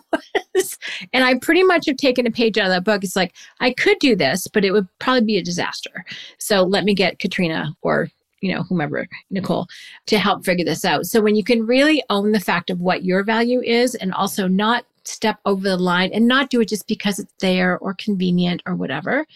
was. 0.54 0.78
And 1.12 1.24
I 1.24 1.38
pretty 1.38 1.62
much 1.62 1.86
have 1.86 1.96
taken 1.96 2.26
a 2.26 2.30
page 2.30 2.58
out 2.58 2.66
of 2.66 2.70
that 2.70 2.84
book. 2.84 3.04
It's 3.04 3.16
like, 3.16 3.34
I 3.60 3.72
could 3.72 3.98
do 3.98 4.16
this, 4.16 4.46
but 4.46 4.64
it 4.64 4.72
would 4.72 4.88
probably 4.98 5.24
be 5.24 5.38
a 5.38 5.42
disaster. 5.42 6.04
So 6.38 6.62
let 6.62 6.84
me 6.84 6.94
get 6.94 7.18
Katrina 7.18 7.74
or 7.82 8.08
you 8.40 8.54
know, 8.54 8.62
whomever, 8.62 9.06
Nicole, 9.28 9.66
to 10.06 10.18
help 10.18 10.46
figure 10.46 10.64
this 10.64 10.82
out. 10.82 11.04
So 11.04 11.20
when 11.20 11.36
you 11.36 11.44
can 11.44 11.66
really 11.66 12.02
own 12.08 12.32
the 12.32 12.40
fact 12.40 12.70
of 12.70 12.80
what 12.80 13.04
your 13.04 13.22
value 13.22 13.60
is 13.60 13.94
and 13.94 14.14
also 14.14 14.48
not 14.48 14.86
step 15.10 15.38
over 15.44 15.62
the 15.62 15.76
line 15.76 16.10
and 16.12 16.26
not 16.26 16.50
do 16.50 16.60
it 16.60 16.68
just 16.68 16.86
because 16.86 17.18
it's 17.18 17.34
there 17.40 17.78
or 17.78 17.94
convenient 17.94 18.62
or 18.66 18.74
whatever, 18.74 19.26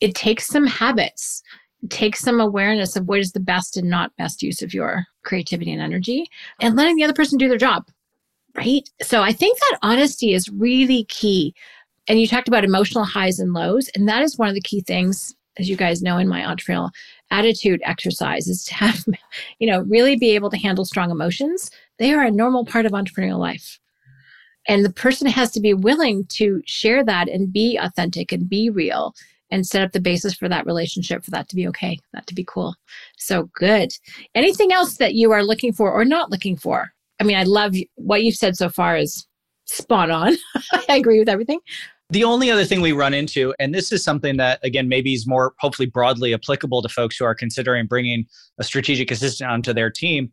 it 0.00 0.14
takes 0.14 0.46
some 0.46 0.66
habits. 0.66 1.42
It 1.82 1.90
takes 1.90 2.20
some 2.20 2.40
awareness 2.40 2.96
of 2.96 3.06
what 3.06 3.20
is 3.20 3.32
the 3.32 3.40
best 3.40 3.76
and 3.76 3.88
not 3.88 4.16
best 4.16 4.42
use 4.42 4.62
of 4.62 4.74
your 4.74 5.04
creativity 5.24 5.72
and 5.72 5.82
energy 5.82 6.26
and 6.60 6.76
letting 6.76 6.96
the 6.96 7.04
other 7.04 7.12
person 7.12 7.38
do 7.38 7.48
their 7.48 7.58
job. 7.58 7.88
Right. 8.56 8.88
So 9.02 9.20
I 9.20 9.32
think 9.32 9.58
that 9.58 9.78
honesty 9.82 10.32
is 10.32 10.48
really 10.48 11.04
key. 11.04 11.54
And 12.06 12.20
you 12.20 12.28
talked 12.28 12.48
about 12.48 12.64
emotional 12.64 13.04
highs 13.04 13.40
and 13.40 13.52
lows. 13.52 13.88
And 13.94 14.08
that 14.08 14.22
is 14.22 14.38
one 14.38 14.48
of 14.48 14.54
the 14.54 14.60
key 14.60 14.80
things, 14.82 15.34
as 15.58 15.68
you 15.68 15.76
guys 15.76 16.02
know, 16.02 16.18
in 16.18 16.28
my 16.28 16.40
entrepreneurial 16.42 16.90
attitude 17.30 17.80
exercise 17.84 18.46
is 18.46 18.64
to 18.66 18.74
have, 18.74 19.04
you 19.58 19.66
know, 19.66 19.80
really 19.82 20.16
be 20.16 20.30
able 20.30 20.50
to 20.50 20.56
handle 20.56 20.84
strong 20.84 21.10
emotions. 21.10 21.70
They 21.98 22.12
are 22.12 22.22
a 22.22 22.30
normal 22.30 22.64
part 22.64 22.86
of 22.86 22.92
entrepreneurial 22.92 23.38
life. 23.38 23.80
And 24.68 24.84
the 24.84 24.92
person 24.92 25.26
has 25.26 25.50
to 25.52 25.60
be 25.60 25.74
willing 25.74 26.26
to 26.30 26.62
share 26.66 27.04
that 27.04 27.28
and 27.28 27.52
be 27.52 27.76
authentic 27.76 28.32
and 28.32 28.48
be 28.48 28.70
real 28.70 29.14
and 29.50 29.66
set 29.66 29.82
up 29.82 29.92
the 29.92 30.00
basis 30.00 30.34
for 30.34 30.48
that 30.48 30.66
relationship 30.66 31.22
for 31.22 31.30
that 31.30 31.48
to 31.48 31.56
be 31.56 31.68
okay, 31.68 31.98
that 32.12 32.26
to 32.26 32.34
be 32.34 32.44
cool. 32.44 32.74
So 33.18 33.50
good. 33.54 33.92
Anything 34.34 34.72
else 34.72 34.96
that 34.96 35.14
you 35.14 35.32
are 35.32 35.44
looking 35.44 35.72
for 35.72 35.92
or 35.92 36.04
not 36.04 36.30
looking 36.30 36.56
for? 36.56 36.92
I 37.20 37.24
mean, 37.24 37.36
I 37.36 37.44
love 37.44 37.74
what 37.94 38.24
you've 38.24 38.36
said 38.36 38.56
so 38.56 38.68
far 38.68 38.96
is 38.96 39.26
spot 39.66 40.10
on. 40.10 40.36
I 40.88 40.96
agree 40.96 41.18
with 41.18 41.28
everything. 41.28 41.60
The 42.10 42.24
only 42.24 42.50
other 42.50 42.64
thing 42.64 42.80
we 42.80 42.92
run 42.92 43.14
into, 43.14 43.54
and 43.58 43.74
this 43.74 43.90
is 43.90 44.04
something 44.04 44.36
that, 44.36 44.60
again, 44.62 44.88
maybe 44.88 45.14
is 45.14 45.26
more 45.26 45.54
hopefully 45.58 45.86
broadly 45.86 46.34
applicable 46.34 46.82
to 46.82 46.88
folks 46.88 47.16
who 47.16 47.24
are 47.24 47.34
considering 47.34 47.86
bringing 47.86 48.26
a 48.58 48.64
strategic 48.64 49.10
assistant 49.10 49.50
onto 49.50 49.72
their 49.72 49.90
team, 49.90 50.30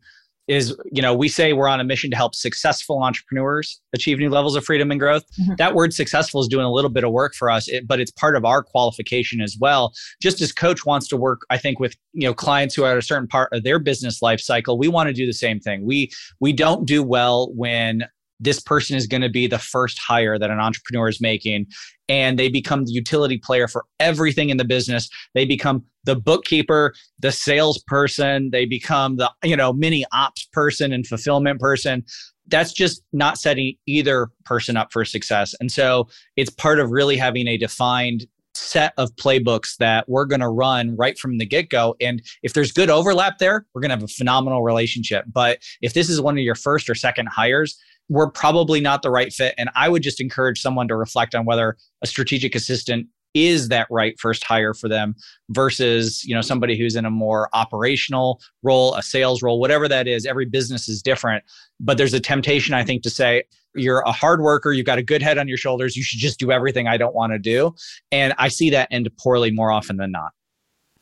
is 0.48 0.76
you 0.90 1.00
know 1.00 1.14
we 1.14 1.28
say 1.28 1.52
we're 1.52 1.68
on 1.68 1.80
a 1.80 1.84
mission 1.84 2.10
to 2.10 2.16
help 2.16 2.34
successful 2.34 3.02
entrepreneurs 3.02 3.80
achieve 3.94 4.18
new 4.18 4.30
levels 4.30 4.56
of 4.56 4.64
freedom 4.64 4.90
and 4.90 4.98
growth. 4.98 5.24
Mm-hmm. 5.40 5.54
that 5.56 5.74
word 5.74 5.94
successful 5.94 6.40
is 6.40 6.48
doing 6.48 6.64
a 6.64 6.70
little 6.70 6.90
bit 6.90 7.04
of 7.04 7.12
work 7.12 7.34
for 7.34 7.50
us 7.50 7.68
but 7.86 8.00
it's 8.00 8.10
part 8.10 8.36
of 8.36 8.44
our 8.44 8.62
qualification 8.62 9.40
as 9.40 9.56
well. 9.60 9.92
Just 10.20 10.40
as 10.40 10.52
coach 10.52 10.84
wants 10.84 11.08
to 11.08 11.16
work 11.16 11.42
i 11.50 11.58
think 11.58 11.78
with 11.78 11.96
you 12.12 12.26
know 12.26 12.34
clients 12.34 12.74
who 12.74 12.84
are 12.84 12.92
at 12.92 12.98
a 12.98 13.02
certain 13.02 13.28
part 13.28 13.52
of 13.52 13.62
their 13.62 13.78
business 13.78 14.22
life 14.22 14.40
cycle 14.40 14.78
we 14.78 14.88
want 14.88 15.08
to 15.08 15.12
do 15.12 15.26
the 15.26 15.32
same 15.32 15.60
thing. 15.60 15.84
We 15.84 16.10
we 16.40 16.52
don't 16.52 16.86
do 16.86 17.02
well 17.02 17.52
when 17.54 18.04
this 18.42 18.60
person 18.60 18.96
is 18.96 19.06
going 19.06 19.22
to 19.22 19.28
be 19.28 19.46
the 19.46 19.58
first 19.58 19.98
hire 19.98 20.38
that 20.38 20.50
an 20.50 20.58
entrepreneur 20.58 21.08
is 21.08 21.20
making. 21.20 21.66
And 22.08 22.38
they 22.38 22.48
become 22.48 22.84
the 22.84 22.92
utility 22.92 23.38
player 23.38 23.68
for 23.68 23.84
everything 24.00 24.50
in 24.50 24.56
the 24.56 24.64
business. 24.64 25.08
They 25.34 25.46
become 25.46 25.84
the 26.04 26.16
bookkeeper 26.16 26.94
the 27.20 27.32
salesperson. 27.32 28.50
They 28.50 28.66
become 28.66 29.16
the 29.16 29.30
you 29.44 29.56
know 29.56 29.72
mini 29.72 30.04
ops 30.12 30.48
person 30.52 30.92
and 30.92 31.06
fulfillment 31.06 31.60
person. 31.60 32.04
That's 32.48 32.72
just 32.72 33.02
not 33.12 33.38
setting 33.38 33.76
either 33.86 34.28
person 34.44 34.76
up 34.76 34.92
for 34.92 35.04
success. 35.04 35.54
And 35.60 35.70
so 35.70 36.08
it's 36.36 36.50
part 36.50 36.80
of 36.80 36.90
really 36.90 37.16
having 37.16 37.46
a 37.46 37.56
defined 37.56 38.26
set 38.54 38.92
of 38.98 39.14
playbooks 39.16 39.76
that 39.78 40.08
we're 40.08 40.24
going 40.26 40.40
to 40.40 40.48
run 40.48 40.96
right 40.96 41.18
from 41.18 41.38
the 41.38 41.46
get 41.46 41.70
go. 41.70 41.94
And 42.00 42.22
if 42.42 42.52
there's 42.52 42.72
good 42.72 42.90
overlap 42.90 43.38
there, 43.38 43.64
we're 43.72 43.80
going 43.80 43.90
to 43.90 43.96
have 43.96 44.02
a 44.02 44.08
phenomenal 44.08 44.62
relationship. 44.62 45.24
But 45.32 45.58
if 45.80 45.94
this 45.94 46.10
is 46.10 46.20
one 46.20 46.36
of 46.36 46.44
your 46.44 46.54
first 46.54 46.90
or 46.90 46.94
second 46.94 47.28
hires, 47.28 47.78
we're 48.08 48.30
probably 48.30 48.80
not 48.80 49.02
the 49.02 49.10
right 49.10 49.32
fit. 49.32 49.54
And 49.56 49.70
I 49.74 49.88
would 49.88 50.02
just 50.02 50.20
encourage 50.20 50.60
someone 50.60 50.88
to 50.88 50.96
reflect 50.96 51.34
on 51.34 51.44
whether 51.44 51.76
a 52.02 52.06
strategic 52.06 52.54
assistant 52.54 53.06
is 53.34 53.68
that 53.68 53.86
right 53.90 54.18
first 54.20 54.44
hire 54.44 54.74
for 54.74 54.88
them 54.88 55.14
versus 55.50 56.22
you 56.24 56.34
know 56.34 56.42
somebody 56.42 56.76
who's 56.76 56.96
in 56.96 57.06
a 57.06 57.10
more 57.10 57.48
operational 57.54 58.40
role 58.62 58.94
a 58.94 59.02
sales 59.02 59.42
role 59.42 59.58
whatever 59.58 59.88
that 59.88 60.06
is. 60.06 60.26
Every 60.26 60.44
business 60.44 60.88
is 60.88 61.02
different. 61.02 61.44
But 61.80 61.98
there's 61.98 62.14
a 62.14 62.20
temptation 62.20 62.74
i 62.74 62.84
think 62.84 63.02
to 63.02 63.10
say 63.10 63.44
you're 63.74 64.00
a 64.00 64.12
hard 64.12 64.42
worker. 64.42 64.72
You've 64.72 64.84
got 64.84 64.98
a 64.98 65.02
good 65.02 65.22
head 65.22 65.38
on 65.38 65.48
your 65.48 65.56
shoulders. 65.56 65.96
You 65.96 66.02
should 66.02 66.20
just 66.20 66.38
do 66.38 66.52
everything 66.52 66.88
i 66.88 66.96
don't 66.96 67.14
want 67.14 67.32
to 67.32 67.38
do. 67.38 67.74
And 68.10 68.34
i 68.38 68.48
see 68.48 68.70
that 68.70 68.88
end 68.90 69.08
poorly 69.18 69.50
more 69.50 69.72
often 69.72 69.96
than 69.96 70.10
not. 70.10 70.32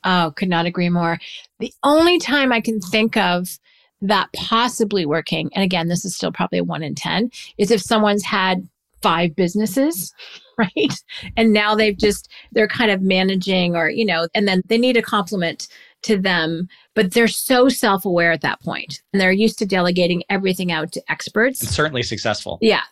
Oh 0.04 0.32
could 0.36 0.48
not 0.48 0.66
agree 0.66 0.88
more. 0.88 1.18
The 1.58 1.72
only 1.82 2.18
time 2.18 2.52
i 2.52 2.60
can 2.60 2.80
think 2.80 3.16
of 3.16 3.58
that 4.02 4.28
possibly 4.34 5.06
working, 5.06 5.50
and 5.54 5.62
again, 5.62 5.88
this 5.88 6.04
is 6.04 6.14
still 6.14 6.32
probably 6.32 6.58
a 6.58 6.64
one 6.64 6.82
in 6.82 6.94
10, 6.94 7.30
is 7.58 7.70
if 7.70 7.80
someone's 7.80 8.24
had 8.24 8.66
five 9.02 9.34
businesses, 9.34 10.12
right? 10.58 11.02
And 11.36 11.52
now 11.52 11.74
they've 11.74 11.96
just, 11.96 12.30
they're 12.52 12.68
kind 12.68 12.90
of 12.90 13.02
managing 13.02 13.76
or, 13.76 13.88
you 13.88 14.04
know, 14.04 14.28
and 14.34 14.46
then 14.46 14.62
they 14.66 14.78
need 14.78 14.96
a 14.96 15.02
compliment 15.02 15.68
to 16.02 16.16
them, 16.18 16.68
but 16.94 17.12
they're 17.12 17.28
so 17.28 17.68
self 17.68 18.04
aware 18.04 18.32
at 18.32 18.40
that 18.40 18.60
point 18.60 19.02
and 19.12 19.20
they're 19.20 19.32
used 19.32 19.58
to 19.58 19.66
delegating 19.66 20.22
everything 20.30 20.72
out 20.72 20.92
to 20.92 21.02
experts. 21.10 21.62
It's 21.62 21.74
certainly 21.74 22.02
successful. 22.02 22.58
Yeah, 22.60 22.82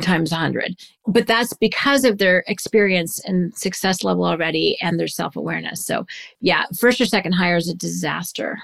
times 0.00 0.32
a 0.32 0.36
100. 0.36 0.76
But 1.06 1.26
that's 1.26 1.52
because 1.54 2.04
of 2.04 2.18
their 2.18 2.44
experience 2.46 3.20
and 3.24 3.56
success 3.56 4.04
level 4.04 4.24
already 4.24 4.78
and 4.82 4.98
their 4.98 5.08
self 5.08 5.36
awareness. 5.36 5.84
So, 5.84 6.06
yeah, 6.40 6.64
first 6.78 7.00
or 7.00 7.06
second 7.06 7.32
hire 7.32 7.56
is 7.56 7.68
a 7.68 7.74
disaster. 7.74 8.58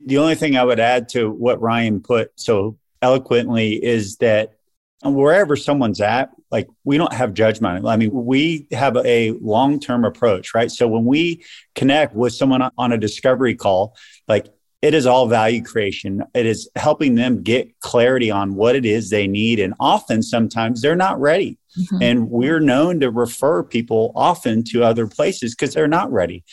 The 0.00 0.18
only 0.18 0.34
thing 0.34 0.56
I 0.56 0.64
would 0.64 0.80
add 0.80 1.08
to 1.10 1.30
what 1.30 1.60
Ryan 1.60 2.00
put 2.00 2.32
so 2.36 2.78
eloquently 3.00 3.82
is 3.82 4.16
that 4.16 4.54
wherever 5.02 5.56
someone's 5.56 6.00
at, 6.00 6.30
like 6.50 6.68
we 6.84 6.96
don't 6.96 7.12
have 7.12 7.34
judgment. 7.34 7.86
I 7.86 7.96
mean, 7.96 8.10
we 8.12 8.66
have 8.72 8.96
a 8.96 9.32
long 9.32 9.80
term 9.80 10.04
approach, 10.04 10.54
right? 10.54 10.70
So 10.70 10.88
when 10.88 11.04
we 11.04 11.44
connect 11.74 12.14
with 12.14 12.32
someone 12.32 12.70
on 12.78 12.92
a 12.92 12.98
discovery 12.98 13.54
call, 13.54 13.96
like 14.28 14.46
it 14.80 14.94
is 14.94 15.06
all 15.06 15.26
value 15.26 15.62
creation. 15.62 16.22
It 16.34 16.46
is 16.46 16.68
helping 16.76 17.14
them 17.14 17.42
get 17.42 17.80
clarity 17.80 18.30
on 18.30 18.54
what 18.54 18.76
it 18.76 18.84
is 18.84 19.08
they 19.08 19.26
need. 19.26 19.58
And 19.58 19.74
often, 19.80 20.22
sometimes 20.22 20.82
they're 20.82 20.94
not 20.94 21.18
ready. 21.20 21.58
Mm-hmm. 21.78 22.02
And 22.02 22.30
we're 22.30 22.60
known 22.60 23.00
to 23.00 23.10
refer 23.10 23.62
people 23.62 24.12
often 24.14 24.62
to 24.64 24.84
other 24.84 25.06
places 25.06 25.54
because 25.54 25.74
they're 25.74 25.88
not 25.88 26.12
ready 26.12 26.44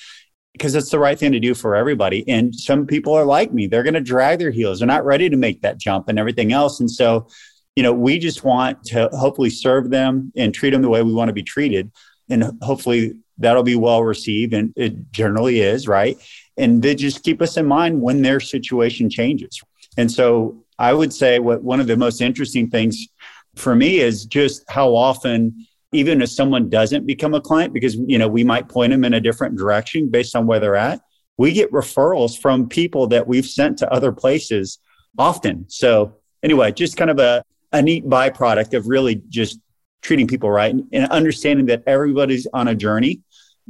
because 0.54 0.76
it's 0.76 0.89
the 0.89 0.99
right 0.99 1.18
thing 1.18 1.32
to 1.32 1.39
do 1.39 1.54
for 1.54 1.76
everybody. 1.76 2.28
And 2.28 2.54
some 2.54 2.86
people 2.86 3.14
are 3.14 3.26
like 3.26 3.54
me, 3.54 3.68
they're 3.68 3.84
going 3.84 3.93
to 3.93 4.02
drag 4.02 4.39
their 4.39 4.52
heels. 4.52 4.80
They're 4.80 4.88
not 4.88 5.06
ready 5.06 5.30
to 5.30 5.38
make 5.38 5.62
that 5.62 5.78
jump 5.78 6.10
and 6.10 6.20
everything 6.20 6.52
else. 6.52 6.80
And 6.80 6.89
so 6.89 7.28
you 7.76 7.84
know, 7.84 7.93
we 7.93 8.20
just 8.20 8.43
want 8.43 8.84
to 8.86 9.10
hopefully 9.14 9.49
serve 9.49 9.89
them 9.89 10.32
and 10.36 10.54
treat 10.54 10.72
them 10.72 10.82
the 10.82 10.89
way 10.89 11.02
we 11.02 11.14
want 11.14 11.30
to 11.30 11.34
be 11.34 11.43
treated. 11.43 11.91
And 12.30 12.52
hopefully 12.62 13.14
that'll 13.38 13.64
be 13.64 13.76
well 13.76 14.04
received. 14.04 14.54
And 14.54 14.74
it 14.76 15.12
generally 15.12 15.62
is, 15.62 15.88
right? 15.88 16.18
And 16.58 16.82
they 16.82 16.95
just 16.95 17.24
keep 17.24 17.41
us 17.41 17.58
in 17.58 17.66
mind 17.66 18.02
when 18.02 18.22
their 18.22 18.39
situation 18.39 19.10
changes. 19.10 19.62
And 19.97 20.12
so 20.12 20.64
I 20.80 20.93
would 20.93 21.14
say 21.14 21.39
what 21.39 21.64
one 21.64 21.80
of 21.80 21.88
the 21.88 21.97
most 21.97 22.22
interesting 22.22 22.70
things 22.70 23.08
for 23.56 23.76
me 23.76 23.99
is 23.99 24.26
just 24.26 24.64
how 24.70 24.95
often 24.95 25.66
even 25.91 26.21
if 26.21 26.29
someone 26.29 26.69
doesn't 26.69 27.05
become 27.05 27.33
a 27.33 27.41
client 27.41 27.73
because 27.73 27.95
you 27.95 28.17
know 28.17 28.27
we 28.27 28.43
might 28.43 28.69
point 28.69 28.91
them 28.91 29.03
in 29.03 29.13
a 29.13 29.21
different 29.21 29.57
direction 29.57 30.09
based 30.09 30.35
on 30.35 30.45
where 30.47 30.59
they're 30.59 30.75
at 30.75 31.01
we 31.41 31.51
get 31.51 31.71
referrals 31.71 32.39
from 32.39 32.69
people 32.69 33.07
that 33.07 33.27
we've 33.27 33.47
sent 33.47 33.79
to 33.79 33.91
other 33.91 34.11
places 34.11 34.77
often. 35.17 35.65
So 35.69 36.17
anyway 36.43 36.71
just 36.71 36.97
kind 36.97 37.09
of 37.09 37.17
a, 37.17 37.43
a 37.71 37.81
neat 37.81 38.07
byproduct 38.07 38.77
of 38.77 38.87
really 38.87 39.23
just 39.27 39.59
treating 40.03 40.27
people 40.27 40.51
right 40.51 40.75
and 40.93 41.11
understanding 41.11 41.65
that 41.65 41.81
everybody's 41.87 42.47
on 42.53 42.67
a 42.67 42.75
journey. 42.75 43.21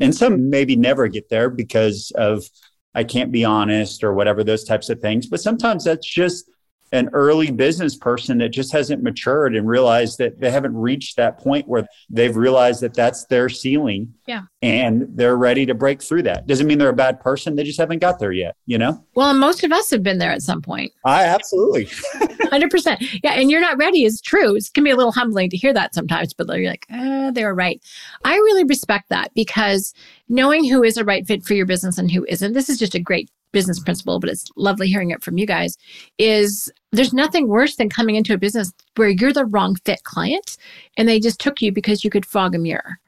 And 0.02 0.14
some 0.14 0.50
maybe 0.50 0.76
never 0.76 1.08
get 1.08 1.30
there 1.30 1.50
because 1.50 2.12
of 2.16 2.44
i 2.94 3.06
can't 3.06 3.32
be 3.32 3.46
honest 3.46 4.04
or 4.04 4.14
whatever 4.14 4.44
those 4.44 4.66
types 4.66 4.90
of 4.90 5.00
things. 5.00 5.28
But 5.28 5.40
sometimes 5.40 5.86
that's 5.86 6.06
just 6.06 6.51
an 6.92 7.10
early 7.14 7.52
business 7.52 7.96
person 7.96 8.38
that 8.40 8.50
just 8.50 8.72
hasn't 8.74 9.02
matured 9.02 9.56
and 9.56 9.68
realized 9.68 10.18
that 10.18 10.40
they 10.40 10.52
haven't 10.52 10.76
reached 10.76 11.16
that 11.16 11.38
point 11.38 11.68
where 11.68 11.88
they've 12.10 12.36
realized 12.36 12.82
that 12.82 12.94
that's 12.94 13.26
their 13.26 13.48
ceiling. 13.48 14.14
Yeah. 14.28 14.44
And 14.62 15.08
they're 15.10 15.38
ready 15.38 15.66
to 15.66 15.74
break 15.74 16.02
through 16.02 16.24
that. 16.24 16.48
Doesn't 16.48 16.68
mean 16.68 16.78
they're 16.78 16.90
a 16.90 16.94
bad 16.94 17.20
person. 17.20 17.56
They 17.56 17.64
just 17.64 17.80
haven't 17.80 18.00
got 18.00 18.20
there 18.20 18.32
yet, 18.32 18.56
you 18.66 18.78
know? 18.78 19.06
Well, 19.16 19.34
most 19.34 19.64
of 19.64 19.72
us 19.72 19.90
have 19.92 20.04
been 20.04 20.18
there 20.18 20.32
at 20.32 20.42
some 20.42 20.62
point. 20.62 20.92
I 21.06 21.24
absolutely. 21.24 21.86
100%. 22.52 23.20
Yeah. 23.24 23.34
And 23.34 23.50
you're 23.50 23.62
not 23.62 23.78
ready 23.78 24.04
is 24.04 24.22
true. 24.22 24.56
It 24.56 24.70
can 24.74 24.84
be 24.84 24.92
a 24.92 24.98
little 24.98 25.14
humbling 25.14 25.50
to 25.52 25.58
hear 25.58 25.74
that 25.74 25.96
sometimes, 25.96 26.34
but 26.34 26.48
you're 26.50 26.70
like, 26.70 26.86
uh, 26.94 27.32
they 27.32 27.46
were 27.46 27.56
right. 27.56 27.82
I 28.26 28.36
really 28.36 28.66
respect 28.66 29.10
that 29.10 29.34
because 29.34 29.94
knowing 30.28 30.66
who 30.66 30.84
is 30.84 30.98
a 30.98 31.06
right 31.06 31.26
fit 31.26 31.44
for 31.44 31.54
your 31.54 31.66
business 31.66 31.98
and 31.98 32.12
who 32.12 32.26
isn't, 32.28 32.54
this 32.54 32.70
is 32.70 32.78
just 32.78 32.96
a 32.96 33.00
great 33.00 33.30
business 33.52 33.80
principle, 33.80 34.20
but 34.20 34.30
it's 34.30 34.46
lovely 34.56 34.88
hearing 34.88 35.12
it 35.12 35.24
from 35.24 35.38
you 35.38 35.46
guys, 35.46 35.78
is 36.18 36.72
there's 36.92 37.14
nothing 37.14 37.48
worse 37.48 37.76
than 37.76 37.90
coming 37.90 38.16
into 38.16 38.34
a 38.34 38.38
business 38.38 38.74
where 38.96 39.10
you're 39.10 39.34
the 39.34 39.46
wrong 39.46 39.76
fit 39.86 40.04
client 40.04 40.58
and 40.98 41.08
they 41.08 41.20
just 41.20 41.40
took 41.40 41.62
you 41.62 41.72
because 41.72 42.04
you 42.04 42.10
could 42.10 42.26
fog 42.26 42.54
a 42.56 42.60
mirror. 42.60 43.00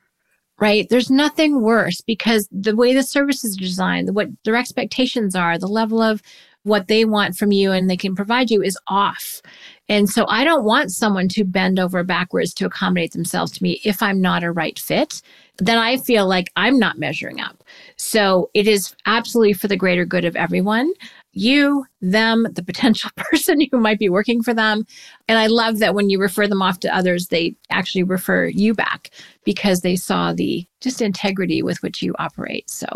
Right. 0.60 0.88
There's 0.90 1.10
nothing 1.10 1.62
worse 1.62 2.00
because 2.02 2.48
the 2.52 2.76
way 2.76 2.94
the 2.94 3.04
services 3.04 3.58
are 3.58 3.62
designed, 3.62 4.16
what 4.16 4.30
their 4.46 4.56
expectations 4.56 5.36
are, 5.36 5.58
the 5.58 5.68
level 5.68 6.02
of 6.02 6.22
what 6.62 6.88
they 6.88 7.04
want 7.04 7.36
from 7.36 7.52
you 7.52 7.72
and 7.72 7.90
they 7.90 7.98
can 7.98 8.16
provide 8.16 8.50
you 8.50 8.62
is 8.62 8.78
off. 8.88 9.42
And 9.90 10.10
so 10.10 10.26
I 10.30 10.46
don't 10.46 10.64
want 10.64 10.92
someone 10.92 11.28
to 11.30 11.44
bend 11.44 11.80
over 11.80 12.04
backwards 12.04 12.54
to 12.54 12.66
accommodate 12.66 13.12
themselves 13.12 13.52
to 13.54 13.64
me 13.64 13.82
if 13.84 14.02
I'm 14.02 14.22
not 14.22 14.44
a 14.44 14.52
right 14.52 14.80
fit. 14.80 15.22
Then 15.58 15.78
I 15.78 15.98
feel 15.98 16.28
like 16.28 16.50
I'm 16.56 16.80
not 16.80 16.98
measuring 16.98 17.42
up. 17.42 17.64
So 17.98 18.50
it 18.54 18.68
is 18.68 18.96
absolutely 19.06 19.54
for 19.54 19.68
the 19.68 19.76
greater 19.76 20.06
good 20.06 20.24
of 20.24 20.38
everyone 20.38 20.94
you, 21.34 21.86
them, 22.02 22.48
the 22.54 22.64
potential 22.64 23.10
person 23.16 23.60
who 23.72 23.78
might 23.78 24.00
be 24.00 24.10
working 24.10 24.42
for 24.42 24.54
them. 24.54 24.86
And 25.28 25.38
I 25.38 25.48
love 25.48 25.80
that 25.80 25.96
when 25.96 26.10
you 26.10 26.20
refer 26.20 26.48
them 26.48 26.62
off 26.62 26.80
to 26.82 26.96
others, 26.96 27.28
they 27.28 27.56
actually 27.70 28.04
refer 28.04 28.46
you 28.46 28.74
back 28.74 29.10
because 29.44 29.82
they 29.82 29.96
saw 29.96 30.34
the 30.34 30.66
just 30.82 31.02
integrity 31.02 31.62
with 31.62 31.82
which 31.84 32.02
you 32.02 32.14
operate. 32.20 32.70
So, 32.70 32.88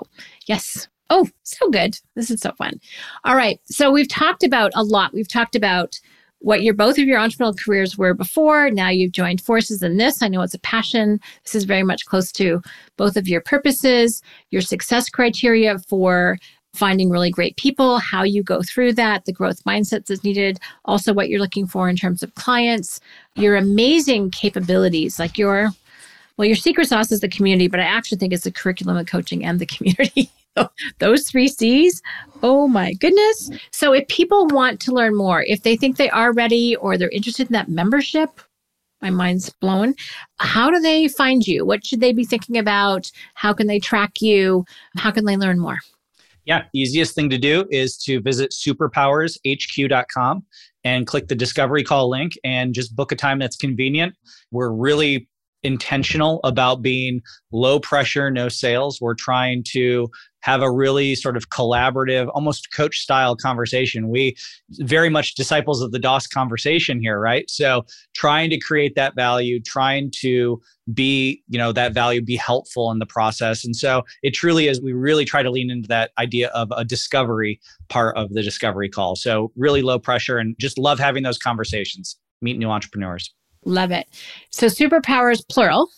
yes. 0.46 0.88
Oh, 1.10 1.28
so 1.44 1.70
good. 1.70 1.98
This 2.16 2.30
is 2.30 2.42
so 2.42 2.52
fun. 2.58 2.80
All 3.24 3.36
right. 3.36 3.60
So, 3.66 3.92
we've 3.92 4.10
talked 4.10 4.44
about 4.44 4.72
a 4.76 4.84
lot. 4.84 5.14
We've 5.14 5.28
talked 5.28 5.56
about 5.56 6.00
what 6.40 6.62
your 6.62 6.74
both 6.74 6.98
of 6.98 7.06
your 7.06 7.20
entrepreneurial 7.20 7.58
careers 7.58 7.98
were 7.98 8.14
before. 8.14 8.70
Now 8.70 8.90
you've 8.90 9.12
joined 9.12 9.42
forces 9.42 9.82
in 9.82 9.98
this. 9.98 10.22
I 10.22 10.28
know 10.28 10.42
it's 10.42 10.54
a 10.54 10.60
passion. 10.60 11.20
This 11.44 11.56
is 11.56 11.64
very 11.64 11.84
much 11.84 12.06
close 12.06 12.32
to 12.34 12.62
both 12.96 13.18
of 13.18 13.28
your 13.28 13.42
purposes, 13.42 14.22
your 14.52 14.62
success 14.62 15.10
criteria 15.10 15.80
for 15.80 16.38
finding 16.74 17.10
really 17.10 17.32
great 17.32 17.56
people, 17.58 17.98
how 17.98 18.24
you 18.24 18.44
go 18.44 18.62
through 18.62 18.94
that, 18.94 19.26
the 19.26 19.34
growth 19.34 19.64
mindsets 19.64 20.06
that's 20.06 20.24
needed, 20.24 20.60
also 20.86 21.14
what 21.14 21.30
you're 21.30 21.40
looking 21.40 21.68
for 21.68 21.90
in 21.90 21.96
terms 21.96 22.22
of 22.22 22.34
clients, 22.36 23.00
your 23.36 23.56
amazing 23.56 24.30
capabilities, 24.32 25.20
like 25.20 25.38
your 25.38 25.70
well, 26.38 26.46
your 26.46 26.56
secret 26.56 26.88
sauce 26.88 27.12
is 27.12 27.22
the 27.22 27.28
community, 27.28 27.68
but 27.68 27.80
I 27.80 27.84
actually 27.84 28.20
think 28.20 28.32
it's 28.32 28.44
the 28.44 28.52
curriculum 28.52 28.96
and 28.96 29.08
coaching 29.08 29.44
and 29.44 29.60
the 29.60 29.66
community. 29.66 30.30
Those 31.00 31.28
three 31.28 31.48
C's. 31.48 32.02
Oh 32.44 32.68
my 32.68 32.94
goodness. 32.94 33.50
So 33.72 33.92
if 33.94 34.08
people 34.08 34.48
want 34.48 34.80
to 34.82 34.92
learn 34.92 35.16
more, 35.16 35.44
if 35.44 35.64
they 35.64 35.76
think 35.76 35.98
they 35.98 36.12
are 36.12 36.32
ready 36.34 36.76
or 36.76 36.96
they're 36.96 37.10
interested 37.10 37.48
in 37.48 37.54
that 37.54 37.70
membership, 37.70 38.40
my 39.02 39.10
mind's 39.10 39.50
blown. 39.50 39.96
How 40.38 40.70
do 40.72 40.80
they 40.80 41.08
find 41.08 41.46
you? 41.46 41.66
What 41.66 41.86
should 41.86 42.02
they 42.02 42.14
be 42.14 42.24
thinking 42.24 42.58
about? 42.58 43.12
How 43.36 43.54
can 43.54 43.68
they 43.68 43.80
track 43.80 44.22
you? 44.22 44.66
How 44.96 45.12
can 45.12 45.26
they 45.26 45.38
learn 45.38 45.60
more? 45.60 45.80
Yeah, 46.48 46.64
easiest 46.74 47.14
thing 47.14 47.30
to 47.32 47.38
do 47.38 47.66
is 47.72 47.98
to 48.06 48.22
visit 48.22 48.52
superpowershq.com 48.52 50.46
and 50.86 51.06
click 51.06 51.28
the 51.28 51.36
discovery 51.36 51.84
call 51.84 52.10
link 52.10 52.40
and 52.46 52.74
just 52.74 52.96
book 52.96 53.12
a 53.12 53.18
time 53.18 53.38
that's 53.38 53.58
convenient. 53.58 54.16
We're 54.52 54.72
really 54.72 55.28
intentional 55.64 56.40
about 56.46 56.82
being 56.82 57.22
low 57.52 57.82
pressure, 57.82 58.32
no 58.32 58.48
sales. 58.48 59.02
We're 59.02 59.16
trying 59.16 59.66
to 59.72 60.08
have 60.48 60.62
a 60.62 60.72
really 60.72 61.14
sort 61.14 61.36
of 61.36 61.50
collaborative, 61.50 62.32
almost 62.34 62.72
coach 62.72 63.00
style 63.00 63.36
conversation. 63.36 64.08
We 64.08 64.38
very 64.80 65.10
much 65.10 65.36
disciples 65.36 65.82
of 65.82 65.92
the 65.92 66.00
DOS 66.00 66.26
conversation 66.26 67.02
here, 67.02 67.20
right? 67.20 67.50
So 67.50 67.86
trying 68.16 68.50
to 68.52 68.58
create 68.58 68.96
that 68.96 69.14
value, 69.14 69.60
trying 69.60 70.10
to 70.22 70.62
be, 70.94 71.44
you 71.50 71.58
know, 71.58 71.74
that 71.74 71.92
value 71.92 72.22
be 72.22 72.38
helpful 72.38 72.92
in 72.92 73.00
the 73.00 73.06
process. 73.06 73.66
And 73.66 73.76
so 73.76 74.04
it 74.24 74.32
truly 74.32 74.70
is, 74.70 74.82
we 74.82 74.94
really 74.94 75.26
try 75.26 75.44
to 75.44 75.52
lean 75.52 75.70
into 75.70 75.90
that 75.90 76.12
idea 76.18 76.48
of 76.52 76.72
a 76.72 76.86
discovery 76.86 77.60
part 77.90 78.16
of 78.16 78.34
the 78.34 78.42
discovery 78.42 78.88
call. 78.88 79.18
So 79.18 79.52
really 79.58 79.82
low 79.82 80.00
pressure 80.00 80.38
and 80.38 80.56
just 80.62 80.78
love 80.78 80.98
having 80.98 81.24
those 81.24 81.38
conversations, 81.38 82.18
meet 82.42 82.58
new 82.58 82.70
entrepreneurs. 82.70 83.34
Love 83.66 83.92
it. 83.92 84.08
So 84.52 84.68
superpowers 84.68 85.46
plural, 85.50 85.90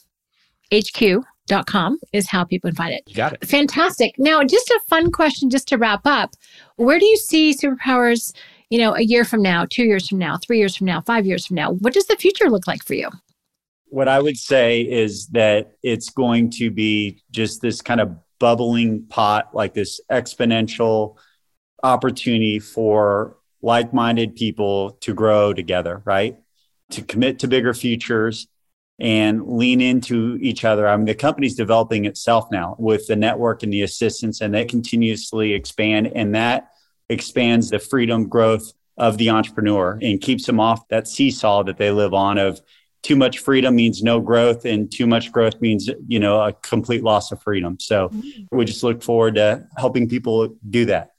HQ.com 1.50 2.00
is 2.14 2.28
how 2.28 2.44
people 2.44 2.70
can 2.70 2.76
find 2.76 2.94
it. 2.94 3.04
You 3.08 3.16
got 3.16 3.34
it. 3.34 3.46
Fantastic. 3.46 4.16
Now, 4.18 4.44
just 4.44 4.70
a 4.70 4.80
fun 4.88 5.12
question 5.12 5.50
just 5.50 5.68
to 5.70 5.78
wrap 5.78 6.02
up. 6.06 6.32
Where 6.76 7.00
do 7.00 7.06
you 7.06 7.18
see 7.18 7.54
superpowers, 7.54 8.34
you 8.70 8.80
know, 8.80 8.96
a 8.96 9.02
year 9.02 9.26
from 9.26 9.42
now, 9.42 9.66
two 9.70 9.84
years 9.84 10.08
from 10.08 10.18
now, 10.18 10.38
three 10.38 10.60
years 10.60 10.76
from 10.76 10.86
now, 10.86 11.02
five 11.02 11.26
years 11.26 11.46
from 11.46 11.56
now? 11.56 11.72
What 11.74 11.94
does 11.94 12.08
the 12.08 12.16
future 12.16 12.50
look 12.50 12.68
like 12.68 12.84
for 12.84 12.94
you? 12.94 13.10
What 13.88 14.08
I 14.08 14.20
would 14.20 14.38
say 14.38 14.82
is 14.82 15.28
that 15.30 15.72
it's 15.82 16.10
going 16.10 16.52
to 16.52 16.70
be 16.70 17.24
just 17.32 17.62
this 17.62 17.82
kind 17.82 18.00
of 18.00 18.16
bubbling 18.40 19.06
pot, 19.08 19.54
like 19.54 19.74
this 19.74 20.00
exponential 20.12 21.18
opportunity 21.82 22.60
for 22.60 23.38
like 23.62 23.94
minded 23.94 24.36
people 24.36 24.92
to 25.02 25.14
grow 25.14 25.54
together, 25.54 26.02
right? 26.06 26.38
to 26.92 27.04
commit 27.04 27.40
to 27.40 27.48
bigger 27.48 27.74
futures 27.74 28.48
and 29.00 29.48
lean 29.48 29.82
into 29.82 30.38
each 30.42 30.66
other. 30.66 30.88
I 30.88 30.96
mean, 30.98 31.06
the 31.06 31.16
company's 31.16 31.56
developing 31.56 32.06
itself 32.06 32.50
now 32.52 32.76
with 32.78 33.08
the 33.08 33.16
network 33.16 33.64
and 33.64 33.72
the 33.72 33.84
assistance, 33.84 34.42
and 34.42 34.54
they 34.54 34.66
continuously 34.66 35.54
expand. 35.54 36.12
And 36.16 36.36
that 36.36 36.72
expands 37.10 37.70
the 37.70 37.80
freedom 37.80 38.28
growth 38.28 38.74
of 38.98 39.18
the 39.18 39.30
entrepreneur 39.30 39.98
and 40.02 40.20
keeps 40.20 40.46
them 40.46 40.60
off 40.60 40.88
that 40.90 41.08
seesaw 41.08 41.64
that 41.64 41.78
they 41.78 41.90
live 41.90 42.14
on 42.14 42.38
of 42.38 42.62
too 43.02 43.16
much 43.16 43.40
freedom 43.40 43.76
means 43.76 44.04
no 44.04 44.20
growth 44.20 44.66
and 44.66 44.92
too 44.92 45.08
much 45.08 45.32
growth 45.32 45.60
means 45.62 45.90
you 46.08 46.20
know 46.20 46.42
a 46.42 46.52
complete 46.52 47.02
loss 47.02 47.32
of 47.32 47.42
freedom 47.42 47.78
so 47.80 48.10
mm-hmm. 48.10 48.58
we 48.58 48.66
just 48.66 48.84
look 48.84 49.02
forward 49.02 49.36
to 49.36 49.66
helping 49.78 50.08
people 50.10 50.54
do 50.70 50.84
that 50.86 51.12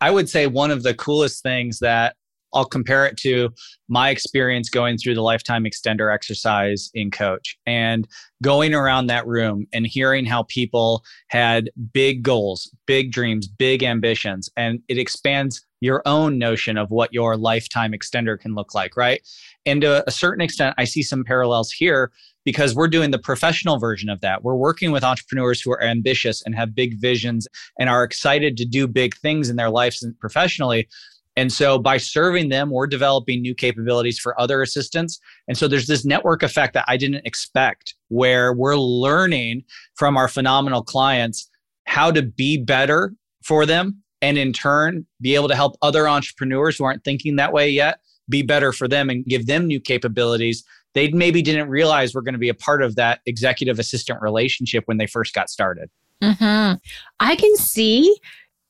i 0.00 0.10
would 0.12 0.28
say 0.28 0.46
one 0.46 0.70
of 0.70 0.84
the 0.84 0.94
coolest 0.94 1.42
things 1.42 1.80
that 1.80 2.14
I'll 2.54 2.64
compare 2.64 3.06
it 3.06 3.16
to 3.18 3.50
my 3.88 4.10
experience 4.10 4.70
going 4.70 4.96
through 4.96 5.14
the 5.14 5.22
lifetime 5.22 5.64
extender 5.64 6.12
exercise 6.12 6.90
in 6.94 7.10
coach 7.10 7.56
and 7.66 8.08
going 8.42 8.74
around 8.74 9.08
that 9.08 9.26
room 9.26 9.66
and 9.72 9.86
hearing 9.86 10.24
how 10.24 10.44
people 10.44 11.04
had 11.28 11.70
big 11.92 12.22
goals, 12.22 12.70
big 12.86 13.12
dreams, 13.12 13.46
big 13.46 13.82
ambitions, 13.82 14.48
and 14.56 14.80
it 14.88 14.98
expands 14.98 15.64
your 15.80 16.02
own 16.06 16.38
notion 16.38 16.78
of 16.78 16.90
what 16.90 17.12
your 17.12 17.36
lifetime 17.36 17.92
extender 17.92 18.38
can 18.38 18.54
look 18.54 18.74
like, 18.74 18.96
right? 18.96 19.20
And 19.66 19.82
to 19.82 20.02
a 20.08 20.10
certain 20.10 20.40
extent, 20.40 20.74
I 20.78 20.84
see 20.84 21.02
some 21.02 21.24
parallels 21.24 21.70
here 21.70 22.10
because 22.44 22.74
we're 22.74 22.88
doing 22.88 23.10
the 23.10 23.18
professional 23.18 23.78
version 23.78 24.08
of 24.08 24.20
that. 24.20 24.42
We're 24.42 24.54
working 24.54 24.92
with 24.92 25.04
entrepreneurs 25.04 25.60
who 25.60 25.72
are 25.72 25.82
ambitious 25.82 26.42
and 26.42 26.54
have 26.54 26.74
big 26.74 27.00
visions 27.00 27.48
and 27.78 27.88
are 27.88 28.04
excited 28.04 28.56
to 28.58 28.64
do 28.64 28.86
big 28.86 29.16
things 29.16 29.50
in 29.50 29.56
their 29.56 29.70
lives 29.70 30.02
and 30.02 30.18
professionally. 30.18 30.88
And 31.36 31.52
so 31.52 31.78
by 31.78 31.96
serving 31.96 32.48
them, 32.48 32.70
we're 32.70 32.86
developing 32.86 33.42
new 33.42 33.54
capabilities 33.54 34.18
for 34.18 34.40
other 34.40 34.62
assistants. 34.62 35.18
And 35.48 35.58
so 35.58 35.66
there's 35.66 35.86
this 35.86 36.04
network 36.04 36.42
effect 36.42 36.74
that 36.74 36.84
I 36.86 36.96
didn't 36.96 37.26
expect 37.26 37.94
where 38.08 38.52
we're 38.52 38.76
learning 38.76 39.64
from 39.96 40.16
our 40.16 40.28
phenomenal 40.28 40.82
clients 40.82 41.50
how 41.86 42.10
to 42.12 42.22
be 42.22 42.56
better 42.56 43.14
for 43.42 43.66
them 43.66 44.02
and 44.22 44.38
in 44.38 44.52
turn 44.52 45.06
be 45.20 45.34
able 45.34 45.48
to 45.48 45.56
help 45.56 45.76
other 45.82 46.08
entrepreneurs 46.08 46.78
who 46.78 46.84
aren't 46.84 47.04
thinking 47.04 47.36
that 47.36 47.52
way 47.52 47.68
yet 47.68 47.98
be 48.28 48.42
better 48.42 48.72
for 48.72 48.88
them 48.88 49.10
and 49.10 49.26
give 49.26 49.46
them 49.46 49.66
new 49.66 49.78
capabilities 49.78 50.64
they 50.94 51.10
maybe 51.10 51.42
didn't 51.42 51.68
realize 51.68 52.14
we're 52.14 52.22
going 52.22 52.34
to 52.34 52.38
be 52.38 52.48
a 52.48 52.54
part 52.54 52.82
of 52.82 52.96
that 52.96 53.20
executive 53.26 53.78
assistant 53.78 54.22
relationship 54.22 54.84
when 54.86 54.96
they 54.96 55.06
first 55.06 55.34
got 55.34 55.50
started. 55.50 55.90
Mm-hmm. 56.22 56.76
I 57.20 57.36
can 57.36 57.56
see 57.56 58.16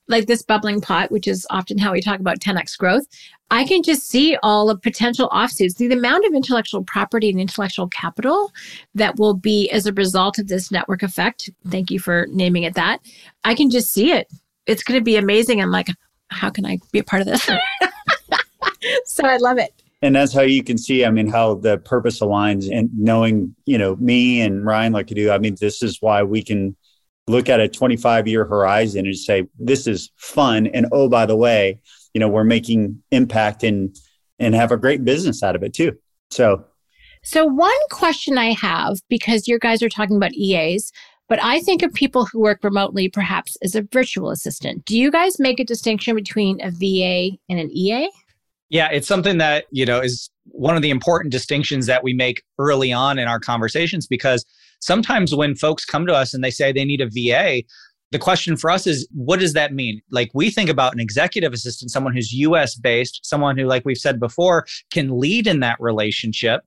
like 0.09 0.27
this 0.27 0.43
bubbling 0.43 0.81
pot, 0.81 1.11
which 1.11 1.27
is 1.27 1.47
often 1.51 1.79
how 1.79 1.93
we 1.93 2.01
talk 2.01 2.21
about 2.21 2.41
10x 2.41 2.77
growth. 2.77 3.07
I 3.51 3.65
can 3.65 3.83
just 3.83 4.09
see 4.09 4.37
all 4.43 4.67
the 4.67 4.77
potential 4.77 5.29
the, 5.33 5.69
the 5.77 5.93
amount 5.93 6.27
of 6.27 6.35
intellectual 6.35 6.83
property 6.83 7.31
and 7.31 7.41
intellectual 7.41 7.89
capital 7.89 8.53
that 8.95 9.17
will 9.17 9.35
be 9.35 9.71
as 9.71 9.87
a 9.87 9.93
result 9.93 10.39
of 10.39 10.49
this 10.49 10.71
network 10.71 11.03
effect. 11.03 11.51
Thank 11.69 11.91
you 11.91 11.99
for 11.99 12.27
naming 12.31 12.65
it 12.65 12.75
that. 12.75 13.01
I 13.45 13.55
can 13.55 13.71
just 13.71 13.93
see 13.93 14.13
it. 14.13 14.31
It's 14.67 14.83
going 14.83 14.99
to 14.99 15.05
be 15.05 15.17
amazing. 15.17 15.61
I'm 15.61 15.71
like, 15.71 15.89
how 16.29 16.51
can 16.51 16.67
I 16.67 16.79
be 16.91 16.99
a 16.99 17.05
part 17.05 17.23
of 17.23 17.29
this? 17.29 17.43
so 19.05 19.25
I 19.27 19.37
love 19.37 19.59
it 19.59 19.73
and 20.05 20.15
that's 20.15 20.35
how 20.35 20.43
you 20.43 20.63
can 20.63 20.77
see 20.77 21.05
i 21.05 21.11
mean 21.11 21.27
how 21.27 21.55
the 21.55 21.79
purpose 21.79 22.21
aligns 22.21 22.71
and 22.71 22.91
knowing 22.97 23.55
you 23.65 23.79
know 23.79 23.97
me 23.97 24.41
and 24.43 24.65
ryan 24.65 24.93
like 24.93 25.07
to 25.07 25.15
do 25.15 25.31
i 25.31 25.39
mean 25.39 25.57
this 25.61 25.83
is 25.83 26.01
why 26.03 26.23
we 26.23 26.43
can 26.43 26.77
look 27.27 27.49
at 27.49 27.61
a 27.61 27.69
25 27.69 28.27
year 28.29 28.45
horizon 28.45 29.07
and 29.07 29.17
say 29.17 29.47
this 29.59 29.87
is 29.87 30.11
fun 30.17 30.67
and 30.69 30.87
oh 30.93 31.09
by 31.09 31.25
the 31.27 31.37
way 31.37 31.79
you 32.13 32.21
know 32.21 32.29
we're 32.29 32.45
making 32.45 33.03
impact 33.11 33.63
and 33.63 33.97
and 34.39 34.55
have 34.55 34.73
a 34.73 34.77
great 34.77 35.05
business 35.05 35.43
out 35.43 35.57
of 35.57 35.63
it 35.63 35.73
too 35.73 35.93
so 36.31 36.65
so 37.23 37.47
one 37.47 37.71
question 37.91 38.37
i 38.37 38.53
have 38.53 38.97
because 39.09 39.49
your 39.49 39.59
guys 39.59 39.83
are 39.83 39.89
talking 39.89 40.17
about 40.17 40.33
eas 40.35 40.93
but 41.29 41.43
I 41.43 41.61
think 41.61 41.83
of 41.83 41.93
people 41.95 42.27
who 42.27 42.41
work 42.41 42.63
remotely 42.63 43.09
perhaps 43.09 43.57
as 43.63 43.75
a 43.75 43.83
virtual 43.91 44.31
assistant. 44.31 44.85
Do 44.85 44.97
you 44.97 45.11
guys 45.11 45.39
make 45.39 45.59
a 45.59 45.65
distinction 45.65 46.15
between 46.15 46.61
a 46.63 46.71
VA 46.71 47.37
and 47.49 47.59
an 47.59 47.71
EA? 47.71 48.11
Yeah, 48.69 48.89
it's 48.91 49.09
something 49.09 49.39
that, 49.39 49.65
you 49.71 49.87
know, 49.87 50.01
is 50.01 50.31
one 50.45 50.77
of 50.77 50.83
the 50.83 50.91
important 50.91 51.33
distinctions 51.33 51.87
that 51.87 52.03
we 52.03 52.13
make 52.13 52.43
early 52.59 52.93
on 52.93 53.19
in 53.19 53.29
our 53.29 53.41
conversations 53.41 54.07
because 54.07 54.45
sometimes 54.85 55.35
when 55.35 55.55
folks 55.55 55.85
come 55.85 56.07
to 56.07 56.15
us 56.15 56.35
and 56.35 56.45
they 56.45 56.51
say 56.51 56.71
they 56.71 56.85
need 56.85 57.01
a 57.01 57.09
VA, 57.09 57.63
the 58.13 58.19
question 58.19 58.57
for 58.57 58.71
us 58.71 58.87
is 58.87 59.09
what 59.13 59.41
does 59.41 59.55
that 59.55 59.73
mean? 59.73 60.01
Like 60.11 60.31
we 60.35 60.51
think 60.51 60.69
about 60.69 60.93
an 60.93 61.01
executive 61.01 61.53
assistant, 61.53 61.91
someone 61.91 62.13
who's 62.13 62.33
US 62.35 62.75
based, 62.75 63.21
someone 63.25 63.57
who, 63.57 63.65
like 63.65 63.85
we've 63.85 63.97
said 63.97 64.21
before, 64.21 64.67
can 64.93 65.19
lead 65.19 65.47
in 65.47 65.61
that 65.61 65.79
relationship. 65.81 66.61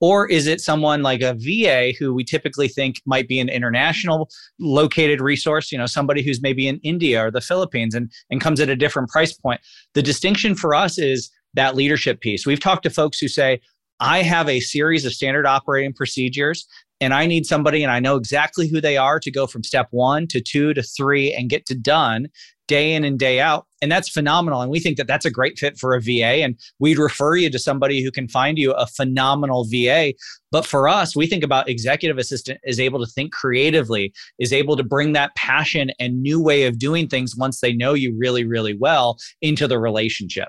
Or 0.00 0.28
is 0.28 0.46
it 0.46 0.60
someone 0.60 1.02
like 1.02 1.22
a 1.22 1.34
VA 1.34 1.92
who 1.98 2.14
we 2.14 2.22
typically 2.22 2.68
think 2.68 2.96
might 3.04 3.28
be 3.28 3.40
an 3.40 3.48
international 3.48 4.28
located 4.60 5.20
resource, 5.20 5.72
you 5.72 5.78
know, 5.78 5.86
somebody 5.86 6.22
who's 6.22 6.42
maybe 6.42 6.68
in 6.68 6.78
India 6.84 7.26
or 7.26 7.30
the 7.30 7.40
Philippines 7.40 7.94
and, 7.94 8.12
and 8.30 8.40
comes 8.40 8.60
at 8.60 8.68
a 8.68 8.76
different 8.76 9.08
price 9.08 9.32
point? 9.32 9.60
The 9.94 10.02
distinction 10.02 10.54
for 10.54 10.74
us 10.74 10.98
is 10.98 11.30
that 11.54 11.74
leadership 11.74 12.20
piece. 12.20 12.46
We've 12.46 12.60
talked 12.60 12.84
to 12.84 12.90
folks 12.90 13.18
who 13.18 13.28
say, 13.28 13.60
I 14.00 14.22
have 14.22 14.48
a 14.48 14.60
series 14.60 15.06
of 15.06 15.14
standard 15.14 15.46
operating 15.46 15.94
procedures 15.94 16.66
and 17.00 17.12
I 17.12 17.26
need 17.26 17.46
somebody 17.46 17.82
and 17.82 17.92
I 17.92 18.00
know 18.00 18.16
exactly 18.16 18.68
who 18.68 18.80
they 18.80 18.96
are 18.96 19.20
to 19.20 19.30
go 19.30 19.46
from 19.46 19.62
step 19.62 19.88
one 19.90 20.26
to 20.28 20.40
two 20.40 20.74
to 20.74 20.82
three 20.82 21.32
and 21.32 21.50
get 21.50 21.66
to 21.66 21.74
done 21.74 22.28
day 22.68 22.94
in 22.94 23.04
and 23.04 23.18
day 23.18 23.38
out. 23.38 23.66
And 23.80 23.92
that's 23.92 24.08
phenomenal. 24.08 24.60
And 24.60 24.70
we 24.70 24.80
think 24.80 24.96
that 24.96 25.06
that's 25.06 25.24
a 25.24 25.30
great 25.30 25.58
fit 25.58 25.78
for 25.78 25.94
a 25.94 26.00
VA. 26.00 26.42
And 26.42 26.58
we'd 26.78 26.98
refer 26.98 27.36
you 27.36 27.50
to 27.50 27.58
somebody 27.58 28.02
who 28.02 28.10
can 28.10 28.28
find 28.28 28.58
you 28.58 28.72
a 28.72 28.86
phenomenal 28.86 29.64
VA. 29.70 30.14
But 30.50 30.66
for 30.66 30.88
us, 30.88 31.14
we 31.14 31.26
think 31.26 31.44
about 31.44 31.68
executive 31.68 32.18
assistant 32.18 32.58
is 32.64 32.80
able 32.80 32.98
to 33.04 33.10
think 33.10 33.32
creatively, 33.32 34.12
is 34.38 34.52
able 34.52 34.76
to 34.76 34.82
bring 34.82 35.12
that 35.12 35.34
passion 35.36 35.90
and 36.00 36.22
new 36.22 36.42
way 36.42 36.64
of 36.64 36.78
doing 36.78 37.08
things 37.08 37.36
once 37.36 37.60
they 37.60 37.72
know 37.72 37.94
you 37.94 38.16
really, 38.18 38.44
really 38.44 38.76
well 38.76 39.16
into 39.40 39.68
the 39.68 39.78
relationship. 39.78 40.48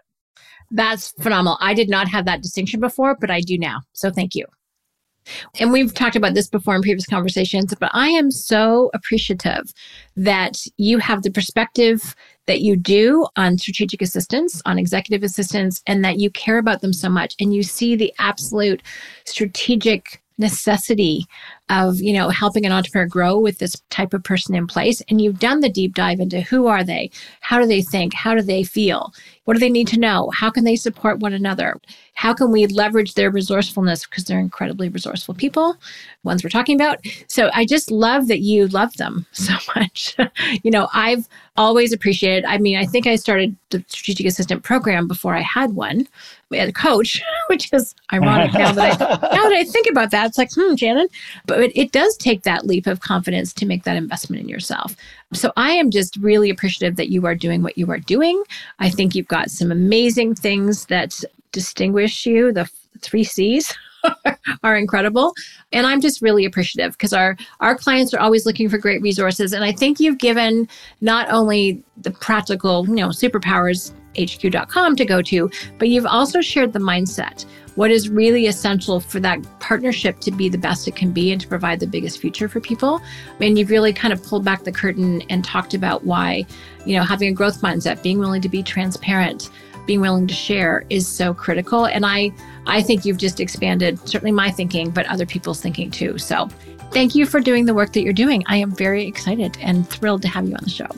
That's 0.71 1.13
phenomenal. 1.21 1.57
I 1.61 1.73
did 1.73 1.89
not 1.89 2.07
have 2.09 2.25
that 2.25 2.41
distinction 2.41 2.79
before, 2.79 3.15
but 3.19 3.29
I 3.29 3.41
do 3.41 3.57
now. 3.57 3.81
So 3.93 4.09
thank 4.09 4.35
you. 4.35 4.45
And 5.59 5.71
we've 5.71 5.93
talked 5.93 6.15
about 6.15 6.33
this 6.33 6.47
before 6.47 6.75
in 6.75 6.81
previous 6.81 7.05
conversations, 7.05 7.73
but 7.79 7.91
I 7.93 8.09
am 8.09 8.31
so 8.31 8.89
appreciative 8.93 9.73
that 10.15 10.65
you 10.77 10.99
have 10.99 11.23
the 11.23 11.31
perspective 11.31 12.15
that 12.47 12.61
you 12.61 12.75
do 12.75 13.27
on 13.35 13.57
strategic 13.57 14.01
assistance, 14.01 14.61
on 14.65 14.79
executive 14.79 15.23
assistance, 15.23 15.81
and 15.85 16.03
that 16.03 16.17
you 16.17 16.29
care 16.31 16.57
about 16.57 16.81
them 16.81 16.93
so 16.93 17.09
much. 17.09 17.35
And 17.39 17.53
you 17.53 17.63
see 17.63 17.95
the 17.95 18.13
absolute 18.19 18.81
strategic 19.25 20.21
necessity 20.37 21.25
of 21.69 21.99
you 21.99 22.13
know 22.13 22.29
helping 22.29 22.65
an 22.65 22.71
entrepreneur 22.71 23.07
grow 23.07 23.37
with 23.37 23.59
this 23.59 23.81
type 23.89 24.13
of 24.13 24.23
person 24.23 24.55
in 24.55 24.67
place. 24.67 25.01
And 25.09 25.21
you've 25.21 25.39
done 25.39 25.59
the 25.59 25.69
deep 25.69 25.95
dive 25.95 26.19
into 26.19 26.41
who 26.41 26.67
are 26.67 26.83
they? 26.83 27.11
How 27.41 27.59
do 27.59 27.67
they 27.67 27.81
think? 27.81 28.13
How 28.13 28.35
do 28.35 28.41
they 28.41 28.63
feel? 28.63 29.13
What 29.45 29.53
do 29.53 29.59
they 29.59 29.69
need 29.69 29.87
to 29.89 29.99
know? 29.99 30.29
How 30.33 30.49
can 30.49 30.63
they 30.63 30.75
support 30.75 31.19
one 31.19 31.33
another? 31.33 31.79
How 32.13 32.33
can 32.33 32.51
we 32.51 32.67
leverage 32.67 33.13
their 33.13 33.31
resourcefulness? 33.31 34.05
Because 34.05 34.25
they're 34.25 34.39
incredibly 34.39 34.89
resourceful 34.89 35.35
people 35.35 35.77
ones 36.23 36.43
we're 36.43 36.49
talking 36.49 36.75
about. 36.75 36.99
So 37.27 37.49
i 37.53 37.65
just 37.65 37.89
love 37.89 38.27
that 38.27 38.41
you 38.41 38.67
love 38.67 38.95
them 38.97 39.25
so 39.31 39.53
much. 39.75 40.15
You 40.63 40.71
know 40.71 40.87
i've 40.93 41.27
always 41.55 41.93
appreciated 41.93 42.45
i 42.45 42.57
mean 42.57 42.77
i 42.77 42.85
think 42.85 43.07
i 43.07 43.15
started 43.15 43.55
the 43.69 43.83
strategic 43.87 44.25
assistant 44.25 44.63
program 44.63 45.07
before 45.07 45.35
i 45.35 45.41
had 45.41 45.73
one 45.73 46.07
we 46.49 46.57
had 46.57 46.69
a 46.69 46.73
coach 46.73 47.21
which 47.47 47.71
is 47.73 47.95
ironic 48.13 48.53
now 48.53 48.71
that 48.71 49.01
i 49.01 49.35
now 49.35 49.43
that 49.43 49.53
i 49.53 49.63
think 49.63 49.87
about 49.89 50.11
that. 50.11 50.27
It's 50.27 50.37
like 50.37 50.49
hmm 50.53 50.75
shannon. 50.75 51.07
But 51.45 51.56
it, 51.59 51.71
it 51.75 51.91
does 51.91 52.15
take 52.17 52.43
that 52.43 52.65
leap 52.65 52.87
of 52.87 52.99
confidence 52.99 53.53
to 53.53 53.65
make 53.65 53.83
that 53.83 53.97
investment 53.97 54.41
in 54.41 54.49
yourself 54.49 54.95
so 55.33 55.51
I 55.57 55.71
am 55.71 55.91
just 55.91 56.15
really 56.17 56.49
appreciative 56.49 56.95
that 56.95 57.09
you 57.09 57.25
are 57.25 57.35
doing 57.35 57.61
what 57.61 57.77
you 57.77 57.89
are 57.91 57.99
doing. 57.99 58.41
I 58.79 58.89
think 58.89 59.13
you've 59.13 59.27
got 59.27 59.51
some 59.51 59.71
amazing 59.71 60.35
things 60.35 60.85
that 60.85 61.21
distinguish 61.51 62.25
you. 62.25 62.53
The 62.53 62.69
three 63.01 63.23
C's 63.23 63.73
are 64.63 64.77
incredible. 64.77 65.33
And 65.73 65.85
I'm 65.85 65.99
just 65.99 66.21
really 66.21 66.45
appreciative 66.45 66.93
because 66.93 67.13
our 67.13 67.35
our 67.59 67.75
clients 67.75 68.13
are 68.13 68.19
always 68.19 68.45
looking 68.45 68.69
for 68.69 68.77
great 68.77 69.01
resources. 69.01 69.51
And 69.51 69.65
I 69.65 69.71
think 69.73 69.99
you've 69.99 70.17
given 70.17 70.67
not 71.01 71.29
only 71.29 71.83
the 72.01 72.11
practical, 72.11 72.87
you 72.87 72.95
know, 72.95 73.09
superpowers 73.09 73.91
hq.com 74.15 74.95
to 74.95 75.05
go 75.05 75.21
to, 75.21 75.51
but 75.77 75.89
you've 75.89 76.05
also 76.05 76.41
shared 76.41 76.73
the 76.73 76.79
mindset 76.79 77.45
what 77.77 77.91
is 77.91 78.09
really 78.09 78.47
essential 78.47 78.99
for 78.99 79.19
that 79.19 79.39
partnership 79.59 80.19
to 80.19 80.31
be 80.31 80.49
the 80.49 80.57
best 80.57 80.87
it 80.87 80.95
can 80.95 81.11
be 81.11 81.31
and 81.31 81.39
to 81.39 81.47
provide 81.47 81.79
the 81.79 81.85
biggest 81.85 82.19
future 82.19 82.49
for 82.49 82.59
people. 82.59 82.99
And 83.39 83.57
you've 83.57 83.69
really 83.69 83.93
kind 83.93 84.11
of 84.11 84.23
pulled 84.23 84.43
back 84.43 84.63
the 84.63 84.71
curtain 84.71 85.21
and 85.29 85.45
talked 85.45 85.75
about 85.75 86.03
why, 86.03 86.47
you 86.87 86.97
know, 86.97 87.03
having 87.03 87.29
a 87.29 87.33
growth 87.33 87.61
mindset, 87.61 88.01
being 88.01 88.17
willing 88.17 88.41
to 88.41 88.49
be 88.49 88.63
transparent, 88.63 89.51
being 89.85 90.01
willing 90.01 90.25
to 90.25 90.33
share 90.33 90.85
is 90.89 91.07
so 91.07 91.35
critical. 91.35 91.85
And 91.85 92.03
I 92.03 92.31
I 92.65 92.81
think 92.81 93.05
you've 93.05 93.17
just 93.17 93.39
expanded 93.39 93.99
certainly 94.09 94.31
my 94.31 94.49
thinking, 94.49 94.89
but 94.89 95.05
other 95.05 95.27
people's 95.27 95.61
thinking 95.61 95.91
too. 95.91 96.17
So 96.17 96.49
thank 96.91 97.13
you 97.13 97.27
for 97.27 97.39
doing 97.39 97.65
the 97.65 97.75
work 97.75 97.93
that 97.93 98.01
you're 98.01 98.11
doing. 98.11 98.43
I 98.47 98.57
am 98.57 98.71
very 98.71 99.05
excited 99.05 99.55
and 99.61 99.87
thrilled 99.87 100.23
to 100.23 100.27
have 100.29 100.47
you 100.47 100.55
on 100.55 100.63
the 100.63 100.69
show. 100.71 100.89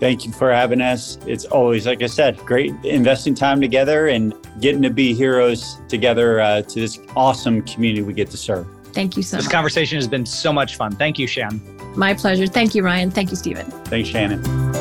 Thank 0.00 0.24
you 0.24 0.32
for 0.32 0.50
having 0.50 0.80
us. 0.80 1.18
It's 1.26 1.44
always, 1.44 1.86
like 1.86 2.02
I 2.02 2.06
said, 2.06 2.38
great 2.38 2.72
investing 2.84 3.34
time 3.34 3.60
together 3.60 4.08
and 4.08 4.34
getting 4.58 4.80
to 4.82 4.90
be 4.90 5.12
heroes 5.12 5.76
together 5.88 6.40
uh, 6.40 6.62
to 6.62 6.80
this 6.80 6.98
awesome 7.14 7.62
community 7.62 8.02
we 8.02 8.14
get 8.14 8.30
to 8.30 8.38
serve. 8.38 8.66
Thank 8.92 9.16
you 9.16 9.22
so 9.22 9.36
this 9.36 9.44
much. 9.44 9.50
This 9.50 9.52
conversation 9.52 9.96
has 9.96 10.08
been 10.08 10.24
so 10.26 10.52
much 10.52 10.76
fun. 10.76 10.96
Thank 10.96 11.18
you, 11.18 11.26
Shan. 11.26 11.60
My 11.96 12.14
pleasure. 12.14 12.46
Thank 12.46 12.74
you, 12.74 12.82
Ryan. 12.82 13.10
Thank 13.10 13.30
you, 13.30 13.36
Stephen. 13.36 13.66
Thanks, 13.84 14.08
Shannon. 14.08 14.79